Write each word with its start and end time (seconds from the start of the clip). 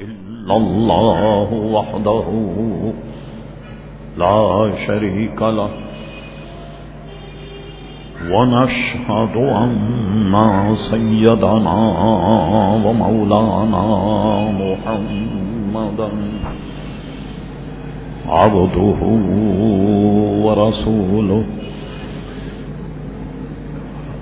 إلا 0.00 0.56
الله 0.56 1.52
وحده 1.52 2.24
لا 4.18 4.72
شريك 4.86 5.42
له 5.42 5.70
ونشهد 8.32 9.36
أن 9.36 10.34
سيدنا 10.74 11.76
ومولانا 12.86 13.84
محمدا 14.62 16.08
عبده 18.28 19.00
ورسوله 20.44 21.44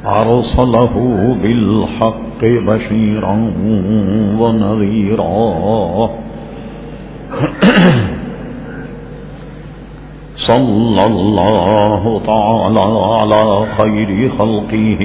أرسله 0.07 0.95
بالحق 1.43 2.34
بشيرا 2.45 3.51
ونذيرا. 4.39 6.11
صلى 10.37 11.07
الله 11.07 12.21
تعالى 12.27 12.81
على 13.21 13.67
خير 13.67 14.29
خلقه. 14.29 15.03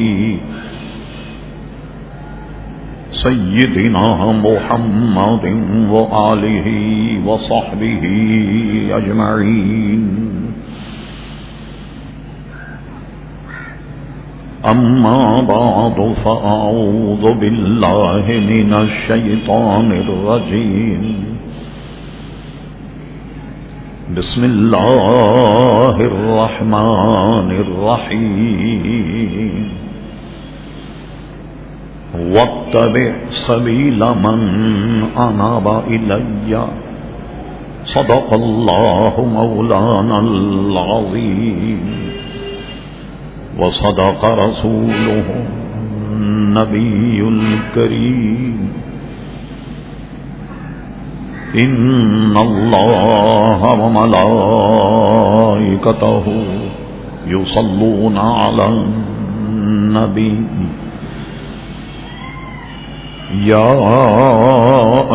سيدنا 3.12 4.32
محمد 4.32 5.46
وآله 5.92 6.68
وصحبه 7.26 8.04
أجمعين. 8.92 10.39
أما 14.72 15.42
بعد 15.42 16.14
فأعوذ 16.26 17.34
بالله 17.34 18.26
من 18.28 18.74
الشيطان 18.74 19.92
الرجيم. 19.92 21.26
بسم 24.18 24.44
الله 24.44 25.96
الرحمن 25.96 27.52
الرحيم. 27.52 28.60
واتبع 32.16 33.14
سبيل 33.30 34.00
من 34.00 34.40
أناب 35.18 35.84
إلي. 35.88 36.68
صدق 37.86 38.34
الله 38.34 39.14
مولانا 39.34 40.20
العظيم. 40.20 42.09
وصدق 43.60 44.26
رسوله 44.26 45.24
النبي 46.12 47.28
الكريم. 47.28 48.70
إن 51.56 52.38
الله 52.38 53.82
وملائكته 53.82 55.04
يصلون 57.28 58.18
على 58.18 58.68
النبي. 58.68 60.44
يا 63.46 63.74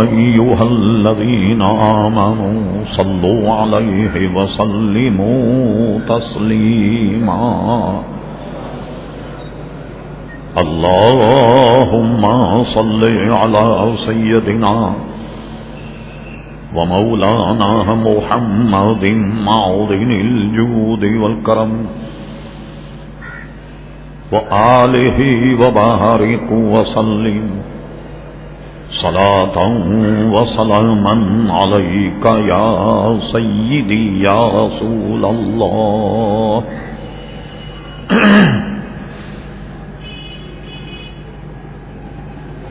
أيها 0.00 0.62
الذين 0.62 1.62
آمنوا 1.62 2.84
صلوا 2.84 3.52
عليه 3.52 4.28
وسلموا 4.34 5.98
تسليما. 6.08 8.02
اللهم 10.58 12.22
صل 12.62 13.02
على 13.30 13.92
سيدنا 13.96 14.92
ومولانا 16.74 17.94
محمد 17.94 19.04
معظم 19.46 20.10
الجود 20.26 21.04
والكرم 21.04 21.72
وآله 24.32 25.18
وبارك 25.62 26.48
وسلم 26.52 27.50
صلاة 28.90 29.56
وسلاما 30.34 31.14
عليك 31.54 32.24
يا 32.26 33.18
سيدي 33.18 34.22
يا 34.22 34.48
رسول 34.48 35.24
الله 35.24 36.62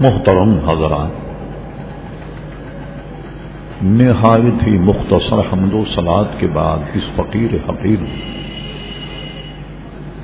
محترم 0.03 0.57
حضرات، 0.69 1.11
نہایت 3.83 4.67
ہی 4.67 4.77
مختصر 4.77 5.39
حمد 5.39 5.73
و 5.73 5.83
سلاد 5.85 6.39
کے 6.39 6.47
بعد 6.47 6.77
اس 6.93 7.05
فقیر 7.15 7.53
حقیر، 7.69 8.01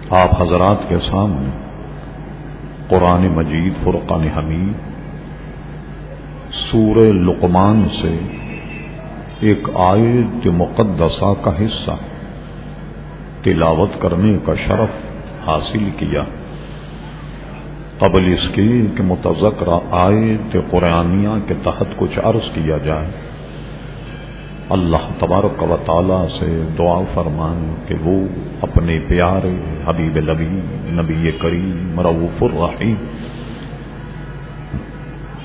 آپ 0.09 0.41
حضرات 0.41 0.89
کے 0.89 0.99
سامنے 0.99 1.49
قرآن 2.87 3.27
مجید، 3.27 3.73
فرقان 3.83 4.27
حمید، 4.27 4.73
سور 6.51 7.13
لقمان 7.13 7.87
سے 8.01 8.19
ایک 9.39 9.69
آیت 9.75 10.47
مقدسہ 10.47 11.33
کا 11.41 11.51
حصہ 11.65 11.97
تلاوت 13.43 14.01
کرنے 14.01 14.37
کا 14.45 14.55
شرف 14.55 14.91
حاصل 15.47 15.89
کیا۔ 15.97 16.23
قبل 17.99 18.33
اس 18.33 18.49
کی 18.49 18.87
کہ 18.97 19.03
متذکرہ 19.03 19.79
آئے 19.91 20.37
تو 20.51 20.59
قرآنیہ 20.69 21.29
کے 21.47 21.53
تحت 21.63 21.97
کچھ 21.97 22.19
عرض 22.23 22.49
کیا 22.53 22.77
جائے۔ 22.77 23.07
اللہ 24.69 25.05
تبارک 25.19 25.63
و 25.63 25.77
تعالی 25.85 26.21
سے 26.39 26.61
دعا 26.77 27.01
فرمان 27.13 27.75
کہ 27.87 27.95
وہ 28.01 28.21
اپنے 28.61 28.99
پیارے 29.07 29.55
حبیب 29.85 30.17
لبی 30.17 30.59
نبی 30.91 31.31
کریم 31.31 31.99
رعف 31.99 32.43
الرحیم، 32.43 32.95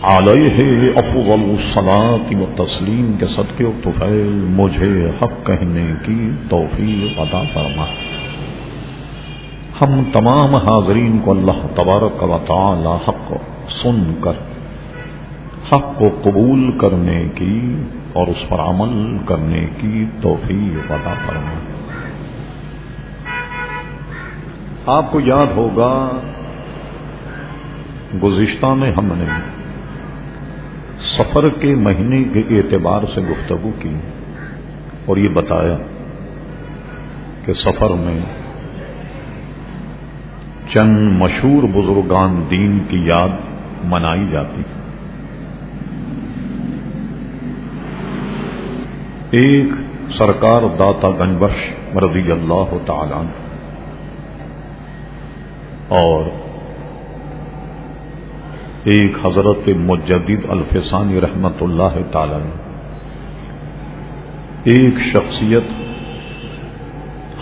علیہ 0.02 0.90
افضل 0.96 1.30
الصلاۃ 1.30 2.34
و 2.34 2.64
تسلیم 2.64 3.12
کے 3.20 3.26
صدقے 3.26 3.64
و 3.64 3.72
طفیل 3.84 4.44
مجھے 4.56 5.10
حق 5.22 5.46
کہنے 5.46 5.86
کی 6.02 6.30
توفیق 6.48 7.18
عطا 7.18 7.42
فرما 7.54 7.86
ہم 9.80 10.02
تمام 10.12 10.54
حاضرین 10.54 11.18
کو 11.24 11.30
اللہ 11.30 11.64
تبارک 11.74 12.22
و 12.22 12.36
تعالی 12.46 12.90
حق 13.08 13.32
سن 13.68 14.02
کر، 14.20 14.36
حق 15.72 15.86
کو 15.98 16.08
قبول 16.22 16.70
کرنے 16.78 17.22
کی 17.34 17.58
اور 18.12 18.26
اس 18.26 18.44
پر 18.48 18.58
عمل 18.58 18.94
کرنے 19.26 19.64
کی 19.80 20.04
توفیق 20.20 20.90
عطا 20.92 21.14
فرما 21.26 21.58
آپ 24.92 25.10
کو 25.12 25.20
یاد 25.20 25.56
ہوگا، 25.56 25.92
گزشتہ 28.22 28.72
میں 28.74 28.92
ہم 28.92 29.12
نے 29.16 29.28
سفر 31.08 31.48
کے 31.60 31.74
مہینے 31.80 32.22
کے 32.32 32.42
اعتبار 32.50 33.02
سے 33.14 33.20
گفتگو 33.20 33.70
کی 33.78 33.96
اور 35.06 35.16
یہ 35.16 35.28
بتایا 35.34 35.76
کہ 37.44 37.52
سفر 37.52 37.90
میں 37.90 38.18
چند 40.66 40.96
مشہور 41.18 41.62
بزرگان 41.74 42.42
دین 42.50 42.78
کی 42.90 42.98
یاد 43.04 43.36
منائی 43.84 44.26
جاتی 44.32 44.62
ایک 49.30 49.72
سرکار 50.08 50.62
داتا 50.78 51.10
گنبش 51.10 51.68
رضی 51.96 52.30
اللہ 52.32 52.74
تعالی 52.86 53.26
اور 55.88 56.24
ایک 58.84 59.16
حضرت 59.24 59.68
مجدد 59.78 60.46
الفسانی 60.48 61.20
رحمت 61.20 61.62
اللہ 61.62 61.96
تعالی 62.12 62.42
ایک 64.64 64.98
شخصیت 65.12 65.72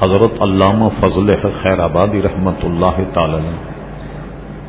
حضرت 0.03 0.41
علامہ 0.43 0.85
فضل 1.01 1.31
خیر 1.63 1.79
آبادی 1.79 2.23
رحمت 2.23 2.65
اللہ 2.65 3.01
تعالی 3.13 3.37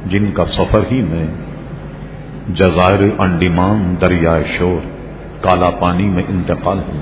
جن 0.06 0.32
کا 0.32 0.46
سفر 0.46 0.84
ہی 0.92 1.02
میں 1.02 1.26
جزائر 2.56 3.02
انڈیمان 3.18 3.96
دریائے 4.02 4.44
شور، 4.48 4.86
کالا 5.42 5.70
پانی 5.70 6.08
میں 6.08 6.24
انتقال 6.30 6.80
ہوا 6.80 7.02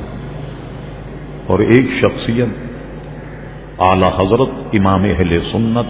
اور 1.48 1.60
ایک 1.60 1.90
شخصیت 1.92 3.82
اعلی 3.82 4.10
حضرت 4.18 4.54
امام 4.74 5.04
اہل 5.04 5.38
سنت 5.52 5.90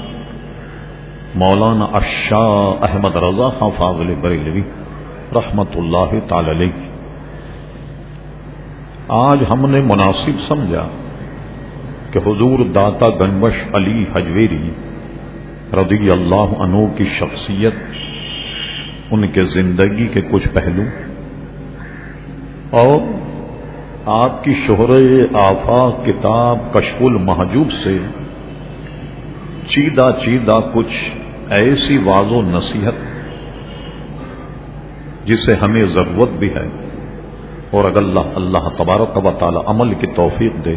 مولانا 1.35 1.85
اشاہ 1.93 2.83
احمد 2.83 3.15
رضا 3.15 3.49
خان 3.49 3.69
فاضل 3.77 4.13
بریلوی 4.21 4.61
رحمت 5.35 5.77
اللہ 5.77 6.17
تعالی 6.27 6.69
آج 9.19 9.43
ہم 9.49 9.69
نے 9.69 9.81
مناسب 9.81 10.41
سمجھا 10.47 10.87
کہ 12.11 12.19
حضور 12.25 12.59
داتا 12.75 13.09
گنبش 13.19 13.63
علی 13.73 14.03
حجویری 14.15 14.69
رضی 15.73 16.09
اللہ 16.09 16.55
عنہ 16.59 16.85
کی 16.97 17.03
شخصیت، 17.19 17.73
ان 19.11 19.27
کے 19.27 19.43
زندگی 19.43 20.07
کے 20.07 20.21
کچھ 20.31 20.47
پہلو، 20.49 20.83
اور 22.69 22.99
آپ 24.05 24.43
کی 24.43 24.53
شہر 24.67 24.91
آفاق 25.35 26.05
کتاب 26.05 26.73
کشف 26.73 27.01
المحجوب 27.01 27.71
سے 27.71 27.97
چیدہ 29.65 30.09
چیدہ 30.23 30.59
کچھ 30.73 30.95
ایسی 31.53 31.97
واض 31.97 32.31
و 32.31 32.41
نصیحت 32.41 33.09
جسے 35.25 35.55
ہمیں 35.55 35.83
ضرورت 35.85 36.37
بھی 36.39 36.53
ہے 36.55 36.67
اور 37.71 37.85
اگر 37.85 37.97
اللہ 37.97 38.35
اللہ 38.35 38.69
تبارک 38.77 39.17
و 39.17 39.31
تعالی 39.39 39.59
عمل 39.65 39.93
کی 39.93 40.07
توفیق 40.15 40.65
دے 40.65 40.75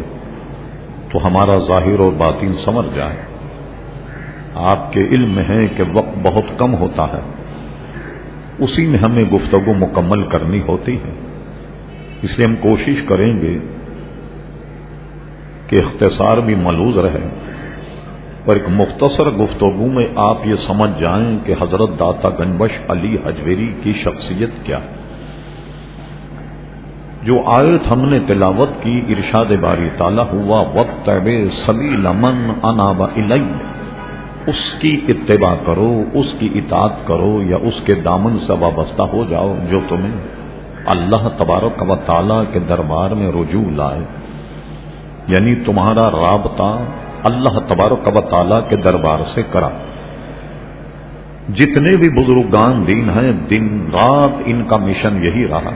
تو 1.11 1.27
ہمارا 1.27 1.57
ظاہر 1.57 1.99
اور 1.99 2.11
باطن 2.17 2.53
سمر 2.53 2.83
جائے۔ 2.95 3.15
آپ 4.55 4.93
کے 4.93 5.01
علم 5.01 5.35
میں 5.35 5.43
ہے 5.49 5.67
کہ 5.67 5.83
وقت 5.93 6.19
بہت 6.23 6.43
کم 6.57 6.75
ہوتا 6.75 7.07
ہے۔ 7.07 7.21
اسی 8.59 8.87
میں 8.87 8.99
ہمیں 8.99 9.23
گفتگو 9.23 9.73
مکمل 9.73 10.27
کرنی 10.27 10.61
ہوتی 10.67 10.95
ہے۔ 10.95 11.11
اس 12.21 12.37
لیے 12.37 12.47
ہم 12.47 12.55
کوشش 12.55 13.01
کریں 13.01 13.41
گے 13.41 13.57
کہ 15.67 15.75
اختصار 15.75 16.37
بھی 16.37 16.55
ملوز 16.55 16.97
رہے۔ 16.97 17.29
اور 18.45 18.55
ایک 18.55 18.63
مختصر 18.67 19.29
گفتگو 19.29 19.91
میں 19.91 20.05
آپ 20.15 20.47
یہ 20.47 20.55
سمجھ 20.55 21.01
جائیں 21.01 21.37
کہ 21.45 21.53
حضرت 21.61 21.89
داتا 21.99 22.29
گنبش 22.29 22.69
علی 22.87 23.17
حجویری 23.25 23.73
کی 23.83 23.91
شخصیت 23.91 24.49
کیا 24.63 24.79
ہے۔ 24.79 25.04
جو 27.25 27.43
آیت 27.45 27.91
ہم 27.91 28.09
نے 28.09 28.19
تلاوت 28.27 28.83
کی، 28.83 29.03
ارشاد 29.09 29.45
باری 29.61 29.89
تعالیٰ 29.97 30.25
ہوا 30.33 30.63
وقت 30.73 31.09
سبھی 31.51 31.89
لمن 31.89 32.51
اناب 32.63 33.03
اس 34.47 34.73
کی 34.79 35.01
اتباع 35.07 35.55
کرو، 35.65 36.03
اس 36.13 36.33
کی 36.39 36.49
اطاعت 36.55 37.07
کرو 37.07 37.41
یا 37.45 37.57
اس 37.61 37.81
کے 37.81 37.93
دامن 37.95 38.39
سے 38.39 38.53
وابستہ 38.53 39.01
ہو 39.01 39.23
جاؤ 39.29 39.55
جو 39.71 39.79
تمہیں 39.89 40.11
اللہ 40.85 41.27
تبارک 41.37 41.89
و 41.89 41.95
تعالیٰ 41.95 42.43
کے 42.53 42.59
دربار 42.59 43.11
میں 43.11 43.31
رجوع 43.31 43.71
لائے۔ 43.71 44.01
یعنی 45.27 45.55
تمہارا 45.55 46.11
رابطہ 46.11 46.77
اللہ 47.23 47.59
تبارک 47.67 48.17
و 48.17 48.21
تعالیٰ 48.21 48.59
کے 48.69 48.75
دربار 48.75 49.19
سے 49.25 49.43
کرا۔ 49.43 49.69
جتنے 51.55 51.95
بھی 51.95 52.09
بزرگان 52.09 52.87
دین 52.87 53.09
ہیں، 53.09 53.31
دن 53.31 53.85
رات 53.93 54.41
ان 54.45 54.63
کا 54.63 54.77
مشن 54.77 55.23
یہی 55.23 55.47
رہا۔ 55.47 55.71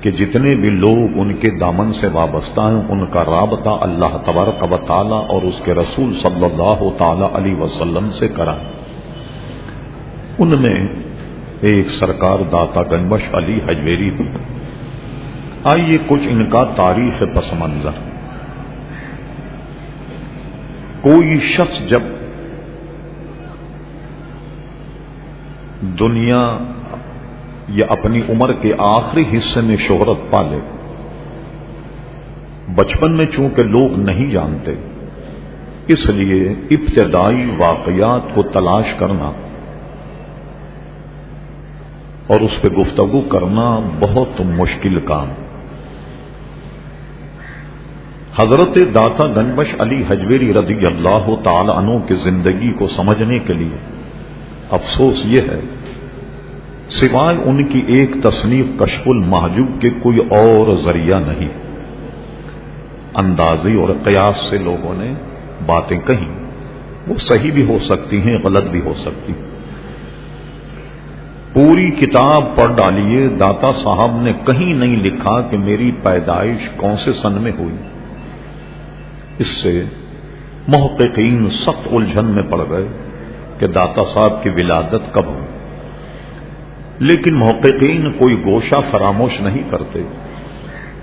کہ 0.00 0.10
جتنے 0.10 0.54
بھی 0.54 0.70
لوگ 0.70 1.08
ان 1.14 1.34
کے 1.34 1.50
دامن 1.50 1.92
سے 1.92 2.06
وابستہ 2.06 2.60
ہیں، 2.60 2.82
ان 2.88 3.06
کا 3.06 3.24
رابطہ 3.24 3.78
اللہ 3.80 4.16
تبارک 4.26 4.72
و 4.72 4.76
تعالیٰ 4.86 5.24
اور 5.28 5.42
اس 5.42 5.60
کے 5.64 5.74
رسول 5.74 6.14
صلی 6.14 6.44
اللہ 6.44 6.98
تعالی 6.98 7.24
علیہ 7.32 7.56
وسلم 7.56 8.10
سے 8.10 8.28
کرا۔ 8.28 8.56
ان 10.38 10.48
میں 10.48 10.88
ایک 11.60 11.90
سرکار 11.90 12.38
داتا 12.52 12.82
گنبش 12.82 13.34
علی 13.34 13.60
حجویری۔ 13.68 14.10
بھی 14.10 14.24
آئیے 15.64 15.98
کچھ 16.06 16.28
ان 16.30 16.46
کا 16.50 16.64
تاریخ 16.76 17.22
پس 17.34 17.52
منظر۔ 17.58 17.90
کوئی 21.00 21.38
شخص 21.38 21.80
جب 21.88 22.02
دنیا 25.80 26.58
یا 27.70 27.86
اپنی 27.88 28.20
عمر 28.28 28.52
کے 28.52 28.72
آخری 28.78 29.24
حصے 29.34 29.60
میں 29.60 29.76
شہرت 29.76 30.30
پالے۔ 30.30 30.58
بچپن 32.74 33.16
میں 33.16 33.26
چونکہ 33.26 33.62
لوگ 33.62 33.98
نہیں 33.98 34.30
جانتے، 34.30 34.72
اس 35.86 36.06
لیے 36.06 36.54
ابتدائی 36.70 37.50
واقعات 37.58 38.34
کو 38.34 38.42
تلاش 38.42 38.94
کرنا 38.94 39.32
اور 42.26 42.40
اس 42.40 42.62
پہ 42.62 42.68
گفتگو 42.68 43.20
کرنا 43.20 43.80
بہت 44.00 44.40
مشکل 44.40 45.00
کام۔ 45.00 45.28
حضرت 48.36 48.78
داتا 48.94 49.26
گنبش 49.26 49.74
علی 49.78 50.04
حجویری 50.08 50.54
رضی 50.54 50.86
اللہ 50.86 51.26
تعالی 51.44 51.72
عنہ 51.76 51.98
کی 52.06 52.14
زندگی 52.14 52.72
کو 52.72 52.86
سمجھنے 52.88 53.38
کے 53.38 53.52
لیے 53.52 53.76
افسوس 54.70 55.20
یہ 55.24 55.40
ہے 55.40 55.60
سوائے 56.90 57.36
ان 57.44 57.64
کی 57.64 57.82
ایک 57.86 58.10
تصنیف 58.22 58.66
کشف 58.78 59.02
المحجوب 59.06 59.80
کے 59.80 59.90
کوئی 60.02 60.18
اور 60.18 60.76
ذریعہ 60.76 61.20
نہیں۔ 61.20 61.48
اندازی 63.14 63.74
اور 63.74 63.88
قیاس 64.04 64.36
سے 64.36 64.58
لوگوں 64.58 64.94
نے 64.94 65.14
باتیں 65.66 65.98
کہیں۔ 65.98 66.28
وہ 67.06 67.14
صحیح 67.14 67.52
بھی 67.52 67.64
ہو 67.68 67.78
سکتی 67.78 68.20
ہیں، 68.20 68.38
غلط 68.44 68.64
بھی 68.64 68.80
ہو 68.84 68.94
سکتی۔ 68.94 69.32
پوری 71.52 71.90
کتاب 71.90 72.56
پڑھ 72.56 72.76
ڈالیے، 72.76 73.28
داتا 73.28 73.72
صاحب 73.72 74.20
نے 74.22 74.32
کہیں 74.32 74.74
نہیں 74.74 74.96
لکھا 74.96 75.40
کہ 75.40 75.58
میری 75.58 75.90
پیدائش 76.02 76.68
کون 76.76 76.96
سے 76.96 77.12
سن 77.12 77.32
میں 77.32 77.52
ہوئی۔ 77.58 77.76
اس 79.38 79.46
سے 79.46 79.84
محققین 80.68 81.50
سخت 81.50 81.88
الجھن 81.90 82.24
میں 82.24 82.42
پڑ 82.42 82.60
گئے 82.70 82.88
کہ 83.58 83.66
داتا 83.66 84.02
صاحب 84.04 84.42
کی 84.42 84.50
ولادت 84.50 85.14
کب 85.14 85.26
ہو 85.26 85.49
لیکن 87.00 87.34
محققین 87.34 88.12
کوئی 88.12 88.42
گوشہ 88.44 88.74
فراموش 88.90 89.40
نہیں 89.40 89.62
کرتے۔ 89.70 90.02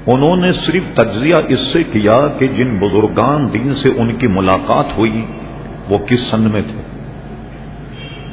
انہوں 0.08 0.36
نے 0.36 0.52
صرف 0.52 0.84
تجزیہ 0.94 1.36
اس 1.48 1.60
سے 1.60 1.84
کیا 1.84 2.28
کہ 2.40 2.48
جن 2.48 2.78
بزرگان 2.80 3.54
دین 3.54 3.76
سے 3.76 3.90
ان 3.90 4.16
کی 4.16 4.28
ملاقات 4.28 4.98
ہوئی، 4.98 5.26
وہ 5.90 5.98
کس 5.98 6.20
سن 6.20 6.42
میں 6.42 6.62
تھے؟ 6.62 6.82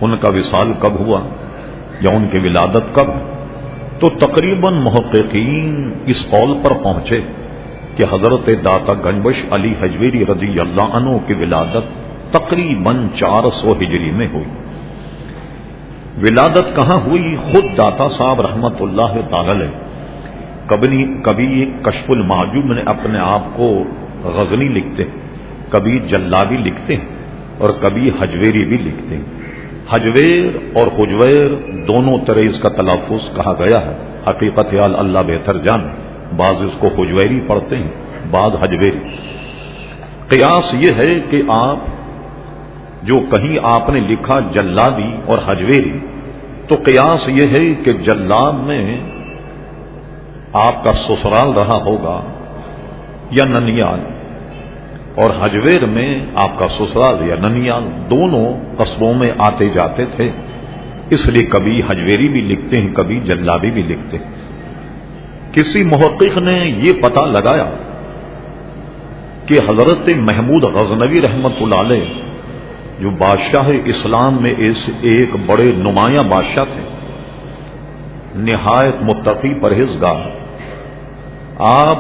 ان 0.00 0.16
کا 0.20 0.28
وصال 0.28 0.72
کب 0.78 1.00
ہوا 1.00 1.20
یا 2.00 2.10
ان 2.10 2.26
کی 2.30 2.38
ولادت 2.38 2.94
کب؟ 2.94 3.06
تو 4.00 4.08
تقریباً 4.08 4.74
محققین 4.74 5.92
اس 6.06 6.30
قول 6.30 6.58
پر 6.62 6.72
پہنچے 6.82 7.20
کہ 7.96 8.04
حضرت 8.12 8.46
داتا 8.64 8.92
گنبش 8.94 9.44
علی 9.50 9.74
حجویری 9.80 10.24
رضی 10.26 10.60
اللہ 10.60 10.82
عنہ 10.82 11.10
کی 11.26 11.34
ولادت 11.34 12.04
تقریباً 12.32 13.08
چار 13.08 13.50
سو 13.50 13.72
ہجری 13.72 14.10
میں 14.10 14.28
ہوئی۔ 14.32 14.63
ولادت 16.22 16.76
کہاں 16.76 17.00
ہوئی؟ 17.06 17.36
خود 17.36 17.64
داتا 17.78 18.08
صاحب 18.08 18.40
رحمت 18.40 18.74
اللہ 18.80 19.14
تعالی 19.30 19.66
کبھی 20.66 21.14
کبھی 21.22 21.70
کشف 21.82 22.10
المحجوب 22.10 22.72
نے 22.72 22.82
اپنے 22.86 23.18
آپ 23.18 23.56
کو 23.56 23.84
غزنی 24.24 24.68
لکھتے 24.68 25.02
ہیں، 25.02 25.20
کبھی 25.70 25.98
جلابی 25.98 26.56
لکھتے 26.56 26.96
ہیں 26.96 27.08
اور 27.58 27.70
کبھی 27.80 28.10
حجویری 28.20 28.64
بھی 28.64 28.76
لکھتے 28.76 29.16
ہیں۔ 29.16 29.24
حجویر 29.90 30.44
اور 30.74 30.86
حجویر 30.98 31.50
دونوں 31.88 32.18
طرح 32.26 32.40
اس 32.40 32.58
کا 32.60 32.68
تلفظ 32.68 33.36
کہا 33.36 33.52
گیا 33.58 33.80
ہے۔ 33.80 33.94
حقیقت 34.30 34.74
اللہ 34.82 35.18
بہتر 35.18 35.58
جان 35.58 35.88
بعض 36.36 36.62
اس 36.62 36.76
کو 36.78 36.88
حجویری 36.88 37.40
پڑھتے 37.46 37.76
ہیں، 37.76 37.90
بعض 38.30 38.56
حجویری۔ 38.62 38.98
قیاس 40.28 40.74
یہ 40.74 40.90
ہے 40.90 41.20
کہ 41.20 41.42
آپ 41.48 41.78
جو 43.04 43.18
کہیں 43.30 43.56
آپ 43.62 43.88
نے 43.90 44.00
لکھا 44.00 44.38
جلابی 44.52 45.10
اور 45.26 45.38
حجویری، 45.46 45.98
تو 46.68 46.74
قیاس 46.84 47.28
یہ 47.28 47.46
ہے 47.52 47.64
کہ 47.84 47.92
جلاب 47.92 48.54
میں 48.66 48.84
آپ 50.52 50.82
کا 50.84 50.92
سسرال 50.98 51.52
رہا 51.52 51.78
ہوگا 51.84 52.20
یا 53.30 53.44
ننیال، 53.44 54.00
اور 55.14 55.30
حجویر 55.40 55.84
میں 55.86 56.10
آپ 56.34 56.58
کا 56.58 56.68
سسرال 56.68 57.28
یا 57.28 57.36
ننیال 57.40 57.84
دونوں 58.10 58.46
قصبوں 58.76 59.12
میں 59.14 59.30
آتے 59.38 59.68
جاتے 59.68 60.04
تھے، 60.16 60.30
اس 61.10 61.26
لیے 61.26 61.44
کبھی 61.44 61.80
حجویری 61.88 62.28
بھی 62.28 62.40
لکھتے 62.40 62.80
ہیں، 62.80 62.94
کبھی 62.94 63.20
جلابی 63.20 63.70
بھی 63.70 63.82
لکھتے 63.82 64.16
ہیں۔ 64.16 64.32
کسی 65.52 65.82
محقق 65.82 66.38
نے 66.38 66.58
یہ 66.78 67.02
پتا 67.02 67.26
لگایا 67.26 67.70
کہ 69.46 69.58
حضرت 69.68 70.08
محمود 70.18 70.64
غزنوی 70.74 71.20
رحمت 71.22 71.52
اللہ 71.60 71.80
علیہ 71.80 72.22
جو 73.00 73.10
بادشاہ 73.10 73.68
اسلام 73.84 74.42
میں 74.42 74.54
اس 74.58 74.90
ایک 75.00 75.30
بڑے 75.46 75.72
نمایاں 75.76 76.22
بادشاہ 76.22 76.64
تھے۔ 76.64 76.82
نہایت 78.34 79.02
متقی 79.02 79.54
پرہیزگار۔ 79.60 80.20
آپ 81.58 81.98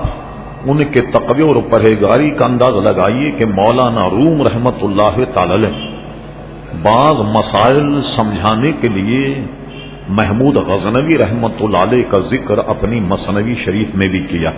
ان 0.64 0.84
کے 0.84 1.00
تقوی 1.00 1.42
اور 1.42 1.56
پرہیزگاری 1.70 2.30
کا 2.30 2.44
انداز 2.44 2.74
لگائیے 2.74 3.30
کہ 3.30 3.44
مولانا 3.44 4.10
روم 4.10 4.42
رحمت 4.42 4.74
اللہ 4.82 5.24
تعالی 5.34 5.66
بعض 6.82 7.20
مسائل 7.20 8.02
سمجھانے 8.02 8.72
کے 8.80 8.88
لیے 8.88 9.46
محمود 10.08 10.56
غزنوی 10.56 11.18
رحمت 11.18 11.52
اللہ 11.60 11.78
علیہ 11.78 12.02
کا 12.10 12.18
ذکر 12.18 12.58
اپنی 12.58 13.00
مصنوی 13.00 13.54
شریف 13.54 13.94
میں 13.94 14.08
بھی 14.08 14.20
کیا۔ 14.20 14.50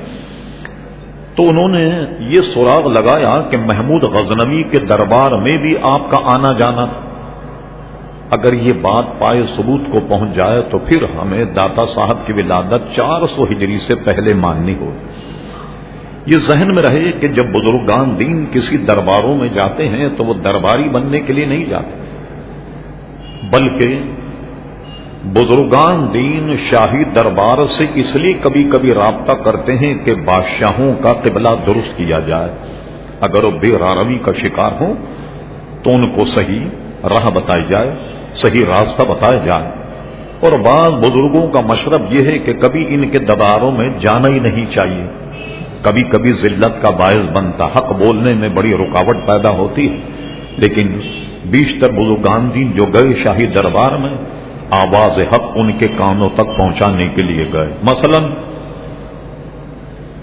تو 1.37 1.49
انہوں 1.49 1.69
نے 1.69 2.05
یہ 2.19 2.41
سراغ 2.41 2.89
لگایا 2.89 3.43
کہ 3.51 3.57
محمود 3.57 4.03
غزنوی 4.03 4.63
کے 4.63 4.79
دربار 4.79 5.31
میں 5.31 5.57
بھی 5.57 5.75
آپ 5.83 6.11
کا 6.11 6.19
آنا 6.25 6.53
جانا 6.53 6.85
تھا۔ 6.85 7.01
اگر 8.31 8.53
یہ 8.53 8.73
بات 8.73 9.05
پائے 9.19 9.43
ثبوت 9.57 9.81
کو 9.93 10.01
پہنچ 10.09 10.35
جائے 10.35 10.63
تو 10.71 10.79
پھر 10.79 11.05
ہمیں 11.21 11.45
داتا 11.45 11.87
صاحب 11.87 12.27
کی 12.27 12.33
ولادت 12.33 12.97
چار 12.97 13.27
سو 13.27 13.45
ہجری 13.45 13.79
سے 13.79 13.95
پہلے 13.95 14.35
ماننی 14.35 14.75
ہو 14.81 14.91
یہ 16.27 16.37
ذہن 16.37 16.75
میں 16.75 16.83
رہے 16.83 17.13
کہ 17.13 17.29
جب 17.29 17.47
بزرگان 17.47 18.19
دین 18.19 18.47
کسی 18.51 18.77
درباروں 18.77 19.35
میں 19.35 19.49
جاتے 19.49 19.89
ہیں 19.89 20.09
تو 20.17 20.25
وہ 20.25 20.35
درباری 20.35 20.89
بننے 20.89 21.21
کے 21.21 21.33
لیے 21.33 21.45
نہیں 21.45 21.65
جاتے۔ 21.65 22.17
بلکہ 23.51 24.01
بزرگان 25.33 26.15
دین 26.15 26.57
شاہی 26.57 27.05
دربار 27.05 27.67
سے 27.67 27.85
اس 27.95 28.17
لیے 28.17 28.33
کبھی 28.33 28.65
کبھی 28.73 28.95
رابطہ 28.95 29.33
کرتے 29.33 29.77
ہیں 29.77 29.95
کہ 30.05 30.15
بادشاہوں 30.15 31.03
کا 31.03 31.13
قبلہ 31.13 31.49
درست 31.67 31.99
کیا 31.99 32.19
جائے۔ 32.19 32.49
اگر 33.21 33.45
وہ 33.45 33.51
بے 33.51 33.71
راروی 33.81 34.19
کا 34.19 34.33
شکار 34.33 34.71
ہوں 34.81 34.95
تو 35.83 35.95
ان 35.95 36.11
کو 36.11 36.25
صحیح 36.25 36.65
راہ 37.05 37.31
بتائی 37.31 37.63
جائے، 37.69 37.91
صحیح 38.35 38.65
راستہ 38.69 39.03
بتایا 39.03 39.41
جائے۔ 39.45 39.69
اور 40.41 40.53
بعض 40.53 40.93
بزرگوں 40.93 41.49
کا 41.49 41.61
مشرب 41.61 42.13
یہ 42.13 42.25
ہے 42.25 42.39
کہ 42.39 42.53
کبھی 42.53 42.87
ان 42.89 43.09
کے 43.09 43.19
دباروں 43.19 43.71
میں 43.71 43.91
جانا 44.01 44.29
ہی 44.29 44.39
نہیں 44.39 44.67
چاہیے۔ 44.71 45.05
کبھی 45.83 46.03
کبھی 46.03 46.33
ذلت 46.33 46.83
کا 46.83 46.91
باعث 46.91 47.31
بنتا، 47.33 47.67
حق 47.67 47.93
بولنے 47.93 48.35
میں 48.35 48.49
بڑی 48.49 48.75
رکاوٹ 48.75 49.17
پیدا 49.27 49.51
ہوتی 49.51 49.91
ہے۔ 49.91 49.97
لیکن 50.57 51.01
بیشتر 51.45 51.91
بزرگان 51.91 52.51
دین 52.55 52.73
جو 52.75 52.87
گئے 52.87 53.15
شاہی 53.15 53.47
دربار 53.47 53.93
میں 53.93 54.36
آواز 54.71 55.35
حق 55.35 55.45
ان 55.55 55.73
کے 55.73 55.89
کانوں 55.89 56.29
تک 56.35 56.57
پہنچانے 56.57 57.09
کے 57.09 57.23
لیے 57.23 57.53
گئے۔ 57.53 57.75
مثلا، 57.83 58.19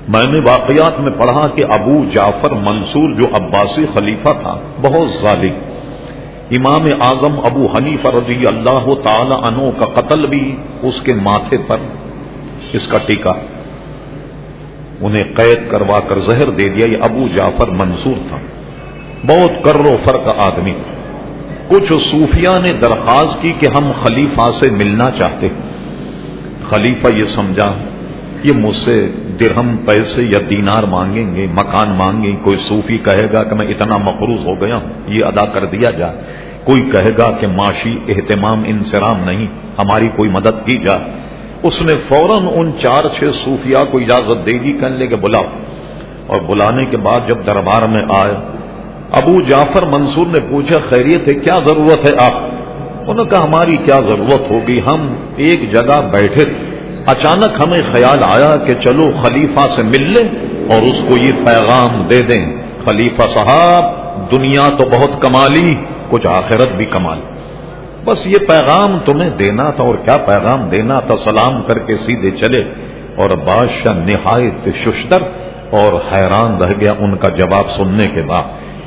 میں 0.08 0.28
نے 0.28 0.40
واقعات 0.40 1.00
میں 1.00 1.12
پڑھا 1.12 1.48
کہ 1.56 1.64
ابو 1.70 2.06
جعفر 2.14 2.52
منصور 2.52 3.10
جو 3.10 3.26
عباسی 3.34 3.86
خلیفہ 3.94 4.30
تھا، 4.42 4.56
بہت 4.82 5.22
ظالم۔ 5.22 5.54
امام 6.52 6.88
اعظم 7.02 7.40
ابو 7.46 7.66
حنیف 7.76 8.06
رضی 8.06 8.48
اللہ 8.48 8.94
تعالی 9.04 9.36
عنہ 9.48 9.70
کا 9.78 9.86
قتل 9.86 10.28
بھی 10.28 10.56
اس 10.82 11.02
کے 11.02 11.14
ماتھے 11.14 11.58
پر 11.68 11.78
اس 12.74 12.88
کا 12.88 12.98
ٹیکا 13.06 13.34
انہیں 15.02 15.24
قید 15.36 15.72
کروا 15.72 16.00
کر 16.00 16.20
زہر 16.20 16.50
دے 16.50 16.70
دیا 16.70 16.86
یہ 16.86 16.98
ابو 17.02 17.26
جعفر 17.36 17.68
منصور 17.68 18.16
تھا۔ 18.28 18.38
بہت 19.28 19.64
کرو 19.64 19.96
فرق 20.04 20.28
آدمی۔ 20.38 20.72
تھا 20.72 21.03
کچھ 21.68 21.94
صوفیہ 22.12 22.50
نے 22.64 22.74
درخواست 22.74 23.42
کی 23.42 23.54
کہ 23.60 23.68
ہم 23.68 23.92
خلیفہ 24.04 24.52
سے 24.60 24.70
ملنا 24.70 25.12
چاہتے 25.12 25.48
خلیفہ 26.70 27.08
یہ 27.08 27.24
سمجھا، 27.24 27.74
یہ 28.44 28.52
مجھ 28.56 28.76
سے 28.76 29.10
درہم 29.40 29.78
پیسے 29.86 30.24
یا 30.24 30.40
دینار 30.50 30.84
مانگیں 30.84 31.36
گے، 31.36 31.48
مکان 31.54 31.90
مانگیں 31.90 32.36
کوئی 32.44 32.58
صوفی 32.58 32.98
کہے 32.98 33.28
گا 33.34 33.44
کہ 33.44 33.56
میں 33.56 33.68
اتنا 33.68 33.98
مقروض 33.98 34.46
ہو 34.46 34.62
گیا 34.62 34.76
ہوں، 34.76 34.90
یہ 35.08 35.26
ادا 35.26 35.46
کر 35.46 35.66
دیا 35.66 35.90
جائے۔ 35.92 36.14
کوئی 36.64 36.82
کہے 36.92 37.12
گا 37.18 37.32
کہ 37.40 37.48
معاشی 37.48 37.96
اہتمام 38.08 38.64
انسرام 38.68 39.24
نہیں، 39.24 39.48
ہماری 39.78 40.10
کوئی 40.16 40.30
مدد 40.30 40.66
کی 40.66 40.78
جائے۔ 40.78 41.00
اس 41.64 41.82
نے 41.82 41.96
فوراً 42.08 42.44
ان 42.54 42.72
چار 42.82 43.04
چھ 43.20 43.24
صوفیہ 43.34 43.78
کو 43.92 43.98
اجازت 43.98 44.46
دے 44.46 44.52
دی، 44.52 44.74
کہنے 44.74 45.08
کہ 45.08 45.16
بلاؤ۔ 45.16 45.46
اور 46.28 46.42
بلانے 46.42 46.86
کے 46.86 46.98
بعد 46.98 47.20
جب 47.28 47.38
دربار 47.46 47.82
میں 47.88 48.02
آئے 48.10 48.34
ابو 49.14 49.42
جعفر 49.42 49.86
منصور 49.86 50.28
نے 50.28 50.40
پوچھا، 50.50 50.78
خیریت 50.90 51.28
ہے، 51.28 51.34
کیا 51.34 51.60
ضرورت 51.64 52.06
ہے 52.06 52.12
آپ؟ 52.18 52.38
انہوں 52.38 53.26
نے 53.26 53.30
کہا، 53.30 53.44
ہماری 53.44 53.78
کیا 53.78 54.00
ضرورت 54.00 54.52
ہوگی؟ 54.52 54.80
ہم 54.86 55.16
ایک 55.36 55.72
جگہ 55.72 56.02
بیٹھے، 56.12 56.46
اچانک 57.06 57.62
ہمیں 57.62 57.82
خیال 57.92 58.24
آیا 58.24 58.56
کہ 58.66 58.74
چلو 58.74 59.12
خلیفہ 59.22 59.60
سے 59.76 59.84
مل 59.84 60.14
لیں 60.14 60.30
اور 60.74 60.82
اس 60.82 61.06
کو 61.08 61.18
یہ 61.18 61.32
پیغام 61.46 62.08
دے 62.10 62.22
دیں۔ 62.22 62.46
خلیفہ 62.86 63.22
صاحب، 63.34 63.84
دنیا 64.32 64.70
تو 64.78 64.86
بہت 64.86 65.22
کمالی، 65.22 65.76
کچھ 66.10 66.28
آخرت 66.28 66.72
بھی 66.72 66.86
کمال۔ 66.86 67.20
بس 68.06 68.28
یہ 68.28 68.38
پیغام 68.48 68.98
تمہیں 69.06 69.30
دینا 69.30 69.70
تھا 69.70 69.84
اور 69.84 69.96
کیا 69.96 70.18
پیغام 70.18 70.70
دینا 70.70 71.00
تھا؟ 71.00 71.16
سلام 71.18 71.62
کر 71.64 71.80
کے 71.80 71.96
سیدھے 71.96 72.32
چلے 72.32 72.62
اور 73.16 73.30
بادشاہ 73.30 73.94
نہایت 73.94 74.70
ششتر 74.76 75.22
اور 75.70 75.94
حیران 76.14 76.58
رہ 76.58 76.74
گیا 76.80 76.94
ان 77.00 77.16
کا 77.16 77.30
جواب 77.30 77.70
سننے 77.70 78.08
کے 78.14 78.22
بعد۔ 78.22 78.44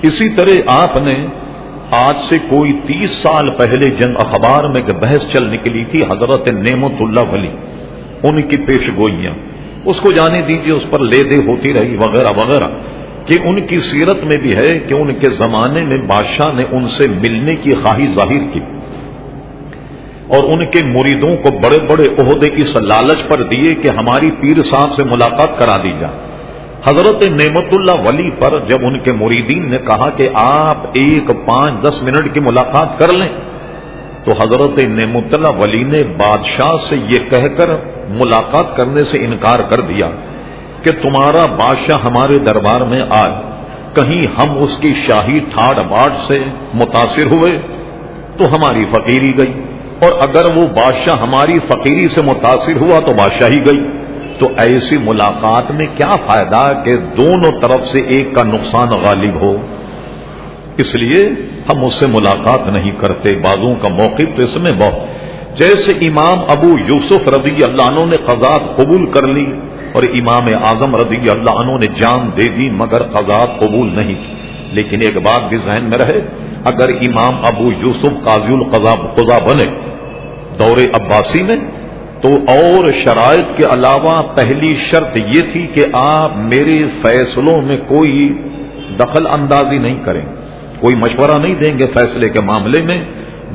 اسی 0.07 0.29
طرح 0.29 0.51
آپ 0.67 0.97
نے 0.97 1.27
آج 1.91 2.17
سے 2.29 2.39
کوئی 2.39 2.73
تیس 2.73 3.11
سال 3.11 3.51
پہلے 3.51 3.91
جنگ 3.91 4.17
اخبار 4.19 4.65
میں 4.65 4.83
بحث 4.83 5.33
چل 5.33 5.53
نکلی 5.53 5.85
تھی، 5.85 6.03
حضرت 6.03 6.49
نعمت 6.49 6.93
اللہ 7.01 7.21
ولی، 7.21 7.49
ان 8.23 8.43
کی 8.43 8.57
پیش 8.57 8.91
گوئیاں۔ 8.97 9.33
اس 9.85 10.01
کو 10.01 10.13
جانے 10.13 10.43
دیجیے 10.43 10.73
اس 10.73 10.91
پر 10.91 10.99
لے 10.99 11.23
دے 11.23 11.37
ہوتی 11.37 11.75
رہی، 11.75 11.97
وغیرہ 11.97 12.29
وغیرہ۔ 12.37 12.69
کہ 13.27 13.39
ان 13.45 13.67
کی 13.67 13.79
سیرت 13.79 14.25
میں 14.25 14.37
بھی 14.37 14.57
ہے 14.57 14.79
کہ 14.89 14.95
ان 14.95 15.15
کے 15.15 15.29
زمانے 15.31 15.83
میں 15.83 15.99
بادشاہ 16.07 16.53
نے 16.55 16.65
ان 16.71 16.89
سے 16.89 17.09
ملنے 17.09 17.57
کی 17.57 17.75
خواہی 17.75 18.07
ظاہر 18.07 18.53
کی۔ 18.53 18.61
اور 20.29 20.45
ان 20.45 20.71
کے 20.71 20.83
مریدوں 20.83 21.37
کو 21.37 21.51
بڑے 21.51 21.79
بڑے 21.79 22.09
عہدے 22.19 22.49
اس 22.57 22.77
لالچ 22.77 23.29
پر 23.29 23.43
دیے 23.43 23.75
کہ 23.75 23.89
ہماری 23.89 24.31
پیر 24.41 24.63
صاحب 24.63 24.93
سے 24.93 25.03
ملاقات 25.05 25.59
کرا 25.59 25.77
دی 25.77 25.93
جائے۔ 26.01 26.26
حضرت 26.85 27.23
نعمت 27.33 27.73
اللہ 27.73 28.07
ولی 28.07 28.31
پر 28.39 28.59
جب 28.61 28.85
ان 28.85 28.99
کے 29.01 29.13
مریدین 29.13 29.71
نے 29.71 29.79
کہا 29.87 30.09
کہ 30.17 30.29
آپ 30.35 30.85
ایک 30.93 31.31
پانچ 31.47 31.83
دس 31.83 32.03
منٹ 32.03 32.33
کی 32.35 32.41
ملاقات 32.41 32.99
کر 32.99 33.13
لیں، 33.13 33.29
تو 34.25 34.33
حضرت 34.33 34.79
نعمت 34.91 35.35
اللہ 35.35 35.59
ولی 35.59 35.83
نے 35.85 36.03
بادشاہ 36.17 36.77
سے 36.89 36.97
یہ 37.09 37.29
کہہ 37.31 37.49
کر 37.57 37.75
ملاقات 38.21 38.77
کرنے 38.77 39.05
سے 39.05 39.25
انکار 39.25 39.61
کر 39.71 39.81
دیا 39.81 40.11
کہ 40.83 40.91
تمہارا 41.03 41.47
بادشاہ 41.59 42.05
ہمارے 42.05 42.39
دربار 42.39 42.81
میں 42.81 43.03
آئے۔ 43.11 43.35
کہیں 43.95 44.23
ہم 44.39 44.57
اس 44.63 44.79
کی 44.79 44.93
شاہی 45.07 45.39
ٹھاڑ 45.53 45.75
باٹ 45.89 46.17
سے 46.19 46.39
متاثر 46.75 47.27
ہوئے 47.27 47.53
تو 48.39 48.55
ہماری 48.55 48.85
فقیری 48.91 49.33
گئی، 49.39 49.53
اور 50.03 50.13
اگر 50.21 50.45
وہ 50.55 50.67
بادشاہ 50.77 51.21
ہماری 51.23 51.59
فقیری 51.69 52.09
سے 52.15 52.23
متاثر 52.23 52.77
ہوا 52.81 52.99
تو 53.07 53.13
بادشاہی 53.13 53.65
گئی۔ 53.67 53.81
تو 54.39 54.49
ایسی 54.57 54.97
ملاقات 55.05 55.71
میں 55.71 55.87
کیا 55.97 56.17
فائدہ 56.27 56.83
کہ 56.85 56.97
دونوں 56.97 57.53
طرف 57.61 57.89
سے 57.89 58.01
ایک 58.01 58.35
کا 58.35 58.43
نقصان 58.43 58.89
غالب 58.89 59.41
ہو؟ 59.41 59.57
اس 60.77 60.95
لیے 60.95 61.29
ہم 61.69 61.85
اس 61.85 61.95
سے 61.95 62.07
ملاقات 62.07 62.69
نہیں 62.69 62.93
کرتے 63.01 63.37
بازوں 63.37 63.75
کا 63.75 63.89
موقف 63.89 64.37
تو 64.37 64.43
اس 64.43 64.57
میں 64.57 64.71
بہت۔ 64.71 64.95
جیسے 65.59 65.93
امام 65.93 66.39
ابو 66.49 66.77
یوسف 66.87 67.29
رضی 67.29 67.65
اللہ 67.65 67.83
عنہ 67.83 68.05
نے 68.11 68.17
قزاد 68.17 68.77
قبول 68.77 69.07
کر 69.11 69.27
لی 69.27 69.47
اور 69.95 70.03
امام 70.03 70.47
اعظم 70.65 70.97
رضی 70.97 71.31
اللہ 71.31 71.51
عنہ 71.51 71.73
نے 71.73 71.87
جان 71.97 72.31
دے 72.37 72.49
دی 72.49 72.71
مگر 72.71 73.03
قزاد 73.03 73.59
قبول 73.59 73.91
نہیں۔ 73.97 74.15
کی 74.15 74.35
لیکن 74.73 75.03
ایک 75.03 75.17
بات 75.17 75.49
بھی 75.49 75.57
ذہن 75.57 75.85
میں 75.85 75.99
رہے، 75.99 76.21
اگر 76.65 76.89
امام 76.89 77.35
ابو 77.43 77.69
یوسف 77.81 78.25
قاضی 78.25 78.55
القضا 78.55 79.39
بنے، 79.39 79.65
دور 80.59 80.79
عباسی 80.95 81.43
میں 81.43 81.57
تو 82.21 82.29
اور 82.29 82.93
شرائط 82.93 83.57
کے 83.57 83.65
علاوہ 83.65 84.23
پہلی 84.35 84.75
شرط 84.77 85.17
یہ 85.17 85.41
تھی 85.53 85.67
کہ 85.67 85.85
آپ 85.93 86.37
میرے 86.37 86.87
فیصلوں 87.03 87.63
میں 87.63 87.77
کوئی 87.77 88.43
دخل 88.99 89.27
اندازی 89.27 89.79
نہیں 89.79 90.05
کریں۔ 90.05 90.23
کوئی 90.81 90.95
مشورہ 90.95 91.39
نہیں 91.39 91.55
دیں 91.55 91.79
گے 91.79 91.87
فیصلے 91.87 92.29
کے 92.29 92.41
معاملے 92.41 92.83
میں۔ 92.83 93.05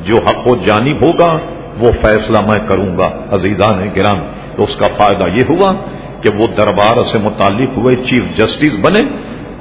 جو 0.06 0.18
حق 0.18 0.48
و 0.48 0.56
جانب 0.56 1.02
ہوگا، 1.02 1.40
وہ 1.80 1.92
فیصلہ 2.02 2.38
میں 2.38 2.68
کروں 2.68 2.98
گا۔ 2.98 3.10
عزیزان 3.32 3.90
گرام 3.96 4.18
تو 4.56 4.64
اس 4.64 4.76
کا 4.76 4.88
فائدہ 4.98 5.40
یہ 5.40 5.44
ہوا 5.50 5.74
کہ 6.22 6.30
وہ 6.36 6.48
دربار 6.58 7.02
سے 7.02 7.18
متعلق 7.24 7.78
ہوئے 7.78 7.96
چیف 7.96 8.24
جسٹس 8.38 8.80
بنے۔ 8.82 9.00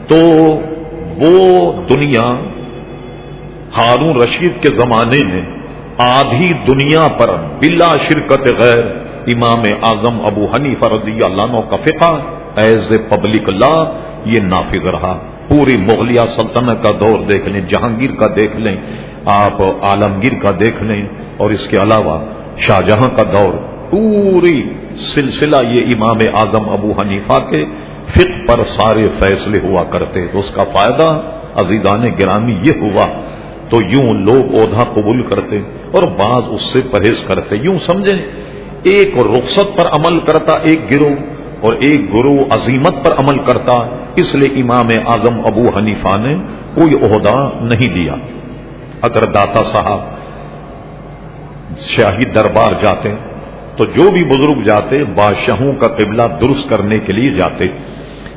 تو 0.08 0.16
وہ 1.16 1.72
دنیا 1.90 2.36
ہارون 3.76 4.22
رشید 4.22 4.62
کے 4.62 4.70
زمانے 4.70 5.24
میں 5.24 5.59
آدھی 5.98 6.52
دنیا 6.66 7.08
پر 7.18 7.28
بلا 7.60 7.96
شرکت 7.96 8.46
غیر 8.58 8.84
امام 9.26 9.64
اعظم 9.82 10.20
ابو 10.24 10.44
ہنی 10.44 10.74
رضی 10.82 11.22
اللہ 11.22 11.42
عنہ 11.42 11.70
کا 11.70 11.76
فقہ 11.76 12.18
ایز 12.56 12.92
اے 12.92 12.98
پبلک 12.98 13.48
لا، 13.48 13.84
یہ 14.24 14.40
نافذ 14.40 14.86
رہا۔ 14.86 15.18
پوری 15.48 15.76
مغلیہ 15.76 16.20
سلطنت 16.28 16.82
کا 16.82 16.90
دور 17.00 17.18
دیکھ 17.18 17.48
لیں، 17.48 17.60
جہانگیر 17.60 18.10
کا 18.14 18.26
دیکھ 18.36 18.56
لیں، 18.56 18.76
آپ 19.24 19.62
عالمگیر 19.82 20.32
کا 20.42 20.50
دیکھ 20.60 20.82
لیں، 20.82 21.06
اور 21.36 21.50
اس 21.50 21.68
کے 21.68 21.76
علاوہ 21.76 22.24
شاہجہاں 22.58 23.08
کا 23.16 23.22
دور۔ 23.22 23.52
پوری 23.90 24.74
سلسلہ 24.96 25.56
یہ 25.56 25.94
امام 25.94 26.18
اعظم 26.34 26.70
ابو 26.70 26.92
حنیفہ 27.00 27.38
کے 27.50 27.64
فق 28.06 28.48
پر 28.48 28.60
سارے 28.66 29.08
فیصلے 29.18 29.58
ہوا 29.62 29.84
کرتے۔ 29.84 30.26
تو 30.32 30.38
اس 30.38 30.50
کا 30.50 30.64
فائدہ 30.64 31.20
عزیزان 31.54 32.02
گرامی 32.18 32.58
یہ 32.62 32.72
ہوا۔ 32.80 33.06
تو 33.68 33.82
یوں 33.82 34.14
لوگ 34.14 34.54
عہدہ 34.54 34.84
قبول 34.94 35.22
کرتے۔ 35.22 35.60
اور 35.92 36.02
بعض 36.02 36.42
اس 36.50 36.62
سے 36.62 36.80
پرہیز 36.90 37.24
کرتے، 37.26 37.56
یوں 37.56 37.78
سمجھیں، 37.78 38.18
ایک 38.82 39.18
رخصت 39.18 39.76
پر 39.76 39.86
عمل 39.86 40.20
کرتا 40.20 40.52
ایک 40.62 40.90
گروہ 40.90 41.16
اور 41.60 41.74
ایک 41.74 42.14
گرو 42.14 42.36
عظیمت 42.50 42.94
پر 43.04 43.12
عمل 43.18 43.38
کرتا، 43.38 43.72
اس 44.16 44.34
لیے 44.34 44.60
امام 44.60 44.88
اعظم 45.06 45.40
ابو 45.46 45.68
حنیفہ 45.76 46.16
نے 46.16 46.34
کوئی 46.74 46.94
عہدہ 46.94 47.50
نہیں 47.60 47.94
دیا 47.94 48.14
اگر 49.02 49.24
داتا 49.24 49.62
صاحب 49.62 50.00
شاہی 51.78 52.24
دربار 52.24 52.72
جاتے، 52.80 53.14
تو 53.76 53.84
جو 53.84 54.10
بھی 54.10 54.24
بزرگ 54.24 54.62
جاتے، 54.62 55.04
بادشاہوں 55.04 55.72
کا 55.72 55.88
قبلہ 55.88 56.22
درست 56.40 56.68
کرنے 56.68 56.98
کے 56.98 57.12
لیے 57.12 57.28
جاتے۔ 57.28 57.64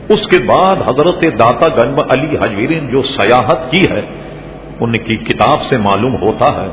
اس 0.10 0.27
کے 0.27 0.39
بعد 0.39 0.75
حضرت 0.88 1.24
داتا 1.39 1.67
گنب 1.67 2.01
علی 2.10 2.38
حجویرین 2.41 2.88
جو 2.88 3.01
سیاحت 3.01 3.72
کی 3.72 3.86
ہے، 3.89 4.01
ان 4.79 4.91
کی 4.91 5.15
کتاب 5.15 5.62
سے 5.62 5.77
معلوم 5.77 6.15
ہوتا 6.22 6.45
ہے 6.45 6.69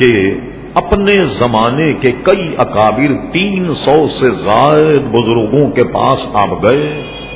کہ 0.00 0.12
اپنے 0.74 1.14
زمانے 1.24 1.92
کے 2.00 2.12
کئی 2.22 2.54
اکابر 2.58 3.12
تین 3.32 3.74
سو 3.74 4.08
سے 4.08 4.30
زائد 4.30 5.06
بزرگوں 5.14 5.70
کے 5.70 5.84
پاس 5.84 6.26
آپ 6.32 6.62
گئے، 6.62 6.84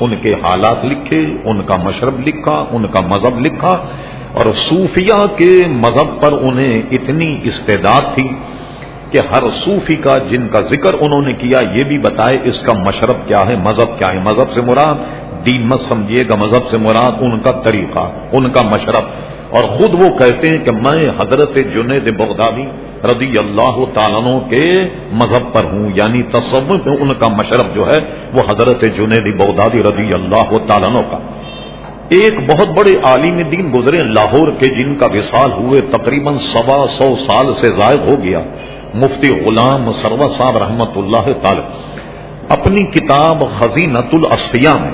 ان 0.01 0.17
کے 0.17 0.33
حالات 0.33 0.85
لکھے، 0.85 1.21
ان 1.45 1.63
کا 1.63 1.77
مشرب 1.77 2.21
لکھا، 2.27 2.65
ان 2.71 2.87
کا 2.87 3.01
مذہب 3.01 3.41
لکھا، 3.41 3.73
اور 4.33 4.53
صوفیہ 4.53 5.27
کے 5.37 5.53
مذہب 5.67 6.21
پر 6.21 6.33
انہیں 6.33 6.83
اتنی 6.91 7.35
استعداد 7.49 8.15
تھی 8.15 8.29
کہ 9.11 9.21
ہر 9.33 9.49
صوفی 9.65 9.97
کا 9.97 10.19
جن 10.19 10.49
کا 10.49 10.61
ذکر 10.61 10.95
انہوں 11.01 11.23
نے 11.23 11.33
کیا، 11.33 11.61
یہ 11.75 11.85
بھی 11.85 11.99
بتائے 11.99 12.39
اس 12.45 12.63
کا 12.63 12.73
مشرب 12.73 13.29
کیا 13.29 13.47
ہے، 13.47 13.57
مذہب 13.57 13.99
کیا 13.99 14.13
ہے، 14.13 14.19
مذہب 14.19 14.51
سے 14.51 14.61
مراد، 14.61 15.05
دین 15.47 15.69
مت 15.69 15.81
سمجھیے 15.81 16.23
گا، 16.29 16.35
مذہب 16.35 16.67
سے 16.71 16.77
مراد 16.79 17.13
ان 17.21 17.41
کا 17.41 17.53
طریقہ، 17.53 18.11
ان 18.33 18.51
کا 18.53 18.63
مشرب۔ 18.63 19.34
اور 19.55 19.65
خود 19.65 19.95
وہ 19.95 20.19
کہتے 20.19 20.51
ہیں 20.51 20.59
کہ 20.65 20.71
میں 20.71 21.09
حضرت 21.19 21.55
جنید 21.55 22.17
بغدادی 22.17 22.65
رضی 23.05 23.39
اللہ 23.39 23.85
تعالیٰ 23.95 24.49
کے 24.51 24.89
مذہب 25.13 25.55
پر 25.55 25.65
ہوں 25.65 25.91
یعنی 25.95 26.23
تصور 26.23 26.77
میں 26.85 26.97
ان 26.97 27.15
کا 27.19 27.29
مشرب 27.29 27.75
جو 27.75 27.87
ہے 27.87 27.97
وہ 28.33 28.43
حضرت 28.49 28.81
جنید 28.97 29.41
بغدادی 29.41 29.83
رضی 29.83 30.13
اللہ 30.15 30.67
تعالیٰ 30.67 31.03
کا۔ 31.11 31.19
ایک 32.09 32.51
بہت 32.51 32.69
بڑے 32.69 32.95
عالم 33.03 33.43
دین 33.51 33.73
گزرے 33.75 33.97
لاہور 33.97 34.49
کے 34.59 34.67
جن 34.67 34.95
کا 34.95 35.07
وصال 35.07 35.53
ہوئے 35.53 35.81
تقریباً 35.81 36.35
سوا 36.39 36.87
سو 36.91 37.15
سال 37.27 37.55
سے 37.55 37.71
زائد 37.71 38.01
ہو 38.01 38.15
گیا، 38.23 38.41
مفتی 38.95 39.45
غلام 39.45 39.93
سروا 39.93 40.29
صاحب 40.29 40.57
رحمت 40.57 40.91
اللہ 40.97 41.33
تعالی۔ 41.43 41.61
اپنی 42.49 42.83
کتاب 42.83 43.45
خزینت 43.59 44.07
الاسفیہ 44.13 44.69
میں 44.81 44.91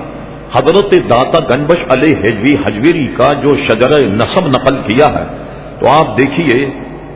حضرت 0.52 1.10
داتا 1.10 1.56
گنبش 1.56 1.76
علیہ 1.88 2.16
حجوی 2.16 2.56
حجویری 2.66 3.06
کا 3.06 3.32
جو 3.32 3.56
شجر 3.56 4.06
نصب 4.06 4.46
نقل 4.46 4.76
کیا 4.86 5.12
ہے، 5.12 5.24
تو 5.80 5.88
آپ 5.88 6.16
دیکھیے 6.16 6.70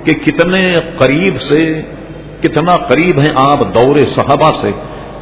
کہ 0.05 0.13
کتنے 0.13 0.75
قریب 0.99 1.41
سے، 1.41 1.83
کتنا 2.43 2.77
قریب 2.77 3.21
ہیں 3.21 3.33
آپ 3.35 3.61
دور 3.61 3.97
صحابہ 4.09 4.51
سے۔ 4.61 4.71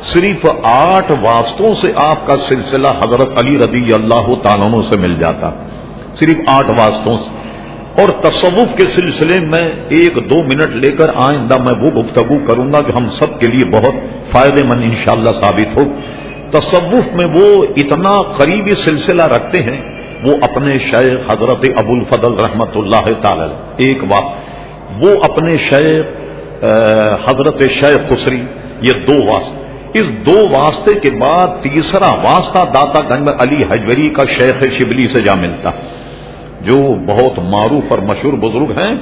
صرف 0.03 0.47
آٹھ 0.63 1.13
واسطوں 1.23 1.75
سے 1.75 1.93
آپ 1.97 2.27
کا 2.27 2.37
سلسلہ 2.37 2.89
حضرت 3.05 3.39
علی 3.39 3.59
رضی 3.59 3.93
اللہ 3.93 4.35
تعالیٰ 4.43 4.83
سے 4.89 4.97
مل 4.97 5.21
جاتا۔ 5.21 5.51
صرف 6.15 6.37
آٹھ 6.47 6.71
واسطوں 6.77 7.17
سے۔ 7.17 7.43
اور 8.03 8.23
تصوف 8.23 8.77
کے 8.77 8.87
سلسلے 8.87 9.41
میں 9.41 9.71
ایک 9.89 10.31
دو 10.31 10.43
منٹ 10.43 10.77
لے 10.77 10.91
کر 10.91 11.11
آئندہ 11.17 11.63
میں 11.63 11.73
وہ 11.73 11.91
گفتگو 11.91 12.39
کروں 12.47 12.73
گا 12.73 12.81
جو 12.81 12.97
ہم 12.97 13.09
سب 13.09 13.41
کے 13.41 13.47
لیے 13.47 13.65
بہت 13.65 13.95
فائدے 14.31 14.63
مند 14.63 14.83
انشاءاللہ 14.83 15.31
ثابت 15.31 15.77
ہو۔ 15.77 15.83
تصوف 16.53 17.13
میں 17.13 17.27
وہ 17.33 17.65
اتنا 17.77 18.23
قریبی 18.37 18.75
سلسلہ 18.75 19.23
رکھتے 19.23 19.63
ہیں، 19.63 19.81
وہ 20.25 20.37
اپنے 20.43 20.79
شیخ 20.79 21.31
حضرت 21.31 21.67
ابو 21.77 21.93
الفضل 21.93 22.35
رحمت 22.35 22.77
اللہ 22.77 23.21
تعالی 23.21 23.55
ایک 23.77 24.05
واسط 24.09 24.43
وہ 25.03 25.11
اپنے 25.23 25.57
شیخ 25.57 26.05
حضرت 27.29 27.63
شیخ 27.71 28.11
خسری، 28.11 28.43
یہ 28.81 28.93
دو 28.93 29.23
واسطے۔ 29.27 29.63
اس 29.95 30.27
دو 30.27 30.49
واسطے 30.51 30.95
کے 30.95 31.11
بعد 31.11 31.49
تیسرا 31.63 32.11
واسطہ 32.11 32.59
داتا 32.75 33.01
گنگ 33.01 33.29
علی 33.39 33.65
حجوری 33.71 34.09
کا 34.09 34.25
شیخ 34.25 34.65
شبلی 34.73 35.07
سے 35.07 35.21
جا 35.21 35.35
ملتا۔ 35.35 35.71
جو 36.61 36.95
بہت 37.07 37.39
معروف 37.39 37.85
اور 37.89 37.99
مشہور 37.99 38.33
بزرگ 38.33 38.79
ہیں، 38.79 38.95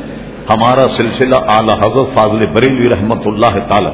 ہمارا 0.50 0.88
سلسلہ 0.88 1.36
اعلی 1.48 1.72
حضرت 1.72 2.14
فاضل 2.14 2.46
بریلی 2.46 2.88
رحمت 2.88 3.26
اللہ 3.26 3.58
تعالی۔ 3.68 3.88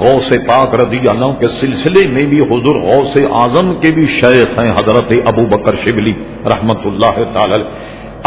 غوث 0.00 0.32
پاک 0.46 0.74
رضی 0.80 0.98
اللہ 1.08 1.32
کے 1.40 1.48
سلسلے 1.60 2.06
میں 2.12 2.24
بھی 2.26 2.40
حضور 2.50 2.76
غوث 2.82 3.16
اعظم 3.40 3.74
کے 3.80 3.90
بھی 3.90 4.06
شیخ 4.10 4.58
ہیں 4.58 4.70
حضرت 4.78 5.12
ابو 5.24 5.44
بکر 5.46 5.74
شبلی، 5.84 6.12
رحمت 6.46 6.86
اللہ 6.86 7.22
تعالی 7.34 7.62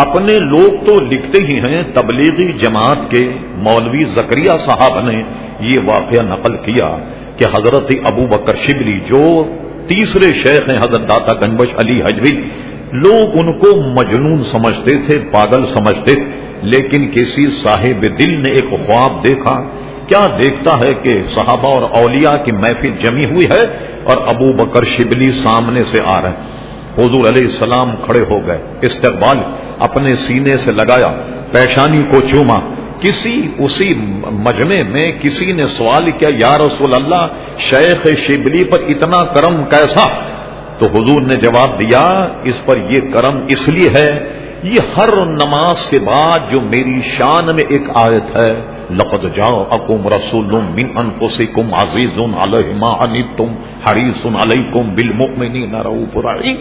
اپنے 0.03 0.37
لوگ 0.41 0.85
تو 0.85 0.99
لکھتے 1.11 1.39
ہی 1.47 1.59
ہیں 1.65 1.81
تبلیغی 1.93 2.51
جماعت 2.61 3.09
کے 3.11 3.23
مولوی 3.67 4.03
زکریہ 4.15 4.57
صاحب 4.59 4.99
نے 4.99 5.21
یہ 5.69 5.79
واقعہ 5.85 6.21
نقل 6.23 6.57
کیا 6.65 6.89
کہ 7.37 7.45
حضرت 7.53 7.91
ابو 8.03 8.25
بکر 8.27 8.55
شبلی 8.65 8.97
جو 9.07 9.23
تیسرے 9.87 10.31
شیخ 10.33 10.69
ہیں 10.69 10.77
حضرت 10.77 11.07
داتا 11.09 11.33
گنبش 11.41 11.73
علی 11.77 11.99
حجوی، 12.01 12.35
لوگ 13.03 13.37
ان 13.39 13.51
کو 13.61 13.75
مجنون 13.95 14.43
سمجھتے 14.51 14.95
تھے، 15.05 15.19
پاگل 15.31 15.65
سمجھتے 15.73 16.15
لیکن 16.73 17.07
کسی 17.13 17.45
صاحب 17.55 18.05
دل 18.19 18.33
نے 18.43 18.51
ایک 18.51 18.69
خواب 18.85 19.23
دیکھا 19.23 19.55
کیا 20.07 20.27
دیکھتا 20.37 20.79
ہے 20.79 20.93
کہ 21.01 21.21
صحابہ 21.35 21.67
اور 21.67 21.81
اولیاء 22.01 22.35
کی 22.43 22.51
محفل 22.51 22.91
جمی 22.99 23.25
ہوئی 23.25 23.49
ہے 23.49 23.63
اور 24.03 24.17
ابو 24.27 24.53
بکر 24.53 24.83
شبلی 24.83 25.31
سامنے 25.31 25.83
سے 25.83 25.99
آ 26.05 26.21
رہے 26.21 26.29
ہیں۔ 26.29 26.65
حضور 26.97 27.27
علیہ 27.27 27.41
السلام 27.41 27.95
کھڑے 28.05 28.23
ہو 28.29 28.47
گئے، 28.47 28.57
استقبال 28.81 29.37
اپنے 29.79 30.15
سینے 30.15 30.57
سے 30.57 30.71
لگایا، 30.71 31.13
پیشانی 31.51 32.03
کو 32.11 32.17
چوما۔ 32.31 32.59
کسی 32.99 33.47
اسی 33.57 33.93
مجمع 34.31 34.83
میں 34.89 35.11
کسی 35.21 35.51
نے 35.51 35.63
سوال 35.63 36.11
کیا، 36.11 36.29
یا 36.37 36.57
رسول 36.57 36.93
اللہ، 36.93 37.27
شیخ 37.57 38.07
شبلی 38.27 38.63
پر 38.63 38.79
اتنا 38.87 39.23
کرم 39.23 39.63
کیسا؟ 39.63 40.07
تو 40.79 40.85
حضور 40.87 41.21
نے 41.21 41.35
جواب 41.35 41.79
دیا، 41.79 42.27
اس 42.43 42.65
پر 42.65 42.77
یہ 42.89 42.99
کرم 43.13 43.39
اس 43.47 43.69
لیے 43.69 43.89
ہے 43.89 44.11
یہ 44.65 44.79
ہر 44.97 45.09
نماز 45.25 45.89
کے 45.89 45.99
بعد 45.99 46.39
جو 46.51 46.61
میری 46.61 47.01
شان 47.01 47.45
میں 47.45 47.63
ایک 47.69 47.83
آیت 47.93 48.35
ہے، 48.35 48.51
لقد 48.89 49.35
جاؤ 49.35 49.65
اکم 49.71 50.07
رسول 50.07 50.61
من 50.61 50.97
انفسکم 50.97 51.73
عزیز 51.73 52.19
علیہ 52.19 53.23
تم 53.37 53.55
حریص 53.85 54.25
علیکم 54.25 54.93
بالمؤمنین 54.95 55.75
رؤوف 55.75 56.17
رحیم۔ 56.17 56.55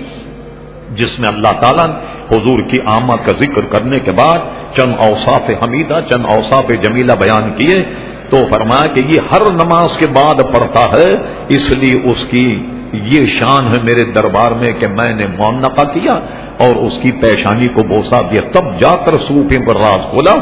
جس 0.95 1.21
میں 1.21 1.29
اللہ 1.29 1.53
تعالیٰ 1.61 1.87
حضور 2.33 2.59
کی 2.69 2.79
آمد 2.87 3.27
کا 3.27 3.33
ذکر 3.33 3.61
کرنے 3.61 3.99
کے 3.99 4.13
بعد 4.13 4.39
چند 4.77 4.93
اوصاف 4.99 5.51
حمیدہ، 5.63 6.01
چند 6.09 6.27
اوصاف 6.27 6.71
جمیلہ 6.81 7.13
بیان 7.13 7.53
کیے۔ 7.57 7.83
تو 8.31 8.37
فرمایا 8.51 8.87
کہ 8.87 9.03
یہ 9.09 9.21
ہر 9.33 9.43
نماز 9.53 9.97
کے 9.97 10.07
بعد 10.07 10.35
پڑھتا 10.35 10.89
ہے، 10.93 11.17
اس 11.49 11.71
لیے 11.71 12.01
اس 12.05 12.25
کی 12.25 12.61
یہ 13.03 13.27
شان 13.27 13.67
ہے 13.67 13.79
میرے 13.83 14.05
دربار 14.05 14.51
میں 14.51 14.73
کہ 14.73 14.87
میں 14.87 15.13
نے 15.13 15.27
مونقا 15.27 15.85
کیا 15.85 16.13
اور 16.59 16.77
اس 16.77 16.99
کی 17.03 17.13
پیشانی 17.13 17.69
کو 17.69 17.83
بوسا 17.83 18.21
دیا۔ 18.21 18.41
تب 18.53 18.81
جا 18.81 18.97
کر 18.97 19.17
سوپے 19.17 19.59
پر 19.67 19.77
راز 19.77 20.11
کھولا۔ 20.11 20.35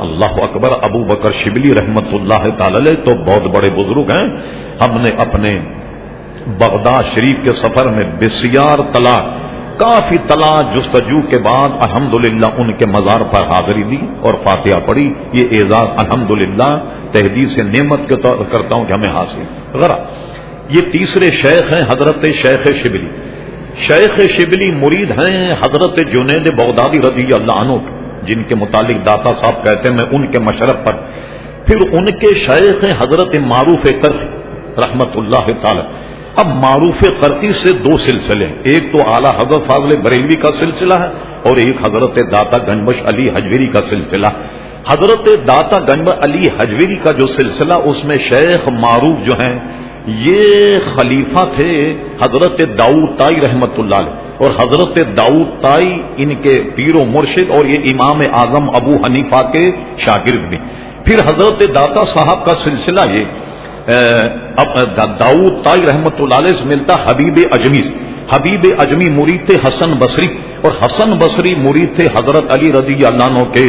اللہ 0.00 0.42
اکبر 0.42 0.68
ابو 0.82 1.04
بکر 1.04 1.30
شبلی 1.32 1.74
رحمت 1.74 2.04
اللہ 2.12 2.50
تعالی 2.58 2.94
تو 2.94 3.14
بہت 3.14 3.46
بڑے 3.46 3.70
بزرگ 3.70 4.10
ہیں۔ 4.10 4.36
ہم 4.80 5.00
نے 5.00 5.10
اپنے 5.18 5.58
بغداد 6.58 7.02
شریف 7.14 7.44
کے 7.44 7.52
سفر 7.52 7.86
میں 7.86 8.04
بسیار 8.20 8.78
طلاق، 8.92 9.46
کافی 9.78 10.16
تلا 10.26 10.62
جستجو 10.74 11.20
کے 11.30 11.38
بعد 11.38 11.68
الحمدللہ 11.80 12.46
ان 12.56 12.76
کے 12.76 12.86
مزار 12.86 13.20
پر 13.20 13.40
حاضری 13.48 13.82
دی 13.82 13.98
اور 14.20 14.34
فاتحہ 14.44 14.80
پڑھی۔ 14.86 15.14
یہ 15.32 15.44
اعزاز 15.50 15.86
الحمدللہ 15.96 16.78
تحدید 17.12 17.48
سے 17.48 17.62
نعمت 17.62 18.00
کے 18.08 18.16
طور 18.16 18.44
کرتا 18.50 18.76
ہوں 18.76 18.84
کہ 18.84 18.92
ہمیں 18.92 19.08
حاصل۔ 19.08 19.42
غرا 19.74 19.96
یہ 20.70 20.80
تیسرے 20.92 21.30
شیخ 21.30 21.72
ہیں 21.72 21.82
حضرت 21.88 22.24
شیخ 22.34 22.66
شبلی۔ 22.82 23.08
شیخ 23.78 24.20
شبلی 24.30 24.70
مرید 24.70 25.10
ہیں 25.10 25.54
حضرت 25.62 25.98
جنید 26.12 26.46
بغدادی 26.56 27.00
رضی 27.00 27.32
اللہ 27.32 27.60
عنہ 27.62 27.76
جن 28.26 28.42
کے 28.42 28.54
متعلق 28.54 29.04
داتا 29.06 29.32
صاحب 29.34 29.62
کہتے 29.64 29.88
ہیں، 29.88 29.96
میں 29.96 30.04
ان 30.12 30.26
کے 30.26 30.38
مشرف 30.38 30.84
پر۔ 30.84 30.94
پھر 31.66 31.80
ان 31.92 32.10
کے 32.18 32.34
شیخ 32.46 32.84
ہیں 32.84 32.92
حضرت 32.98 33.34
معروف 33.46 33.86
کرخ 34.02 34.22
رحمت 34.78 35.16
اللہ 35.16 35.46
تعالی۔ 35.60 35.84
اب 36.36 36.46
معروف 36.46 37.04
قرطی 37.20 37.52
سے 37.52 37.72
دو 37.84 37.96
سلسلے 37.96 38.46
ایک 38.62 38.92
تو 38.92 38.98
اعلیٰ 39.12 39.32
حضرت 39.36 39.66
فاضل 39.66 39.96
بریلوی 39.96 40.36
کا 40.36 40.50
سلسلہ 40.52 40.94
ہے، 40.94 41.08
اور 41.42 41.56
ایک 41.56 41.76
حضرت 41.82 42.18
داتا 42.32 42.58
گنبش 42.68 43.02
علی 43.04 43.28
حجویری 43.28 43.66
کا 43.66 43.82
سلسلہ۔ 43.82 44.26
حضرت 44.88 45.28
داتا 45.46 45.78
گنب 45.88 46.10
علی 46.20 46.48
حجویری 46.58 46.96
کا 47.02 47.12
جو 47.12 47.26
سلسلہ، 47.26 47.74
اس 47.84 48.04
میں 48.04 48.16
شیخ 48.28 48.68
معروف 48.68 49.24
جو 49.26 49.34
ہیں 49.40 49.56
یہ 50.06 50.78
خلیفہ 50.94 51.44
تھے 51.56 51.94
حضرت 52.22 52.78
داؤد 52.78 53.16
تائی 53.18 53.36
رحمت 53.36 53.78
اللہ 53.78 53.94
علیہ۔ 53.94 54.12
اور 54.38 54.50
حضرت 54.60 54.96
داؤد 55.16 55.62
تائی 55.62 56.02
ان 56.16 56.34
کے 56.34 56.62
پیر 56.74 56.94
و 56.94 57.04
مرشد 57.04 57.50
اور 57.50 57.64
یہ 57.64 57.78
امام 57.84 58.22
اعظم 58.32 58.70
ابو 58.74 58.96
حنیفہ 59.04 59.50
کے 59.52 59.70
شاگرد 59.98 60.48
بھی۔ 60.48 60.58
پھر 61.04 61.18
حضرت 61.26 61.74
داتا 61.74 62.04
صاحب 62.04 62.44
کا 62.44 62.54
سلسلہ 62.54 63.00
یہ 63.00 63.24
داؤد 65.20 65.62
تائی 65.62 65.82
رحمت 65.86 66.14
اللہ 66.20 66.34
علیہ 66.34 66.52
سے 66.52 66.64
ملتا 66.64 66.96
حبیب 67.04 67.38
اجمی 67.50 67.80
حبیب 68.30 68.66
اجمی 68.78 69.10
مرید 69.10 69.46
تھے 69.46 69.56
حسن 69.66 69.92
بصری۔ 69.98 70.28
اور 70.62 70.72
حسن 70.84 71.10
بصری 71.18 71.54
مرید 71.54 71.96
تھے 71.96 72.06
حضرت 72.14 72.52
علی 72.52 72.72
رضی 72.72 73.04
اللہ 73.04 73.24
عنہ 73.24 73.44
کے۔ 73.44 73.66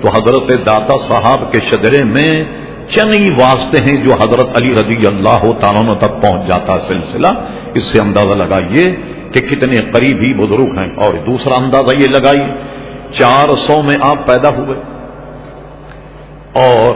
تو 0.00 0.08
حضرت 0.08 0.66
داتا 0.66 0.98
صاحب 0.98 1.52
کے 1.52 1.60
شجرے 1.60 2.04
میں 2.04 2.44
چنئی 2.90 3.30
واسطے 3.30 3.78
ہیں 3.78 3.94
جو 3.94 4.14
حضرت 4.14 4.56
علی 4.56 4.74
رضی 4.74 5.06
اللہ 5.06 5.52
تعالیٰ 5.60 5.98
تک 5.98 6.22
پہنچ 6.22 6.48
جاتا 6.48 6.78
سلسلہ۔ 6.78 7.28
اس 7.74 7.82
سے 7.82 8.00
اندازہ 8.00 8.34
لگائیے 8.34 8.96
کہ 9.32 9.40
کتنے 9.40 9.80
قریبی 9.92 10.34
بزرگ 10.34 10.78
ہیں۔ 10.78 10.96
اور 10.96 11.14
دوسرا 11.26 11.54
اندازہ 11.54 11.90
یہ 11.98 12.06
لگائیے، 12.06 12.54
چار 13.10 13.56
سو 13.56 13.82
میں 13.82 13.96
آپ 14.02 14.26
پیدا 14.26 14.48
ہوئے۔ 14.48 14.80
اور 16.54 16.94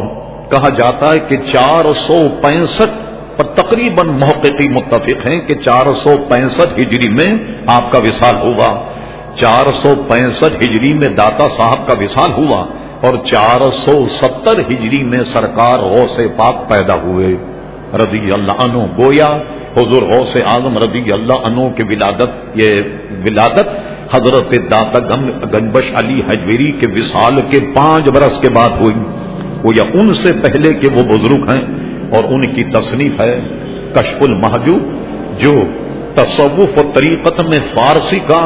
کہا 0.50 0.68
جاتا 0.68 1.14
ہے 1.14 1.18
کہ 1.18 1.36
چار 1.36 1.92
سو 1.92 2.28
پینسٹھ 2.42 3.04
پر 3.36 3.44
تقریباً 3.44 4.06
محققی 4.06 4.68
متفق 4.68 5.26
ہیں 5.26 5.40
کہ 5.40 5.54
چار 5.54 5.92
سو 5.92 6.16
پینسٹھ 6.28 6.80
ہجری 6.80 7.08
میں 7.08 7.30
آپ 7.66 7.92
کا 7.92 7.98
وصال 7.98 8.36
ہوا 8.36 8.84
چار 9.34 9.72
سو 9.74 9.94
پینسٹھ 10.08 10.64
ہجری 10.64 10.94
میں 10.94 11.08
داتا 11.08 11.48
صاحب 11.48 11.86
کا 11.86 11.94
وصال 12.00 12.32
ہوا 12.32 12.66
اور 13.04 13.14
چار 13.24 13.70
سو 13.70 14.06
ستر 14.10 14.60
ہجری 14.60 15.02
میں 15.04 15.18
سرکار 15.18 15.78
غوث 15.78 16.20
پاک 16.36 16.68
پیدا 16.68 16.94
ہوئے۔ 16.94 17.36
رضی 17.94 18.32
اللہ 18.32 18.56
عنہ 18.58 18.78
گویا، 18.98 19.30
حضور 19.76 20.02
غوث 20.02 20.36
اعظم 20.36 20.78
رضی 20.78 21.12
اللہ 21.12 21.38
عنہ 21.44 21.68
کے 21.76 21.82
ولادت، 21.82 22.30
یہ 22.54 22.82
ولادت 23.24 23.68
حضرت 24.14 24.54
داتا 24.70 24.98
گنبش 25.52 25.92
علی 25.94 26.22
حجویری 26.28 26.72
کے 26.72 26.86
وصال 26.86 27.40
کے 27.50 27.60
پانچ 27.74 28.08
برس 28.08 28.38
کے 28.40 28.48
بعد 28.48 28.80
ہوئی۔ 28.80 29.02
کو 29.62 29.72
یا 29.72 29.84
ان 29.94 30.14
سے 30.14 30.32
پہلے 30.32 30.72
کے 30.72 30.88
وہ 30.94 31.02
بزرگ 31.02 31.50
ہیں 31.50 31.62
اور 32.10 32.24
ان 32.28 32.46
کی 32.46 32.64
تصنیف 32.64 33.20
ہے 33.20 33.40
کشف 33.94 34.22
المحجوب 34.22 34.82
جو 35.38 35.54
تصوف 36.14 36.78
و 36.78 36.82
طریقت 36.94 37.40
میں 37.48 37.58
فارسی 37.74 38.18
کا 38.26 38.42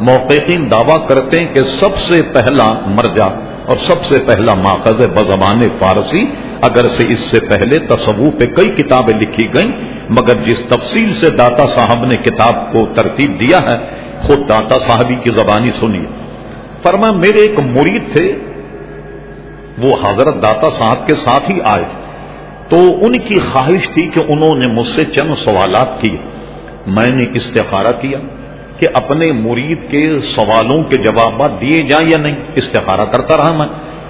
موقعین 0.00 0.70
دعویٰ 0.70 1.06
کرتے 1.06 1.40
ہیں 1.40 1.54
کہ 1.54 1.62
سب 1.62 1.98
سے 1.98 2.22
پہلا 2.22 2.72
مرجع 2.86 3.28
اور 3.66 3.76
سب 3.76 4.04
سے 4.04 4.18
پہلا 4.18 4.54
ماخذ 4.54 5.02
بزبان 5.14 5.68
فارسی 5.78 6.18
اگر 6.60 6.88
سے 6.88 7.04
اس 7.08 7.18
سے 7.18 7.40
پہلے 7.40 7.86
تصوف 7.86 8.38
پہ 8.38 8.46
کئی 8.46 8.68
کتابیں 8.68 9.14
لکھی 9.14 9.54
گئیں، 9.54 9.70
مگر 10.08 10.36
جس 10.36 10.60
تفصیل 10.68 11.14
سے 11.14 11.30
داتا 11.30 11.66
صاحب 11.66 12.04
نے 12.04 12.16
کتاب 12.16 12.72
کو 12.72 12.86
ترتیب 12.94 13.40
دیا 13.40 13.62
ہے، 13.62 13.76
خود 14.18 14.48
داتا 14.48 14.78
صاحبی 14.78 15.14
کی 15.14 15.30
زبانی 15.30 15.70
سنیے۔ 15.70 16.06
فرما 16.82 17.10
میرے 17.10 17.38
ایک 17.38 17.60
مرید 17.60 18.12
تھے، 18.12 18.38
وہ 19.78 19.96
حضرت 20.02 20.42
داتا 20.42 20.70
صاحب 20.70 21.06
کے 21.06 21.14
ساتھ 21.14 21.50
ہی 21.50 21.58
آئے۔ 21.64 21.84
تو 22.68 23.04
ان 23.04 23.18
کی 23.18 23.38
خواہش 23.52 23.90
تھی 23.90 24.02
کہ 24.02 24.20
انہوں 24.28 24.54
نے 24.54 24.66
مجھ 24.66 24.86
سے 24.86 25.04
چند 25.04 25.34
سوالات 25.34 26.00
کیے۔ 26.00 26.16
میں 26.86 27.10
نے 27.10 27.26
استخارہ 27.34 27.92
کیا۔ 28.00 28.18
کہ 28.78 28.88
اپنے 28.92 29.32
مرید 29.32 29.90
کے 29.90 30.20
سوالوں 30.20 30.82
کے 30.82 30.96
جوابات 30.96 31.60
دیے 31.60 31.82
جائیں 31.82 32.08
یا 32.10 32.18
نہیں، 32.18 32.36
استخارہ 32.54 33.04
کرتا 33.04 33.36
رہا 33.36 33.52
میں۔ 33.52 33.66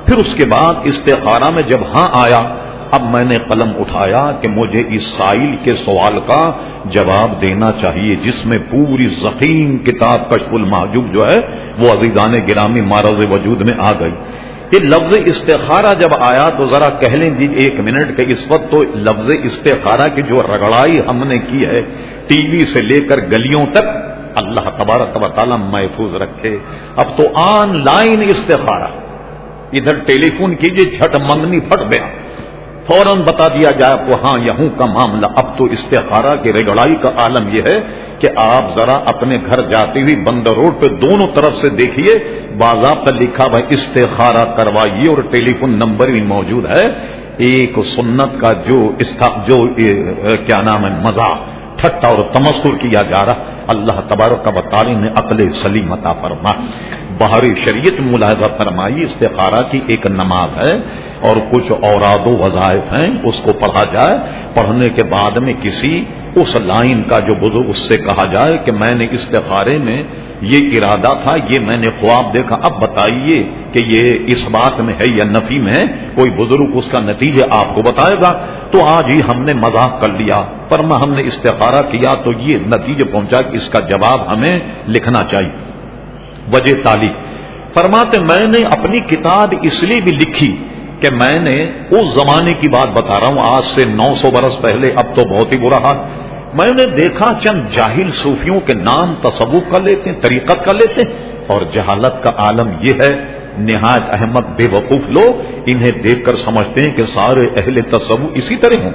پھر 0.07 0.16
اس 0.16 0.35
کے 0.35 0.44
بعد 0.44 0.75
استخارہ 0.85 1.51
میں 1.51 1.62
جب 1.62 1.79
ہاں 1.94 2.09
آیا، 2.12 2.55
اب 2.90 3.03
میں 3.11 3.25
نے 3.25 3.38
قلم 3.48 3.70
اٹھایا 3.79 4.33
کہ 4.40 4.48
مجھے 4.48 4.83
اس 4.88 5.05
سائل 5.05 5.57
کے 5.62 5.75
سوال 5.75 6.20
کا 6.27 6.53
جواب 6.85 7.40
دینا 7.42 7.72
چاہیے، 7.81 8.14
جس 8.14 8.46
میں 8.46 8.59
پوری 8.70 9.09
ذخیم 9.09 9.79
کتاب 9.79 10.31
کشف 10.31 10.55
المحجوب 10.55 11.12
جو 11.12 11.27
ہے، 11.27 11.40
وہ 11.79 11.92
عزیزان 11.92 12.35
گرامی 12.48 12.81
مارز 12.81 13.20
وجود 13.31 13.61
میں 13.61 13.75
آ 13.79 13.92
گئی۔ 14.01 14.12
یہ 14.72 14.79
لفظ 14.79 15.14
استخارہ 15.25 15.94
جب 15.98 16.09
آیا 16.20 16.51
تو 16.57 16.64
ذرا 16.64 16.88
کہہ 16.90 17.14
لیں 17.14 17.31
جی 17.31 17.48
ایک 17.55 17.81
منٹ 17.81 18.16
کے 18.16 18.22
اس 18.29 18.51
وقت 18.51 18.70
تو 18.70 18.83
لفظ 18.83 19.31
استخارہ 19.42 20.09
کی 20.14 20.22
جو 20.22 20.42
رگڑائی 20.42 21.01
ہم 21.09 21.29
نے 21.29 21.38
کی 21.38 21.66
ہے، 21.66 21.83
ٹی 22.27 22.38
وی 22.51 22.64
سے 22.64 22.83
لے 22.83 23.01
کر 23.01 23.20
گلیوں 23.20 23.66
تک 23.66 24.12
اللہ 24.35 24.71
تبارک 24.77 25.23
و 25.23 25.29
تعالیٰ 25.29 25.59
محفوظ 25.59 26.14
رکھے۔ 26.14 26.59
اب 26.97 27.18
تو 27.18 27.23
آن 27.35 27.85
لائن 27.85 28.23
استخارہ۔ 28.29 28.88
ادھر 29.73 29.95
ٹیلی 29.95 30.31
فون 30.31 30.55
کیجیے 30.55 30.85
جھٹ 30.85 31.16
منگنی 31.21 31.61
پھٹ 31.61 31.92
گیا۔ 31.92 32.07
فوراً 32.87 33.23
بتا 33.23 33.49
دیا 33.49 33.71
جائے 33.71 33.97
کو 34.07 34.27
ہاں 34.27 34.38
یہوں 34.38 34.68
کا 34.71 34.87
معاملہ۔ 34.87 35.27
اب 35.37 35.59
تو 35.59 35.64
استخارہ 35.64 36.42
کی 36.42 36.53
رگڑائی 36.53 36.95
کا 36.95 37.11
عالم 37.16 37.49
یہ 37.57 37.62
ہے 37.62 37.81
کہ 38.18 38.29
آپ 38.37 38.75
ذرا 38.75 39.01
اپنے 39.07 39.38
گھر 39.47 39.61
جاتے 39.61 40.03
ہوئی 40.03 40.16
بند 40.16 40.47
روڈ 40.47 40.81
پہ 40.81 40.88
دونوں 40.88 41.27
طرف 41.35 41.57
سے 41.57 41.68
دیکھیے۔ 41.68 42.18
باضابطہ 42.59 43.11
لکھا 43.11 43.49
بھائی 43.49 43.64
استخارہ 43.68 44.45
کروائیے 44.57 45.09
اور 45.09 45.23
ٹیلی 45.31 45.53
فون 45.53 45.79
نمبر 45.79 46.07
بھی 46.07 46.23
موجود 46.23 46.66
ہے۔ 46.66 46.88
ایک 47.37 47.79
سنت 47.85 48.40
کا 48.40 48.53
جو 48.53 48.90
جو 49.47 49.59
کیا 50.37 50.61
نام 50.62 50.85
ہے 50.85 50.90
مزہ 50.90 51.31
ٹھٹا 51.77 52.09
اور 52.09 52.23
تمسر 52.33 52.77
کیا 52.81 53.03
جا 53.03 53.25
رہا۔ 53.27 53.35
اللہ 53.68 54.01
تبارک 54.09 54.44
کا 54.44 54.51
تعالی 54.51 54.94
نے 54.94 55.09
عقل 55.16 55.53
سلیم 55.53 55.92
عطا 55.92 56.12
فرما۔ 56.12 56.53
بہاری 57.18 57.55
شریعت 57.64 58.01
ملاحظہ 58.01 58.44
فرمائی، 58.57 59.03
استخارہ 59.03 59.62
کی 59.70 59.81
ایک 59.87 60.07
نماز 60.07 60.57
ہے 60.57 60.79
اور 61.20 61.37
کچھ 61.51 61.72
اوراد 61.72 62.27
و 62.27 62.37
وظائف 62.38 63.01
ہیں، 63.01 63.09
اس 63.25 63.40
کو 63.42 63.53
پڑھا 63.53 63.85
جائے۔ 63.92 64.16
پڑھنے 64.55 64.88
کے 64.88 65.03
بعد 65.03 65.37
میں 65.37 65.55
کسی 65.62 66.05
اس 66.35 66.57
لائن 66.57 67.03
کا 67.03 67.18
جو 67.18 67.35
بزرگ 67.35 67.68
اس 67.68 67.79
سے 67.79 67.96
کہا 67.96 68.25
جائے 68.25 68.59
کہ 68.64 68.72
میں 68.72 68.94
نے 68.94 69.07
استخارے 69.11 69.79
میں 69.79 70.03
یہ 70.40 70.79
ارادہ 70.79 71.14
تھا، 71.22 71.37
یہ 71.48 71.59
میں 71.59 71.77
نے 71.77 71.88
خواب 72.01 72.35
دیکھا، 72.35 72.57
اب 72.62 72.83
بتائیے 72.83 73.51
کہ 73.72 73.81
یہ 73.88 74.14
اس 74.27 74.48
بات 74.51 74.81
میں 74.81 74.94
ہے 74.94 75.05
یا 75.14 75.25
نفی 75.25 75.59
میں 75.59 75.72
ہے، 75.72 75.85
کوئی 76.14 76.31
بزرگ 76.31 76.66
اس 76.75 76.88
کا 76.88 77.01
نتیجہ 77.01 77.42
آپ 77.51 77.75
کو 77.75 77.83
بتائے 77.83 78.16
گا۔ 78.20 78.46
تو 78.70 78.85
آج 78.85 79.11
ہی 79.11 79.20
ہم 79.29 79.42
نے 79.42 79.53
مذاق 79.55 80.01
کر 80.01 80.09
لیا 80.09 80.42
پر 80.68 80.79
ہم 80.79 81.14
نے 81.14 81.20
استخارہ 81.20 81.83
کیا 81.90 82.14
تو 82.14 82.33
یہ 82.33 82.59
نتیجہ 82.59 83.12
پہنچا 83.12 83.42
کہ 83.42 83.52
اس 83.53 83.69
کا 83.69 83.81
جواب 83.81 84.33
ہمیں 84.33 84.59
لکھنا 84.88 85.23
چاہیے۔ 85.31 85.51
وجہ 86.53 86.83
تعلیم 86.83 87.12
فرماتے 87.75 88.19
میں 88.19 88.47
نے 88.47 88.65
اپنی 88.65 89.01
کتاب 89.01 89.55
اس 89.62 89.83
لیے 89.83 90.01
بھی 90.01 90.12
لکھی 90.12 90.57
کہ 91.01 91.11
میں 91.11 91.38
نے 91.38 91.62
اس 91.91 92.15
زمانے 92.15 92.53
کی 92.55 92.69
بات 92.69 92.91
بتا 92.93 93.21
رہا 93.21 93.27
ہوں، 93.27 93.41
آج 93.41 93.62
سے 93.62 93.85
نو 93.85 94.15
سو 94.17 94.31
برس 94.31 94.61
پہلے، 94.61 94.93
اب 94.97 95.17
تو 95.17 95.25
بہت 95.25 95.53
ہی 95.53 95.59
برا 95.59 95.79
حال۔ 95.79 95.97
میں 96.55 96.73
نے 96.77 96.87
دیکھا 96.87 97.33
چند 97.41 97.62
جاہل 97.71 98.11
صوفیوں 98.12 98.61
کے 98.61 98.75
نام 98.75 99.15
تصوف 99.15 99.71
کر 99.71 99.81
لیتے 99.81 100.11
ہیں، 100.11 100.21
طریقت 100.21 100.65
کر 100.65 100.75
لیتے 100.75 101.01
ہیں، 101.01 101.33
اور 101.47 101.61
جہالت 101.73 102.23
کا 102.23 102.33
عالم 102.37 102.69
یہ 102.81 102.93
ہے، 102.93 103.25
نہایت 103.59 104.03
احمد 104.09 104.47
بے 104.57 104.69
وقوف 104.73 105.09
لوگ، 105.09 105.41
انہیں 105.67 105.91
دیکھ 105.91 106.25
کر 106.25 106.37
سمجھتے 106.37 106.83
ہیں 106.83 106.97
کہ 106.97 107.03
سارے 107.03 107.49
اہل 107.57 107.81
تصوف 107.91 108.31
اسی 108.35 108.57
طرح 108.57 108.83
ہوں۔ 108.83 108.93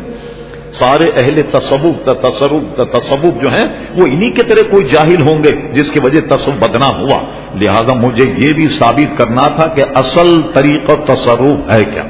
سارے 0.72 1.10
اہل 1.18 1.42
تصوف 1.52 2.10
تصوف 2.22 2.78
تصوف 2.78 3.42
جو 3.42 3.50
ہیں، 3.50 3.86
وہ 3.96 4.06
انہی 4.06 4.32
کے 4.32 4.44
طرح 4.44 4.72
کوئی 4.72 4.86
جاہل 4.86 5.22
ہوں 5.22 5.44
گے، 5.44 5.74
جس 5.74 5.92
کی 5.92 6.00
وجہ 6.00 6.20
تصوف 6.30 6.54
بدنا 6.60 6.88
ہوا۔ 6.88 7.22
لہذا 7.56 7.94
مجھے 7.94 8.34
یہ 8.38 8.54
بھی 8.54 8.68
ثابت 8.68 9.18
کرنا 9.18 9.48
تھا 9.48 9.68
کہ 9.68 9.84
اصل 9.96 10.42
طریقہ 10.54 11.14
تصوف 11.14 11.72
ہے 11.72 11.84
کیا۔ 11.84 12.04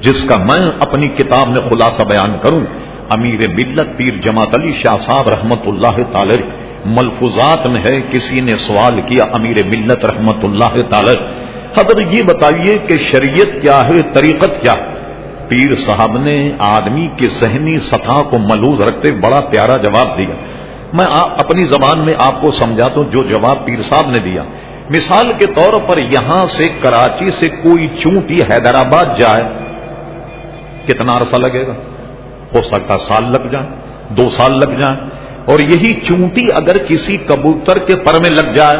جس 0.00 0.24
کا 0.24 0.36
میں 0.36 0.70
اپنی 0.80 1.08
کتاب 1.08 1.48
میں 1.48 1.60
خلاصہ 1.70 2.02
بیان 2.02 2.36
کروں۔ 2.42 2.60
امیر 3.08 3.48
ملت 3.48 3.96
پیر 3.96 4.14
جماعت 4.20 4.54
علی 4.54 4.72
شاہ 4.72 4.96
صاحب 4.96 5.28
رحمت 5.28 5.66
اللہ 5.66 6.02
تعالی 6.12 6.36
ملفوظات 6.84 7.66
میں 7.66 7.82
ہے، 7.84 8.00
کسی 8.10 8.40
نے 8.40 8.52
سوال 8.52 9.00
کیا، 9.06 9.24
امیر 9.32 9.56
ملت 9.66 10.04
رحمت 10.04 10.44
اللہ 10.44 10.88
تعالی 10.88 11.12
حضرت 11.76 12.00
یہ 12.10 12.22
بتائیے 12.22 12.78
کہ 12.86 12.96
شریعت 12.96 13.62
کیا 13.62 13.88
ہے، 13.88 14.02
طریقت 14.12 14.62
کیا 14.62 14.72
ہے؟ 14.72 14.99
پیر 15.50 15.74
صاحب 15.74 16.16
نے 16.16 16.52
آدمی 16.58 17.08
کے 17.16 17.28
ذہنی 17.28 17.78
سطح 17.78 18.22
کو 18.30 18.38
ملوز 18.38 18.80
رکھتے 18.80 19.12
بڑا 19.12 19.40
پیارا 19.40 19.76
جواب 19.76 20.18
دیا۔ 20.18 20.34
میں 20.92 21.06
اپنی 21.38 21.64
زبان 21.64 21.98
میں 21.98 22.14
آپ 22.18 22.42
کو 22.42 22.52
سمجھاتا 22.52 23.00
ہوں 23.00 23.10
جو 23.10 23.22
جواب 23.22 23.64
پیر 23.64 23.82
صاحب 23.82 24.10
نے 24.10 24.18
دیا۔ 24.18 24.42
مثال 24.90 25.32
کے 25.38 25.46
طور 25.46 25.72
پر 25.86 25.98
یہاں 25.98 26.46
سے 26.46 26.68
کراچی 26.80 27.30
سے 27.30 27.48
کوئی 27.48 27.88
چونٹی 27.98 28.42
حیدرآباد 28.42 29.04
جائے، 29.16 29.44
کتنا 30.86 31.16
عرصہ 31.16 31.36
لگے 31.36 31.66
گا؟ 31.66 31.72
ہو 32.54 32.60
سکتا 32.60 32.98
سال 32.98 33.32
لگ 33.32 33.46
جائے، 33.52 33.66
دو 34.08 34.30
سال 34.30 34.58
لگ 34.58 34.78
جائے۔ 34.78 34.96
اور 35.44 35.58
یہی 35.58 36.00
چونٹی 36.00 36.46
اگر 36.54 36.78
کسی 36.78 37.16
کبوتر 37.16 37.78
کے 37.78 37.96
پر 37.96 38.14
میں 38.20 38.30
لگ 38.30 38.52
جائے 38.54 38.78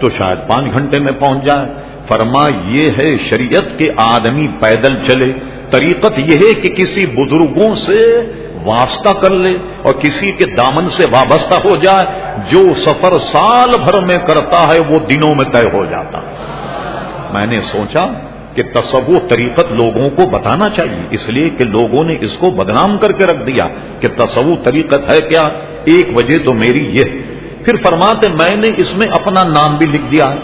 تو 0.00 0.08
شاید 0.08 0.48
پانچ 0.48 0.72
گھنٹے 0.72 0.98
میں 0.98 1.12
پہنچ 1.12 1.44
جائے۔ 1.44 1.66
فرما 2.08 2.48
یہ 2.66 2.90
ہے 2.98 3.16
شریعت 3.16 3.78
کے 3.78 3.90
آدمی 3.96 4.48
پیدل 4.60 4.94
چلے، 5.06 5.32
طریقت 5.70 6.18
یہ 6.18 6.36
ہے 6.36 6.54
کہ 6.54 6.68
کسی 6.68 7.06
بزرگوں 7.06 7.74
سے 7.74 8.22
واسطہ 8.64 9.08
کر 9.08 9.30
لے 9.30 9.58
اور 9.82 9.92
کسی 9.92 10.32
کے 10.32 10.44
دامن 10.44 10.88
سے 10.88 11.04
وابستہ 11.04 11.54
ہو 11.54 11.76
جائے، 11.76 12.06
جو 12.50 12.74
سفر 12.76 13.18
سال 13.18 13.70
بھر 13.84 14.00
میں 14.00 14.18
کرتا 14.18 14.68
ہے 14.68 14.78
وہ 14.78 14.98
دنوں 14.98 15.34
میں 15.34 15.44
طے 15.44 15.68
ہو 15.72 15.84
جاتا۔ 15.90 16.20
میں 17.32 17.46
نے 17.46 17.60
سوچا 17.60 18.06
کہ 18.54 18.62
تصور 18.72 19.28
طریقت 19.28 19.72
لوگوں 19.72 20.10
کو 20.10 20.26
بتانا 20.26 20.68
چاہیے، 20.68 21.06
اس 21.10 21.28
لیے 21.28 21.50
کہ 21.50 21.64
لوگوں 21.64 22.04
نے 22.04 22.16
اس 22.20 22.32
کو 22.32 22.50
بدنام 22.50 22.98
کر 22.98 23.12
کے 23.12 23.26
رکھ 23.26 23.46
دیا 23.46 23.68
کہ 24.00 24.08
تصور 24.16 24.64
طریقت 24.64 25.10
ہے 25.10 25.20
کیا؟ 25.20 25.48
ایک 25.84 26.16
وجہ 26.16 26.38
تو 26.38 26.54
میری 26.54 26.86
یہ۔ 26.90 27.04
پھر 27.64 27.76
فرماتے 27.76 28.28
میں 28.28 28.56
نے 28.56 28.70
اس 28.76 28.96
میں 28.96 29.06
اپنا 29.06 29.42
نام 29.42 29.76
بھی 29.76 29.86
لکھ 29.86 30.12
دیا۔ 30.12 30.34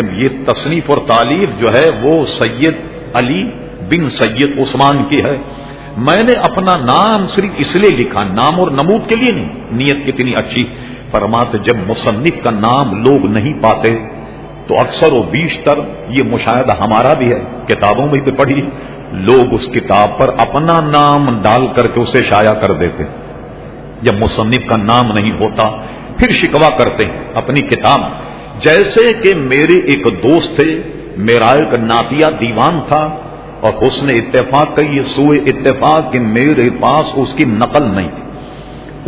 کہ 0.00 0.14
یہ 0.14 0.28
تصنیف 0.46 0.90
اور 0.90 0.98
تعلیف 1.06 1.48
جو 1.58 1.72
ہے 1.72 1.90
وہ 2.02 2.24
سید 2.24 2.74
علی 3.14 3.50
بن 3.90 4.10
سید 4.10 4.58
عثمان 4.58 5.04
کی 5.04 5.24
ہے۔ 5.24 5.36
میں 5.96 6.22
نے 6.22 6.32
اپنا 6.32 6.76
نام 6.76 7.26
صرف 7.26 7.50
اس 7.56 7.76
لیے 7.76 7.90
لکھا، 7.90 8.24
نام 8.24 8.60
اور 8.60 8.70
نمود 8.70 9.08
کے 9.08 9.16
لیے 9.16 9.32
نہیں، 9.32 9.48
نیت 9.70 10.06
کتنی 10.06 10.32
اچھی۔ 10.36 10.70
فرماتے، 11.10 11.58
جب 11.58 11.76
مصنف 11.86 12.42
کا 12.42 12.50
نام 12.50 13.04
لوگ 13.04 13.26
نہیں 13.26 13.62
پاتے 13.62 13.98
تو 14.66 14.80
اکثر 14.80 15.12
و 15.12 15.22
بیشتر 15.22 15.78
یہ 16.08 16.22
مشاہدہ 16.22 16.72
ہمارا 16.80 17.14
بھی 17.14 17.32
ہے۔ 17.32 17.40
کتابوں 17.68 18.06
میں 18.06 18.20
بھی 18.20 18.32
پڑھی 18.32 18.62
لوگ 19.12 19.54
اس 19.54 19.68
کتاب 19.68 20.18
پر 20.18 20.30
اپنا 20.38 20.80
نام 20.80 21.42
ڈال 21.42 21.66
کر 21.74 21.86
کے 21.86 22.00
اسے 22.00 22.22
شائع 22.22 22.52
کر 22.52 22.72
دیتے۔ 22.72 23.04
جب 24.02 24.14
مصنف 24.20 24.66
کا 24.66 24.76
نام 24.76 25.06
نہیں 25.12 25.32
ہوتا، 25.40 25.70
پھر 26.16 26.28
شکوا 26.28 26.70
کرتے 26.70 27.04
ہیں، 27.04 27.24
اپنی 27.34 27.60
کتاب 27.60 28.00
جیسے 28.60 29.12
کہ 29.22 29.34
میرے 29.34 29.78
ایک 29.78 30.06
دوست 30.22 30.56
تھے 30.56 30.82
میرا 31.16 31.50
ایک 31.50 31.74
ناتیہ 31.74 32.26
دیوان 32.40 32.80
تھا، 32.88 33.16
اور 33.60 33.72
حسن 33.82 34.10
اتفاق 34.10 34.76
کا 34.76 34.82
یہ 34.82 35.02
سوئے 35.02 35.38
اتفاق 35.38 36.12
کہ 36.12 36.20
میرے 36.20 36.70
پاس 36.80 37.12
اس 37.16 37.34
کی 37.34 37.44
نقل 37.44 37.94
نہیں 37.94 38.08
تھی۔ 38.08 38.22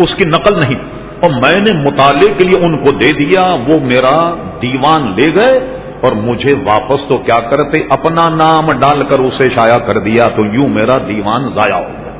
اس 0.02 0.14
کی 0.14 0.24
نقل 0.24 0.60
نہیں۔ 0.60 0.74
اور 1.20 1.30
میں 1.30 1.60
نے 1.60 1.72
مطالعے 1.72 2.28
کے 2.36 2.44
لیے 2.44 2.58
ان 2.58 2.76
کو 2.76 2.90
دے 2.90 3.12
دیا، 3.12 3.56
وہ 3.68 3.80
میرا 3.80 4.34
دیوان 4.62 5.14
لے 5.16 5.34
گئے، 5.34 5.58
اور 6.00 6.12
مجھے 6.12 6.54
واپس 6.64 7.04
تو 7.04 7.16
کیا 7.16 7.40
کرتے، 7.40 7.78
اپنا 7.90 8.28
نام 8.28 8.72
ڈال 8.72 9.02
کر 9.08 9.18
اسے 9.18 9.48
شائع 9.48 9.78
کر 9.78 9.98
دیا، 9.98 10.28
تو 10.28 10.44
یوں 10.44 10.68
میرا 10.68 10.98
دیوان 10.98 11.48
ضائع 11.48 11.74
ہو 11.74 11.88
گیا۔ 11.88 12.12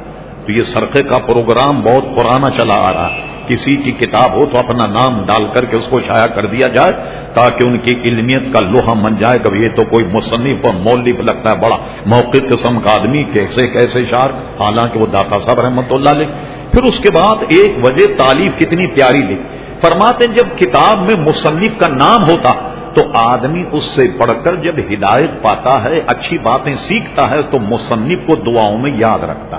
تو 0.46 0.52
یہ 0.52 0.62
سرقے 0.62 1.02
کا 1.02 1.18
پروگرام 1.18 1.82
بہت 1.82 2.16
پرانا 2.16 2.50
چلا 2.50 2.74
آ 2.74 2.92
رہا 2.92 3.08
ہے۔ 3.10 3.29
کسی 3.50 3.76
کی 3.76 3.92
کتاب 3.92 4.34
ہو 4.34 4.46
تو 4.46 4.58
اپنا 4.58 4.86
نام 4.86 5.24
ڈال 5.26 5.44
کر 5.52 5.64
کے 5.64 5.76
اس 5.76 5.86
کو 5.86 6.00
شائع 6.00 6.26
کر 6.26 6.46
دیا 6.46 6.68
جائے 6.68 6.92
تاکہ 7.34 7.64
ان 7.64 7.78
کی 7.78 7.90
علمیت 7.90 8.52
کا 8.52 8.60
لوہا 8.60 8.94
من 8.94 9.16
جائے۔ 9.16 9.38
کبھی 9.38 9.62
یہ 9.62 9.68
تو 9.76 9.84
کوئی 9.84 10.04
مصنف 10.04 10.66
اور 10.66 10.74
مولف 10.74 11.20
لگتا 11.20 11.50
ہے 11.50 11.56
بڑا 11.56 11.76
موقع 12.06 12.38
قسم 12.48 12.80
کا 12.80 12.94
آدمی، 12.94 13.22
کیسے 13.32 13.66
کیسے 13.66 14.04
شار 14.10 14.30
حالانکہ 14.60 14.98
وہ 14.98 15.06
داتا 15.06 15.40
صاحب 15.40 15.60
رحمت 15.60 15.92
اللہ 15.92 16.10
علیہ۔ 16.10 16.26
پھر 16.72 16.82
اس 16.82 16.98
کے 16.98 17.10
بعد 17.10 17.36
ایک 17.48 17.84
وجہ 17.84 18.06
تعلیف 18.16 18.58
کتنی 18.58 18.86
پیاری 18.86 19.22
لی 19.22 19.36
فرماتے 19.80 20.24
ہیں 20.24 20.34
جب 20.34 20.58
کتاب 20.58 21.02
میں 21.02 21.16
مصنف 21.16 21.78
کا 21.78 21.88
نام 21.88 22.28
ہوتا 22.30 22.52
تو 22.94 23.02
آدمی 23.14 23.64
اس 23.72 23.84
سے 23.84 24.06
پڑھ 24.18 24.30
کر 24.44 24.54
جب 24.54 24.78
ہدایت 24.78 25.42
پاتا 25.42 25.84
ہے، 25.84 26.00
اچھی 26.06 26.38
باتیں 26.38 26.72
سیکھتا 26.72 27.30
ہے 27.30 27.42
تو 27.42 27.58
مصنف 27.58 28.26
کو 28.26 28.34
دعاؤں 28.36 28.78
میں 28.78 28.92
یاد 28.96 29.22
رکھتا۔ 29.22 29.58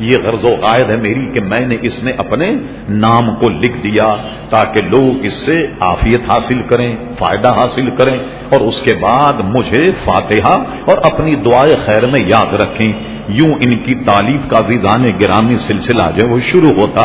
یہ 0.00 0.16
غرض 0.24 0.44
و 0.44 0.54
قائد 0.60 0.90
ہے 0.90 0.96
میری 0.96 1.32
کہ 1.34 1.40
میں 1.40 1.66
نے 1.66 1.76
اس 1.82 2.02
میں 2.02 2.12
اپنے 2.12 2.54
نام 2.88 3.34
کو 3.34 3.48
لکھ 3.48 3.76
دیا 3.76 4.16
تاکہ 4.48 4.80
لوگ 4.82 5.24
اس 5.24 5.32
سے 5.32 5.66
آفیت 5.80 6.30
حاصل 6.30 6.62
کریں، 6.62 6.96
فائدہ 7.18 7.48
حاصل 7.48 7.90
کریں 7.90 8.18
اور 8.50 8.60
اس 8.60 8.82
کے 8.82 8.94
بعد 9.00 9.32
مجھے 9.32 9.90
فاتحہ 10.04 10.62
اور 10.84 10.98
اپنی 11.02 11.34
دعائیں 11.34 11.76
خیر 11.84 12.06
میں 12.06 12.20
یاد 12.26 12.54
رکھیں۔ 12.54 12.92
یوں 13.28 13.54
ان 13.60 13.76
کی 13.76 13.94
تعلیف 13.94 14.48
کا 14.48 14.58
عزیزان 14.58 15.04
گرامی 15.20 15.54
سلسلہ 15.58 16.02
جو 16.16 16.28
وہ 16.28 16.38
شروع 16.38 16.70
ہوتا۔ 16.70 17.04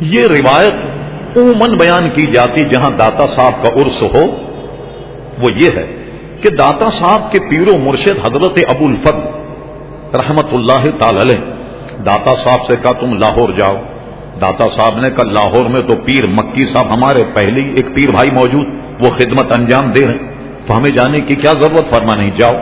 یہ 0.00 0.26
روایت 0.26 0.74
عموماً 1.36 1.78
بیان 1.78 2.08
کی 2.14 2.26
جاتی 2.26 2.64
جہاں 2.64 2.90
داتا 2.98 3.26
صاحب 3.26 3.52
کا 3.62 3.68
عرس 3.68 4.02
ہو۔ 4.02 4.36
وہ 5.42 5.52
یہ 5.56 5.70
ہے 5.76 5.86
کہ 6.40 6.50
داتا 6.50 6.90
صاحب 6.90 7.32
کے 7.32 7.38
پیر 7.50 7.68
و 7.68 7.78
مرشد 7.78 8.26
حضرت 8.26 8.58
ابو 8.68 8.86
الفد 8.86 9.26
رحمت 10.14 10.46
اللہ 10.52 10.86
تعالی 10.98 11.34
داتا 12.06 12.34
صاحب 12.34 12.64
سے 12.66 12.76
کہا، 12.82 12.92
تم 12.92 13.18
لاہور 13.18 13.48
جاؤ۔ 13.56 13.76
داتا 14.40 14.68
صاحب 14.68 15.00
نے 15.00 15.10
کہا، 15.10 15.24
لاہور 15.24 15.64
میں 15.64 15.80
تو 15.82 15.96
پیر 15.96 16.26
مکی 16.26 16.66
صاحب 16.66 16.94
ہمارے 16.94 17.22
پہلے 17.34 17.74
ایک 17.74 17.94
پیر 17.94 18.10
بھائی 18.10 18.30
موجود، 18.30 18.66
وہ 19.00 19.10
خدمت 19.10 19.52
انجام 19.52 19.90
دے 19.90 20.06
رہے 20.06 20.18
تو 20.66 20.76
ہمیں 20.76 20.90
جانے 20.90 21.20
کی 21.20 21.34
کیا 21.34 21.52
ضرورت؟ 21.52 21.90
فرما 21.90 22.14
نہیں، 22.14 22.30
جاؤ۔ 22.36 22.52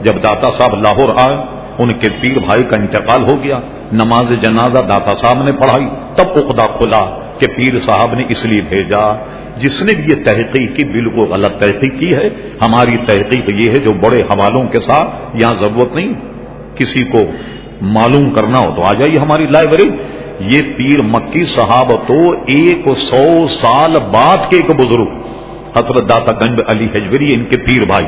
جب 0.00 0.22
داتا 0.22 0.50
صاحب 0.50 0.82
لاہور 0.82 1.08
آئے، 1.16 1.36
ان 1.78 1.98
کے 1.98 2.08
پیر 2.22 2.38
بھائی 2.38 2.62
کا 2.62 2.76
انتقال 2.76 3.24
ہو 3.24 3.42
گیا۔ 3.42 3.60
نماز 3.92 4.32
جنازہ 4.42 4.78
داتا 4.88 5.14
صاحب 5.14 5.42
نے 5.42 5.52
پڑھائی۔ 5.52 5.86
تب 6.14 6.24
اقدا 6.34 6.66
کھلا 6.66 7.04
کہ 7.38 7.46
پیر 7.56 7.80
صاحب 7.80 8.14
نے 8.14 8.22
اس 8.28 8.44
لیے 8.44 8.60
بھیجا۔ 8.68 9.24
جس 9.56 9.82
نے 9.82 9.92
بھی 9.94 10.04
یہ 10.10 10.24
تحقیق 10.24 10.76
کی، 10.76 10.84
بالکل 10.84 11.20
غلط 11.20 11.60
تحقیق 11.60 11.98
کی 11.98 12.14
ہے۔ 12.14 12.28
ہماری 12.62 12.96
تحقیق 12.96 13.50
یہ 13.50 13.70
ہے 13.70 13.78
جو 13.78 13.92
بڑے 13.92 14.22
حوالوں 14.22 14.64
کے 14.64 14.80
ساتھ، 14.80 15.10
یہاں 15.34 15.54
ضرورت 15.54 15.92
نہیں۔ 15.92 16.14
کسی 16.74 17.04
کو 17.04 17.22
معلوم 17.80 18.30
کرنا 18.30 18.58
ہو 18.58 18.72
تو 18.76 18.82
آ 18.82 18.92
جائیے 18.92 19.18
ہماری 19.18 19.46
لائبریری۔ 19.46 19.90
یہ 20.40 20.62
پیر 20.76 21.02
مکی 21.02 21.44
صاحب 21.44 21.92
تو 22.06 22.30
ایک 22.30 22.88
سو 22.96 23.46
سال 23.48 23.96
بعد 24.10 24.50
کے 24.50 24.56
ایک 24.56 24.70
بزرگ، 24.70 25.08
حضرت 25.76 26.08
داتا 26.08 26.32
گنج 26.32 26.60
علی 26.66 26.86
حجوری، 26.94 27.34
ان 27.34 27.44
کے 27.44 27.56
پیر 27.56 27.84
بھائی۔ 27.84 28.06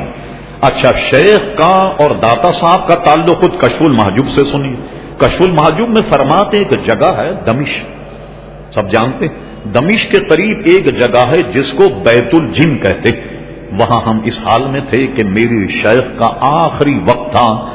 اچھا 0.61 0.91
شیخ 0.97 1.57
کا 1.57 1.93
اور 1.99 2.11
داتا 2.21 2.51
صاحب 2.51 2.87
کا 2.87 2.95
تعلق 2.95 3.39
خود 3.39 3.51
کشف 3.57 3.81
المحجوب 3.81 4.27
سے 4.27 4.41
سنیے۔ 4.51 4.75
کشف 5.17 5.41
المحجوب 5.41 5.89
میں 5.89 6.01
فرماتے 6.09 6.57
ایک 6.57 6.83
جگہ 6.85 7.13
ہے 7.17 7.31
دمش 7.45 7.83
سب 8.69 8.91
جانتے 8.91 9.25
دمش 9.73 10.07
کے 10.07 10.19
قریب 10.19 10.57
ایک 10.65 10.99
جگہ 10.99 11.19
ہے 11.19 11.41
جس 11.53 11.73
کو 11.73 11.83
بیت 12.03 12.35
الجن 12.35 12.77
کہتے 12.77 13.09
وہاں 13.77 14.01
ہم 14.09 14.19
اس 14.23 14.47
حال 14.47 14.61
میں 14.71 14.81
تھے 14.89 15.07
کہ 15.07 15.23
میری 15.23 15.67
شیخ 15.67 16.19
کا 16.19 16.29
آخری 16.41 16.99
وقت 17.05 17.31
تھا 17.31 17.65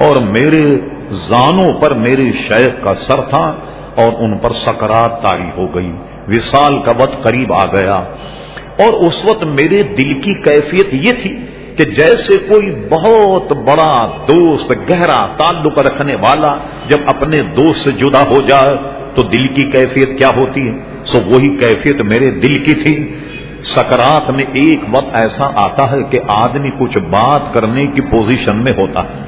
اور 0.00 0.16
میرے 0.16 0.76
زانوں 1.10 1.72
پر 1.72 1.90
میرے 1.90 2.32
شیخ 2.32 2.84
کا 2.84 2.94
سر 2.94 3.20
تھا 3.20 3.56
اور 3.94 4.22
ان 4.22 4.38
پر 4.38 4.50
سکرات 4.50 5.22
تاری 5.22 5.50
ہو 5.56 5.74
گئی 5.74 5.92
وصال 6.28 6.78
کا 6.84 6.92
وقت 6.98 7.22
قریب 7.22 7.52
آ 7.52 7.66
گیا۔ 7.66 8.02
اور 8.78 8.92
اس 8.92 9.24
وقت 9.24 9.42
میرے 9.42 9.82
دل 9.82 10.20
کی 10.20 10.34
کیفیت 10.34 10.94
یہ 10.94 11.12
تھی 11.22 11.38
کہ 11.76 11.84
جیسے 11.84 12.36
کوئی 12.36 12.86
بہت 12.90 13.52
بڑا 13.52 14.08
دوست 14.28 14.72
گہرا 14.90 15.26
تعلق 15.36 15.78
رکھنے 15.78 16.14
والا 16.14 16.56
جب 16.88 16.98
اپنے 17.06 17.42
دوست 17.42 17.80
سے 17.80 17.92
جدا 17.92 18.22
ہو 18.30 18.40
جائے 18.40 18.76
تو 19.14 19.22
دل 19.22 19.52
کی 19.54 19.62
کیفیت 19.62 20.18
کیا 20.18 20.30
ہوتی 20.36 20.68
ہے؟ 20.68 20.72
سو 21.04 21.18
وہی 21.26 21.56
کیفیت 21.56 22.00
میرے 22.00 22.30
دل 22.30 22.64
کی 22.64 22.74
تھی۔ 22.74 23.14
سکرات 23.62 24.30
میں 24.30 24.44
ایک 24.52 24.80
وقت 24.92 25.06
ایسا 25.12 25.50
آتا 25.54 25.90
ہے 25.90 25.98
کہ 26.10 26.18
آدمی 26.28 26.70
کچھ 26.78 26.98
بات 26.98 27.54
کرنے 27.54 27.86
کی 27.86 28.00
پوزیشن 28.00 28.56
میں 28.56 28.72
ہوتا 28.76 29.02
ہے۔ 29.02 29.27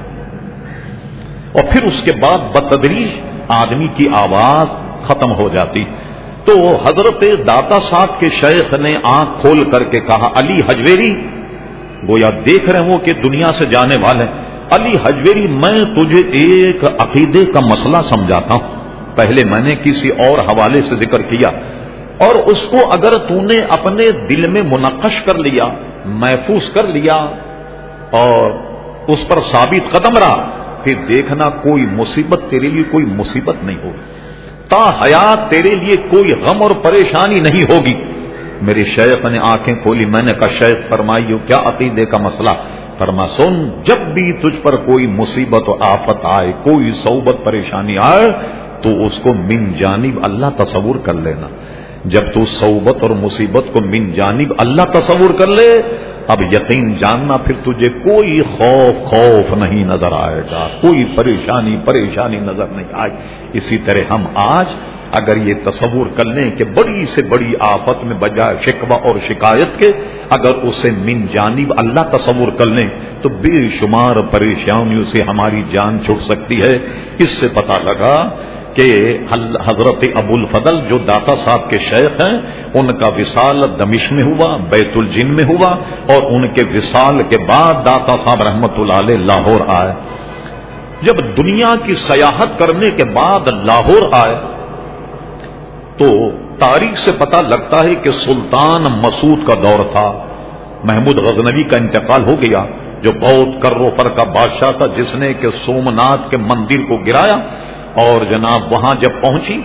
اور 1.53 1.63
پھر 1.71 1.83
اس 1.83 2.03
کے 2.03 2.13
بعد 2.13 2.39
بتدریج 2.53 3.09
آدمی 3.49 3.87
کی 3.95 4.09
آواز 4.13 4.67
ختم 5.03 5.33
ہو 5.33 5.49
جاتی۔ 5.49 5.85
تو 6.45 6.77
حضرت 6.85 7.25
داتا 7.47 7.79
صاحب 7.81 8.21
کے 8.21 8.29
شیخ 8.29 8.75
نے 8.75 8.97
آنکھ 9.05 9.41
کھول 9.41 9.71
کر 9.71 9.83
کے 9.83 10.01
کہا، 10.01 10.31
علی 10.35 10.61
حجویری، 10.69 11.27
گویا 12.09 12.31
دیکھ 12.47 12.71
رہے 12.71 12.93
ہو 12.93 12.99
کہ 12.99 13.13
دنیا 13.13 13.53
سے 13.53 13.67
جانے 13.67 13.97
والے۔ 14.01 14.25
علی 14.71 14.97
حجویری، 15.05 15.47
میں 15.49 15.85
تجھے 15.85 16.23
ایک 16.33 16.85
عقیدے 16.99 17.45
کا 17.45 17.61
مسئلہ 17.61 17.97
سمجھاتا 18.05 18.55
ہوں۔ 18.55 18.81
پہلے 19.15 19.45
میں 19.45 19.61
نے 19.61 19.75
کسی 19.83 20.09
اور 20.09 20.39
حوالے 20.39 20.81
سے 20.81 20.97
ذکر 20.97 21.23
کیا۔ 21.23 21.51
اور 22.19 22.35
اس 22.35 22.63
کو 22.63 22.93
اگر 22.93 23.17
تو 23.17 23.41
نے 23.41 23.61
اپنے 23.69 24.11
دل 24.11 24.47
میں 24.49 24.63
منقش 24.63 25.23
کر 25.23 25.39
لیا، 25.39 25.65
محفوظ 26.05 26.71
کر 26.71 26.83
لیا، 26.83 27.15
اور 28.11 28.51
اس 29.09 29.29
پر 29.29 29.41
ثابت 29.41 29.93
قدم 29.93 30.19
رہا 30.19 30.51
پھر 30.85 30.95
دیکھنا 31.09 31.51
کوئی 31.51 31.87
مصیبت 31.87 32.41
تیرے 32.49 32.69
لیے 32.69 32.83
کوئی 32.91 33.05
مصیبت 33.05 33.65
نہیں 33.65 33.77
ہوگی۔ 33.85 34.01
تا 34.69 34.93
حیات 35.03 35.51
تیرے 35.51 35.75
لیے 35.75 35.97
کوئی 35.97 36.33
غم 36.33 36.63
اور 36.63 36.71
پریشانی 36.83 37.41
نہیں 37.41 37.63
ہوگی۔ 37.63 38.21
میری 38.63 38.85
شیخ 38.85 39.27
نے 39.27 39.39
آنکھیں 39.43 39.75
کھولی، 39.75 40.05
میں 40.05 40.23
نے 40.23 40.33
کہا، 40.33 40.49
شیخ 40.49 40.89
فرمائی 40.89 41.39
کیا 41.47 41.61
عقیدے 41.65 42.05
کا 42.05 42.19
مسئلہ؟ 42.19 42.51
فرما، 42.99 43.29
سن، 43.29 43.69
جب 43.85 43.97
بھی 43.97 44.33
تجھ 44.33 44.61
پر 44.63 44.77
کوئی 44.77 45.07
مصیبت 45.07 45.69
و 45.69 45.77
آفت 45.81 46.19
آئے، 46.23 46.53
کوئی 46.65 46.93
صوبت 46.93 47.45
پریشانی 47.45 47.99
آئے، 47.99 48.33
تو 48.83 49.07
اس 49.07 49.21
کو 49.23 49.35
من 49.35 49.73
جانب 49.79 50.25
اللہ 50.25 50.47
تصور 50.57 50.95
کر 50.97 51.13
لینا۔ 51.13 51.47
جب 52.05 52.21
تو 52.35 52.45
صوبت 52.45 53.03
اور 53.03 53.11
مصیبت 53.11 53.65
کو 53.73 53.81
من 53.81 54.13
جانب 54.13 54.53
اللہ 54.59 54.83
تصور 54.83 55.39
کر 55.39 55.47
لے، 55.47 55.83
اب 56.29 56.43
یقین 56.53 56.95
جاننا 56.95 57.37
پھر 57.37 57.55
تجھے 57.55 57.89
کوئی 57.89 58.41
خوف 58.41 59.05
خوف 59.05 59.53
نہیں 59.53 59.85
نظر 59.85 60.13
آئے 60.13 60.43
گا، 60.51 60.69
کوئی 60.81 61.05
پریشانی 61.17 61.77
پریشانی 61.85 62.37
نظر 62.37 62.67
نہیں 62.67 62.85
آئے۔ 62.93 63.11
اسی 63.53 63.79
طرح 63.79 64.13
ہم 64.13 64.25
آج 64.35 64.67
اگر 65.13 65.37
یہ 65.37 65.55
تصور 65.65 66.07
کر 66.17 66.25
لیں 66.25 66.51
کہ 66.51 66.65
بڑی 66.65 67.07
سے 67.07 67.23
بڑی 67.23 67.53
آفت 67.61 68.05
میں 68.05 68.17
بجائے 68.17 68.55
شکوہ 68.61 68.95
اور 68.95 69.15
شکایت 69.29 69.79
کے 69.79 69.93
اگر 70.31 70.53
اسے 70.63 70.91
من 70.91 71.27
جانب 71.33 71.73
اللہ 71.77 72.01
تصور 72.01 72.49
کر 72.59 72.67
لیں، 72.67 72.89
تو 73.23 73.29
بے 73.29 73.69
شمار 73.69 74.17
پریشانیوں 74.31 75.05
سے 75.05 75.23
ہماری 75.23 75.63
جان 75.71 75.99
چھوٹ 76.07 76.23
سکتی 76.23 76.63
ہے۔ 76.63 76.79
اس 77.19 77.31
سے 77.31 77.49
پتا 77.55 77.79
لگا 77.85 78.31
کہ 78.75 79.19
حضرت 79.67 80.05
ابو 80.15 80.35
الفضل 80.35 80.81
جو 80.89 80.99
داتا 80.99 81.35
صاحب 81.35 81.71
کے 81.71 81.79
شیخ 81.79 82.21
ہیں، 82.21 82.41
ان 82.75 82.99
کا 82.99 83.07
وصال 83.07 83.65
دمش 83.79 84.13
میں 84.13 84.23
ہوا، 84.23 84.57
بیت 84.57 84.97
الجن 84.97 85.27
میں 85.27 85.45
ہوا، 85.45 85.69
اور 86.13 86.23
ان 86.23 86.49
کے 86.49 86.63
وصال 86.75 87.23
کے 87.29 87.39
بعد 87.39 87.75
داتا 87.75 88.17
صاحب 88.17 88.43
رحمت 88.43 88.71
اللہ 88.79 88.93
علیہ 88.93 89.17
لاہور 89.17 89.61
آئے۔ 89.67 89.93
جب 91.03 91.17
دنیا 91.37 91.75
کی 91.85 91.95
سیاحت 91.95 92.59
کرنے 92.59 92.91
کے 92.91 93.05
بعد 93.05 93.49
لاہور 93.65 94.03
آئے، 94.13 94.35
تو 95.97 96.31
تاریخ 96.59 96.97
سے 96.97 97.13
پتا 97.13 97.41
لگتا 97.41 97.85
ہے 97.85 97.95
کہ 97.95 98.11
سلطان 98.11 98.83
مسعود 98.83 99.39
کا 99.47 99.55
دور 99.55 99.93
تھا۔ 99.93 100.25
محمود 100.85 101.19
غزنوی 101.19 101.63
کا 101.63 101.77
انتقال 101.77 102.25
ہو 102.25 102.35
گیا، 102.43 102.65
جو 103.03 103.13
بہت 103.13 103.63
کرو 103.63 103.91
فر 103.97 104.09
کا 104.09 104.25
بادشاہ 104.25 104.73
تھا، 104.73 104.87
جس 104.87 105.15
نے 105.15 105.33
کہ 105.35 105.49
سومنات 105.51 106.31
کے 106.31 106.37
مندر 106.37 106.83
کو 106.89 106.97
گرایا۔ 107.07 107.37
اور 107.95 108.25
جناب 108.25 108.73
وہاں 108.73 108.95
جب 109.01 109.11
پہنچی، 109.23 109.61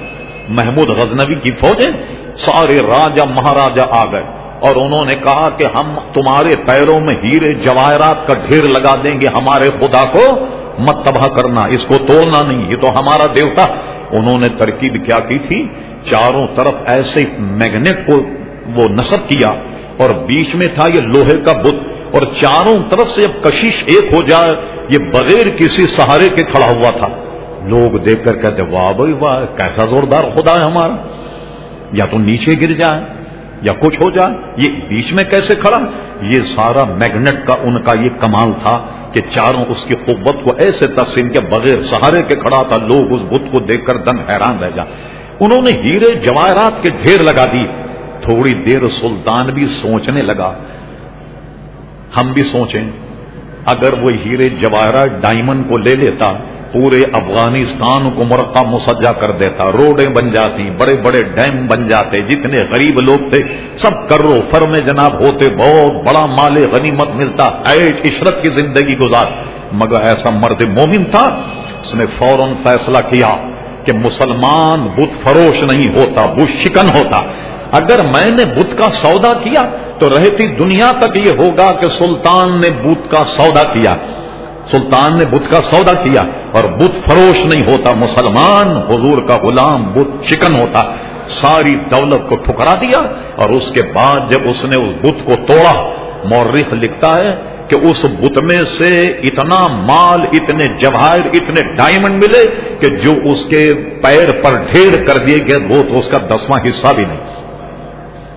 محمود 0.50 0.90
غزنوی 0.90 1.36
کی 1.36 1.52
فوجیں 1.52 1.92
سارے 2.36 2.80
راجا 2.80 3.24
مہاراجا 3.24 3.86
آ 3.92 4.06
گئے 4.06 4.24
اور 4.60 4.76
انہوں 4.76 5.06
نے 5.06 5.16
کہا 5.16 5.50
کہ 5.58 5.66
ہم 5.76 6.00
تمہارے 6.14 6.52
پیروں 6.66 7.00
میں 7.00 7.16
ہیرے 7.24 7.54
جواہرات 7.54 8.28
کا 8.28 8.34
ڈھیر 8.34 8.64
لگا 8.64 8.96
دیں 8.96 9.22
گے، 9.22 9.28
ہمارے 9.28 9.70
خدا 9.80 10.04
کو 10.12 10.40
مت 10.80 11.06
تباہ 11.06 11.28
کرنا، 11.28 11.66
اس 11.66 11.86
کو 11.86 11.94
توڑنا 11.98 12.42
نہیں، 12.42 12.72
یہ 12.72 12.76
تو 12.76 13.00
ہمارا 13.00 13.26
دیوتا۔ 13.36 13.66
انہوں 14.12 14.38
نے 14.40 14.48
ترکیب 14.50 15.06
کیا 15.06 15.20
کی 15.20 15.40
تھی، 15.40 15.68
چاروں 16.04 16.48
طرف 16.56 16.74
ایسے 16.86 17.26
میگنیٹ 17.38 18.08
کو 18.08 18.14
وہ 18.76 18.88
نصب 18.90 19.30
کیا 19.30 19.50
اور 19.98 20.10
بیچ 20.10 20.56
میں 20.56 20.68
تھا 20.74 20.88
یہ 20.88 21.02
لوہے 21.02 21.38
کا 21.46 21.52
بت 21.52 21.76
اور 22.14 22.22
چاروں 22.40 22.84
طرف 22.90 23.10
سے 23.10 23.22
جب 23.22 23.44
کشش 23.44 23.84
ایک 23.86 24.14
ہو 24.14 24.22
جائے، 24.22 24.52
یہ 24.90 24.98
بغیر 24.98 25.50
کسی 25.58 25.86
سہارے 25.86 26.30
کے 26.30 26.44
کھڑا 26.44 26.66
ہوا 26.66 26.90
تھا۔ 26.90 27.08
لوگ 27.68 27.98
دیکھ 27.98 28.24
کر 28.24 28.38
کہتے 28.38 28.62
واہ 28.62 28.94
بھائی، 28.94 29.14
واہ، 29.14 29.46
کیسا 29.58 29.86
زوردار 29.86 30.24
خدا 30.36 30.54
ہے 30.54 30.66
ہمارا۔ 30.66 30.94
یا 31.94 32.06
تو 32.06 32.18
نیچے 32.18 32.56
گر 32.62 32.74
جائے، 32.74 33.02
یا 33.62 33.74
کچھ 33.80 34.02
ہو 34.02 34.10
جائے، 34.10 34.34
یہ 34.58 34.70
بیچ 34.90 35.14
میں 35.14 35.24
کیسے 35.24 35.56
کھڑا؟ 35.56 35.80
یہ 36.22 36.42
سارا 36.42 36.84
میگنیٹ 36.84 37.48
کا، 37.48 37.56
ان 37.62 37.82
کا 37.82 37.94
یہ 37.94 38.10
کمال 38.20 38.52
تھا 38.64 38.88
کہ 39.12 39.22
چاروں 39.30 39.66
اس 39.66 39.84
کی 39.84 39.96
قوت 40.06 40.44
کو 40.44 40.52
ایسے 40.58 40.88
تقسیم 40.88 41.30
کے 41.30 41.40
بغیر 41.40 41.82
سہارے 41.82 42.22
کے 42.24 42.36
کھڑا 42.36 42.64
تھا، 42.64 42.78
لوگ 42.78 43.14
اس 43.14 43.22
بت 43.22 43.52
کو 43.52 43.60
دیکھ 43.60 43.86
کر 43.86 43.98
دن 43.98 44.20
حیران 44.30 44.60
رہ 44.60 44.70
جائے۔ 44.70 44.90
انہوں 45.40 45.62
نے 45.62 45.72
ہیرے 45.72 46.16
جواہرات 46.16 46.84
کے 46.84 46.90
ڈھیر 46.90 47.24
لگا 47.24 47.46
دی۔ 47.46 47.86
تھوڑی 48.22 48.54
دیر 48.54 48.88
سلطان 48.88 49.46
بھی 49.46 49.66
سوچنے 49.66 50.20
لگا۔ 50.20 50.54
ہم 52.18 52.34
بھی 52.34 52.44
سوچیں، 52.44 52.84
اگر 53.66 53.94
وہ 53.94 54.10
ہیرے 54.26 54.50
جواہرات 54.50 55.22
ڈائمنڈ 55.22 55.70
کو 55.70 55.78
لے 55.78 55.96
لیتا 55.96 56.34
پورے 56.72 57.02
افغانستان 57.14 58.10
کو 58.10 58.24
مرقع 58.24 58.60
مسجا 58.60 59.12
کر 59.12 59.32
دیتا، 59.32 59.72
روڈیں 59.72 60.08
بن 60.08 60.32
جاتی، 60.32 60.70
بڑے 60.70 60.96
بڑے 60.96 61.24
ڈیم 61.24 61.68
بن 61.68 61.88
جاتے، 61.88 62.22
جتنے 62.22 62.58
غریب 62.72 63.00
لوگ 63.00 63.30
تھے، 63.30 63.44
سب 63.78 64.10
کرو 64.10 64.34
فرم 64.52 64.76
جناب 64.76 65.14
ہوتے، 65.20 65.50
بہت 65.50 66.08
بڑا 66.08 66.26
مال 66.26 66.66
غنیمت 66.72 67.10
ملتا 67.10 67.44
ایش 67.66 68.06
عشرت 68.06 68.44
کی 68.44 68.50
زندگی 68.50 68.98
گزار۔ 68.98 69.26
مگر 69.72 70.02
ایسا 70.02 70.30
مرد 70.30 70.62
مومن 70.62 71.04
تھا، 71.04 71.36
اس 71.82 71.96
نے 71.96 72.06
فوراً 72.18 72.54
فیصلہ 72.64 72.98
کیا 73.10 73.36
کہ 73.84 73.94
مسلمان 73.94 74.88
بت 74.96 75.24
فروش 75.24 75.64
نہیں 75.64 75.96
ہوتا، 75.96 76.26
بت 76.26 76.62
شکن 76.64 76.90
ہوتا۔ 76.90 77.22
اگر 77.72 78.00
میں 78.14 78.30
نے 78.38 78.46
بت 78.46 78.78
کا 78.78 78.90
سودا 78.92 79.34
کیا 79.44 79.66
تو 80.00 80.10
رہتی 80.10 80.48
دنیا 80.48 80.92
تک 81.00 81.18
یہ 81.18 81.32
ہوگا 81.38 81.72
کہ 81.80 81.88
سلطان 81.88 82.62
نے 82.62 82.70
بت 82.70 83.12
کا 83.12 83.24
سودا 83.26 83.64
کیا۔ 83.64 83.96
سلطان 84.72 85.18
نے 85.18 85.26
بدھ 85.26 85.52
کا 85.52 85.62
سودا 85.62 85.94
کیا 85.94 86.24
اور 86.52 86.64
بدھ 86.64 87.10
فروش 87.10 87.46
نہیں 87.46 87.66
ہوتا، 87.66 87.94
مسلمان 87.94 88.78
حضور 88.78 89.30
کا 89.30 89.38
غلام 89.38 89.94
بدھ 89.94 90.24
چکن 90.24 90.62
ہوتا۔ 90.62 90.84
ساری 91.28 91.76
دولت 91.92 92.30
کو 92.30 92.36
ٹھکرا 92.36 92.76
دیا 92.76 93.00
اور 93.36 93.50
اس 93.50 93.72
کے 93.72 93.82
بعد 93.96 94.32
جب 94.32 94.40
اس 94.46 94.66
نے 94.66 94.76
اس 94.76 94.96
بدھ 95.02 95.26
کو 95.26 95.34
توڑا، 95.48 95.90
مورخ 96.24 96.74
لکھتا 96.74 97.16
ہے 97.16 97.36
کہ 97.68 97.76
اس 97.76 98.06
بت 98.06 98.44
میں 98.44 98.64
سے 98.64 99.08
اتنا 99.24 99.68
مال، 99.68 100.22
اتنے 100.22 100.78
جواہر، 100.78 101.20
اتنے 101.34 101.62
ڈائمنڈ 101.76 102.24
ملے 102.24 102.46
کہ 102.80 102.88
جو 102.90 103.14
اس 103.24 103.46
کے 103.46 103.74
پیر 104.04 104.32
پر 104.32 104.52
ڈھیر 104.72 105.04
کر 105.04 105.18
دیے 105.18 105.38
گئے، 105.48 105.76
وہ 105.76 105.84
تو 105.84 106.00
اس 106.00 106.10
کا 106.10 106.18
دسواں 106.18 106.60
حصہ 106.68 106.88
بھی 106.96 107.06
نہیں۔ 107.06 107.20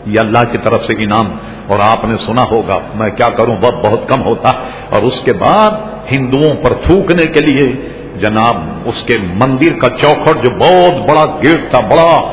یہ 0.06 0.20
اللہ 0.20 0.44
کی 0.52 0.58
طرف 0.58 0.84
سے 0.84 0.92
انعام۔ 1.04 1.26
اور 1.68 1.78
آپ 1.78 2.04
نے 2.04 2.16
سنا 2.16 2.44
ہوگا 2.50 2.78
میں 2.94 3.10
کیا 3.10 3.28
کروں؟ 3.28 3.56
وقت 3.60 3.86
بہت 3.86 4.08
کم 4.08 4.22
ہوتا 4.22 4.52
اور 4.90 5.02
اس 5.02 5.20
کے 5.20 5.32
بعد 5.32 5.70
ہندوؤں 6.12 6.54
پر 6.54 6.72
تھوکنے 6.86 7.26
کے 7.26 7.40
لیے 7.40 7.72
جناب 8.16 8.56
اس 8.84 9.02
کے 9.02 9.18
مندر 9.18 9.78
کا 9.78 9.88
چوکھٹ 9.96 10.44
جو 10.44 10.50
بہت 10.50 11.10
بڑا 11.10 11.24
گیٹ 11.42 11.70
تھا، 11.70 11.80
بڑا 11.80 12.32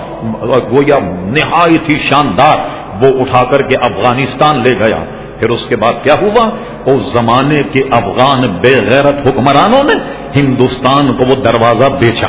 گویا 0.71 0.99
نہایت 1.23 1.89
ہی 1.89 1.97
شاندار، 1.97 2.57
وہ 3.03 3.21
اٹھا 3.21 3.43
کر 3.43 3.61
کے 3.61 3.75
افغانستان 3.75 4.63
لے 4.63 4.73
گیا۔ 4.79 4.97
پھر 5.39 5.49
اس 5.49 5.65
کے 5.65 5.75
بعد 5.75 5.93
کیا 6.03 6.15
ہوا؟ 6.21 6.49
اس 6.85 7.01
زمانے 7.13 7.61
کے 7.71 7.81
افغان 7.91 8.57
بے 8.61 8.75
غیرت 8.89 9.27
حکمرانوں 9.27 9.83
نے 9.83 9.93
ہندوستان 10.35 11.15
کو 11.15 11.25
وہ 11.25 11.35
دروازہ 11.35 11.83
بیچا۔ 11.99 12.27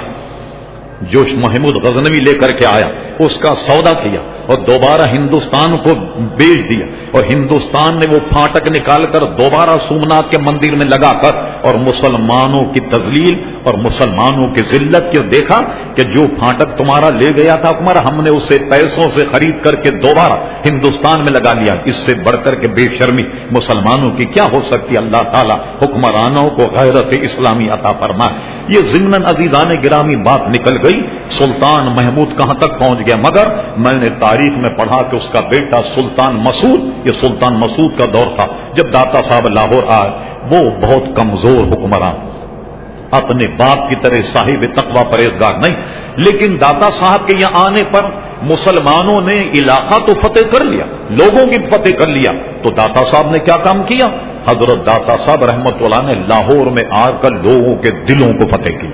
جوش 1.00 1.34
محمود 1.34 1.76
غزنوی 1.84 2.20
لے 2.20 2.34
کر 2.34 2.50
کے 2.50 2.66
آیا، 2.66 2.86
اس 3.18 3.38
کا 3.38 3.54
سودا 3.56 3.92
کیا 3.92 4.20
اور 4.46 4.58
دوبارہ 4.58 5.02
ہندوستان 5.02 5.76
کو 5.76 5.94
بیچ 6.36 6.70
دیا 6.70 6.86
اور 7.10 7.24
ہندوستان 7.24 7.96
نے 7.96 8.06
وہ 8.10 8.18
پھاٹک 8.30 8.68
نکال 8.68 9.06
کر 9.12 9.20
دوبارہ 9.20 9.70
سومنات 9.88 10.30
کے 10.30 10.38
مندر 10.38 10.74
میں 10.74 10.86
لگا 10.86 11.12
کر 11.12 11.30
اور 11.62 11.74
مسلمانوں 11.74 12.64
کی 12.64 12.80
تزلیل 12.80 13.42
اور 13.64 13.74
مسلمانوں 13.74 14.54
کی 14.54 14.62
ذلت 14.62 15.12
کے 15.12 15.18
دیکھا 15.18 15.60
کہ 15.94 16.02
جو 16.04 16.26
پھاٹک 16.38 16.78
تمہارا 16.78 17.10
لے 17.10 17.30
گیا 17.36 17.56
تھا 17.56 17.70
حکمر 17.70 17.96
ہم 17.96 18.22
نے 18.22 18.30
اسے 18.30 18.58
پیسوں 18.70 19.10
سے 19.10 19.24
خرید 19.30 19.64
کر 19.64 19.74
کے 19.74 19.90
دوبارہ 19.90 20.32
ہندوستان 20.66 21.20
میں 21.20 21.32
لگا 21.32 21.52
لیا۔ 21.52 21.74
اس 21.84 21.96
سے 21.96 22.14
بڑھ 22.14 22.36
کر 22.44 22.54
کے 22.54 22.68
بے 22.68 22.88
شرمی، 22.98 23.22
مسلمانوں 23.50 24.10
کی 24.10 24.24
کیا 24.24 24.44
ہو 24.52 24.60
سکتی؟ 24.64 24.96
اللہ 24.96 25.22
تعالیٰ 25.32 25.56
حکمرانوں 25.82 26.50
کو 26.50 26.62
غیرت 26.74 27.06
اسلامی 27.10 27.68
عطا 27.68 27.92
فرما 27.92 28.28
یہ 28.68 28.80
ضمن 28.86 29.24
عزیزان 29.24 29.74
گرامی 29.84 30.16
بات 30.16 30.48
نکل 30.48 30.85
گئی 30.85 30.85
سلطان 31.28 31.86
محمود 31.86 32.38
کہاں 32.38 32.54
تک 32.54 32.80
پہنچ 32.80 33.06
گیا؟ 33.06 33.16
مگر 33.16 33.46
میں 33.76 33.96
نے 33.96 34.08
تاریخ 34.18 34.58
میں 34.58 34.70
پڑھا 34.70 35.02
کہ 35.02 35.16
اس 35.16 35.28
کا 35.28 35.40
بیٹا 35.40 35.82
سلطان 35.82 36.36
مسعود، 36.36 36.80
یہ 37.06 37.12
سلطان 37.12 37.54
مسعود 37.54 37.98
کا 37.98 38.04
دور 38.04 38.36
تھا۔ 38.36 38.46
جب 38.72 38.92
داتا 38.92 39.22
صاحب 39.22 39.48
لاہور 39.48 39.82
آئے، 39.88 40.10
وہ 40.50 40.70
بہت 40.80 41.16
کمزور 41.16 41.72
حکمران 41.72 42.14
اپنے 43.10 43.46
باپ 43.46 43.88
کی 43.88 43.96
طرح 44.00 44.16
صاحب 44.24 44.64
تقوا 44.74 45.02
پرہیزگار 45.04 45.52
نہیں۔ 45.54 45.74
لیکن 46.16 46.56
داتا 46.60 46.90
صاحب 46.90 47.26
کے 47.26 47.34
یہاں 47.38 47.66
آنے 47.66 47.82
پر 47.92 48.04
مسلمانوں 48.42 49.20
نے 49.20 49.36
علاقہ 49.54 49.94
تو 50.06 50.14
فتح 50.14 50.56
کر 50.56 50.64
لیا، 50.64 50.84
لوگوں 51.10 51.46
کی 51.46 51.58
فتح 51.58 51.90
کر 51.98 52.06
لیا۔ 52.06 52.32
تو 52.62 52.70
داتا 52.70 53.04
صاحب 53.04 53.30
نے 53.30 53.38
کیا 53.38 53.56
کام 53.56 53.82
کیا؟ 53.82 54.06
حضرت 54.46 54.86
داتا 54.86 55.16
صاحب 55.16 55.44
رحمت 55.44 55.74
اللہ 55.80 56.06
نے 56.06 56.14
لاہور 56.28 56.66
میں 56.66 56.84
آ 56.90 57.10
کر 57.10 57.30
لوگوں 57.30 57.76
کے 57.76 57.90
دلوں 57.90 58.32
کو 58.32 58.46
فتح 58.46 58.70
کی 58.80 58.88